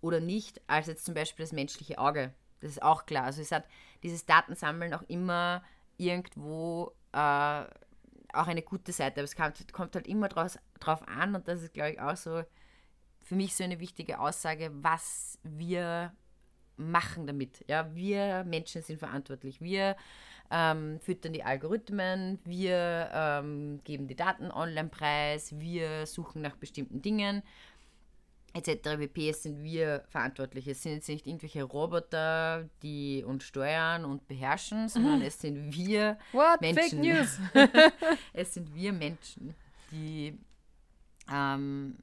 oder 0.02 0.20
nicht, 0.20 0.62
als 0.68 0.88
jetzt 0.88 1.06
zum 1.06 1.14
Beispiel 1.14 1.43
das 1.43 1.54
menschliche 1.54 1.98
Auge. 1.98 2.34
Das 2.60 2.72
ist 2.72 2.82
auch 2.82 3.06
klar. 3.06 3.24
Also 3.24 3.41
es 3.41 3.52
hat 3.52 3.66
dieses 4.04 4.26
Datensammeln 4.26 4.93
auch 4.93 5.04
immer 5.04 5.64
irgendwo 5.98 6.93
äh, 7.14 7.66
auch 8.34 8.47
eine 8.47 8.61
gute 8.61 8.91
Seite, 8.91 9.21
aber 9.21 9.25
es 9.25 9.36
kommt, 9.36 9.73
kommt 9.73 9.95
halt 9.95 10.07
immer 10.07 10.28
draus, 10.28 10.59
drauf 10.80 11.07
an 11.07 11.36
und 11.36 11.47
das 11.47 11.63
ist, 11.63 11.73
glaube 11.73 11.91
ich, 11.91 12.01
auch 12.01 12.15
so 12.15 12.43
für 13.21 13.36
mich 13.36 13.55
so 13.55 13.63
eine 13.63 13.80
wichtige 13.80 14.19
Aussage, 14.19 14.71
was 14.73 15.38
wir 15.43 16.13
machen 16.78 17.28
damit. 17.28 17.65
Ja, 17.67 17.93
wir 17.95 18.43
Menschen 18.45 18.82
sind 18.82 18.99
verantwortlich. 18.99 19.59
Wir 19.59 19.97
ähm, 20.51 20.99
füttern 21.01 21.34
die 21.34 21.43
Algorithmen, 21.43 22.39
wir 22.45 23.09
ähm, 23.13 23.82
geben 23.84 24.07
die 24.07 24.15
Daten 24.15 24.51
online 24.51 24.89
preis, 24.89 25.59
wir 25.59 26.05
suchen 26.05 26.41
nach 26.41 26.55
bestimmten 26.55 27.01
Dingen 27.01 27.43
etc. 28.58 28.97
pp. 28.97 29.30
Es 29.30 29.43
sind 29.43 29.64
wir 29.64 30.03
verantwortlich. 30.10 30.68
Es 30.68 30.84
sind 30.84 30.93
jetzt 30.93 31.10
nicht 31.10 31.28
irgendwelche 31.28 31.64
Roboter, 31.64 32.70
die 32.82 33.24
uns 33.26 33.43
steuern 33.43 34.05
und 34.05 34.28
beherrschen, 34.28 34.89
sondern 34.89 35.22
es 35.24 35.39
sind 35.39 35.74
wir 35.74 36.18
What? 36.32 36.62
Menschen. 36.62 36.82
Fake 36.82 36.93
News. 36.99 37.39
es 38.34 38.53
sind 38.53 38.74
wir 38.74 38.93
Menschen, 38.93 39.55
die 39.91 40.38
ähm, 41.32 41.97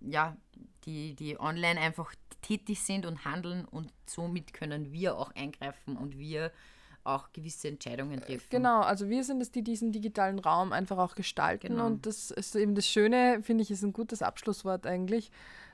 ja, 0.00 0.36
die, 0.84 1.14
die 1.14 1.38
online 1.38 1.80
einfach 1.80 2.14
tätig 2.42 2.80
sind 2.80 3.06
und 3.06 3.24
handeln 3.24 3.64
und 3.66 3.92
somit 4.06 4.52
können 4.52 4.92
wir 4.92 5.16
auch 5.16 5.34
eingreifen 5.34 5.96
und 5.96 6.18
wir 6.18 6.52
auch 7.04 7.32
gewisse 7.32 7.68
Entscheidungen 7.68 8.20
treffen. 8.20 8.46
Genau, 8.50 8.80
also 8.80 9.08
wir 9.08 9.24
sind 9.24 9.40
es, 9.40 9.50
die 9.50 9.62
diesen 9.62 9.92
digitalen 9.92 10.38
Raum 10.38 10.72
einfach 10.72 10.98
auch 10.98 11.14
gestalten 11.14 11.68
genau. 11.68 11.86
und 11.86 12.06
das 12.06 12.30
ist 12.30 12.54
eben 12.56 12.74
das 12.74 12.86
Schöne, 12.86 13.42
finde 13.42 13.62
ich, 13.62 13.70
ist 13.70 13.82
ein 13.82 13.92
gutes 13.92 14.22
Abschlusswort 14.22 14.86
eigentlich, 14.86 15.30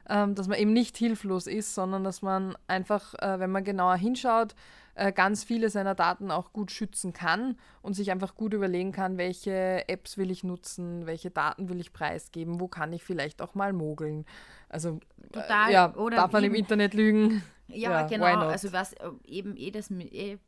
ähm, 0.08 0.34
dass 0.34 0.48
man 0.48 0.58
eben 0.58 0.72
nicht 0.72 0.96
hilflos 0.96 1.46
ist, 1.46 1.74
sondern 1.74 2.04
dass 2.04 2.22
man 2.22 2.56
einfach, 2.66 3.14
äh, 3.14 3.38
wenn 3.40 3.50
man 3.50 3.64
genauer 3.64 3.96
hinschaut, 3.96 4.54
äh, 4.94 5.12
ganz 5.12 5.44
viele 5.44 5.68
seiner 5.68 5.94
Daten 5.94 6.30
auch 6.30 6.52
gut 6.52 6.70
schützen 6.70 7.12
kann 7.12 7.56
und 7.82 7.94
sich 7.94 8.10
einfach 8.10 8.34
gut 8.34 8.54
überlegen 8.54 8.92
kann, 8.92 9.18
welche 9.18 9.88
Apps 9.88 10.16
will 10.16 10.30
ich 10.30 10.42
nutzen, 10.42 11.06
welche 11.06 11.30
Daten 11.30 11.68
will 11.68 11.80
ich 11.80 11.92
preisgeben, 11.92 12.60
wo 12.60 12.68
kann 12.68 12.92
ich 12.92 13.04
vielleicht 13.04 13.42
auch 13.42 13.54
mal 13.54 13.72
mogeln. 13.72 14.24
Also 14.68 15.00
Total, 15.32 15.70
äh, 15.70 15.72
ja, 15.74 15.88
darf 15.88 16.32
man 16.32 16.44
im 16.44 16.54
Internet 16.54 16.94
lügen. 16.94 17.42
Ja, 17.68 17.90
ja 17.90 18.06
genau. 18.06 18.24
Also 18.48 18.72
was 18.72 18.94
äh, 18.94 19.10
eben 19.26 19.56
eh 19.56 19.70
das 19.70 19.90
eh, 19.90 20.38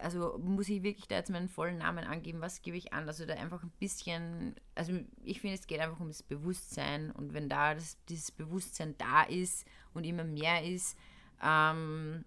also 0.00 0.38
muss 0.38 0.68
ich 0.68 0.82
wirklich 0.82 1.08
da 1.08 1.16
jetzt 1.16 1.30
meinen 1.30 1.48
vollen 1.48 1.78
Namen 1.78 2.04
angeben, 2.04 2.40
was 2.40 2.62
gebe 2.62 2.76
ich 2.76 2.92
an? 2.92 3.06
Also 3.06 3.26
da 3.26 3.34
einfach 3.34 3.62
ein 3.62 3.72
bisschen, 3.78 4.54
also 4.74 4.92
ich 5.24 5.40
finde, 5.40 5.56
es 5.56 5.66
geht 5.66 5.80
einfach 5.80 6.00
um 6.00 6.08
das 6.08 6.22
Bewusstsein 6.22 7.10
und 7.10 7.34
wenn 7.34 7.48
da 7.48 7.74
das, 7.74 7.96
dieses 8.08 8.30
Bewusstsein 8.30 8.94
da 8.98 9.22
ist 9.22 9.66
und 9.94 10.04
immer 10.04 10.24
mehr 10.24 10.64
ist, 10.64 10.96
ähm, 11.42 12.24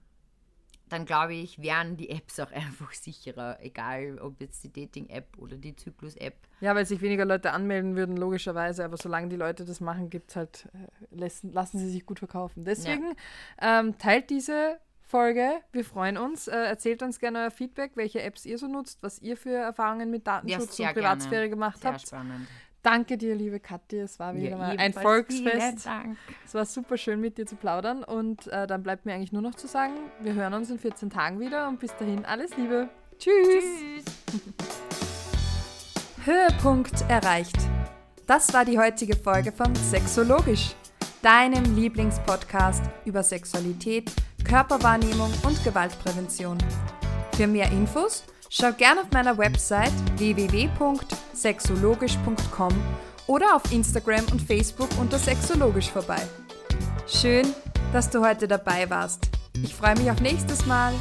dann 0.89 1.05
glaube 1.05 1.33
ich, 1.33 1.61
wären 1.61 1.97
die 1.97 2.09
Apps 2.09 2.39
auch 2.39 2.51
einfach 2.51 2.93
sicherer, 2.93 3.57
egal 3.61 4.19
ob 4.19 4.39
jetzt 4.39 4.63
die 4.63 4.71
Dating-App 4.71 5.37
oder 5.37 5.57
die 5.57 5.75
Zyklus-App. 5.75 6.35
Ja, 6.61 6.75
weil 6.75 6.85
sich 6.85 7.01
weniger 7.01 7.25
Leute 7.25 7.51
anmelden 7.51 7.95
würden, 7.95 8.17
logischerweise, 8.17 8.85
aber 8.85 8.97
solange 8.97 9.29
die 9.29 9.35
Leute 9.35 9.65
das 9.65 9.81
machen, 9.81 10.09
gibt's 10.09 10.35
halt, 10.35 10.67
äh, 10.73 11.15
lassen, 11.15 11.51
lassen 11.51 11.79
sie 11.79 11.89
sich 11.89 12.05
gut 12.05 12.19
verkaufen. 12.19 12.63
Deswegen 12.63 13.15
ja. 13.59 13.79
ähm, 13.79 13.97
teilt 13.97 14.29
diese 14.29 14.79
Folge. 15.05 15.61
Wir 15.71 15.85
freuen 15.85 16.17
uns. 16.17 16.47
Äh, 16.47 16.55
erzählt 16.55 17.03
uns 17.03 17.19
gerne 17.19 17.39
euer 17.43 17.51
Feedback, 17.51 17.91
welche 17.95 18.21
Apps 18.21 18.45
ihr 18.45 18.57
so 18.57 18.67
nutzt, 18.67 19.01
was 19.01 19.19
ihr 19.19 19.37
für 19.37 19.55
Erfahrungen 19.55 20.09
mit 20.09 20.25
Datenschutz 20.27 20.77
ja, 20.77 20.89
und 20.89 20.95
Privatsphäre 20.95 21.41
gerne. 21.41 21.49
gemacht 21.49 21.81
sehr 21.81 21.93
habt. 21.93 22.07
Spannend. 22.07 22.47
Danke 22.81 23.17
dir, 23.17 23.33
liebe 23.33 23.59
Kathi. 23.59 23.97
Es 23.97 24.19
war 24.19 24.35
wieder 24.35 24.49
ja, 24.51 24.57
mal 24.57 24.77
ein 24.77 24.93
Volksfest. 24.93 25.87
Es 26.45 26.53
war 26.53 26.65
super 26.65 26.97
schön, 26.97 27.19
mit 27.19 27.37
dir 27.37 27.47
zu 27.47 27.55
plaudern. 27.55 28.03
Und 28.03 28.45
äh, 28.47 28.67
dann 28.67 28.83
bleibt 28.83 29.05
mir 29.05 29.13
eigentlich 29.13 29.31
nur 29.31 29.41
noch 29.41 29.55
zu 29.55 29.67
sagen, 29.67 29.93
wir 30.19 30.33
hören 30.33 30.53
uns 30.53 30.69
in 30.69 30.77
14 30.77 31.09
Tagen 31.09 31.39
wieder 31.39 31.67
und 31.67 31.79
bis 31.79 31.95
dahin 31.97 32.25
alles 32.25 32.55
Liebe. 32.57 32.89
Tschüss. 33.17 34.03
Tschüss. 34.03 34.05
Höhepunkt 36.25 37.01
erreicht. 37.09 37.57
Das 38.27 38.53
war 38.53 38.65
die 38.65 38.77
heutige 38.77 39.15
Folge 39.15 39.51
von 39.51 39.73
Sexologisch, 39.75 40.75
deinem 41.21 41.75
Lieblingspodcast 41.75 42.83
über 43.05 43.23
Sexualität 43.23 44.11
Körperwahrnehmung 44.45 45.33
und 45.43 45.61
Gewaltprävention. 45.63 46.57
Für 47.35 47.47
mehr 47.47 47.71
Infos 47.71 48.23
schau 48.49 48.71
gerne 48.71 49.01
auf 49.01 49.11
meiner 49.11 49.37
Website 49.37 49.91
www.sexologisch.com 50.17 52.73
oder 53.27 53.55
auf 53.55 53.71
Instagram 53.71 54.25
und 54.31 54.41
Facebook 54.41 54.89
unter 54.99 55.19
Sexologisch 55.19 55.89
vorbei. 55.89 56.21
Schön, 57.07 57.45
dass 57.91 58.09
du 58.09 58.25
heute 58.25 58.47
dabei 58.47 58.89
warst. 58.89 59.27
Ich 59.61 59.75
freue 59.75 59.97
mich 59.97 60.09
auf 60.09 60.21
nächstes 60.21 60.65
Mal. 60.65 60.93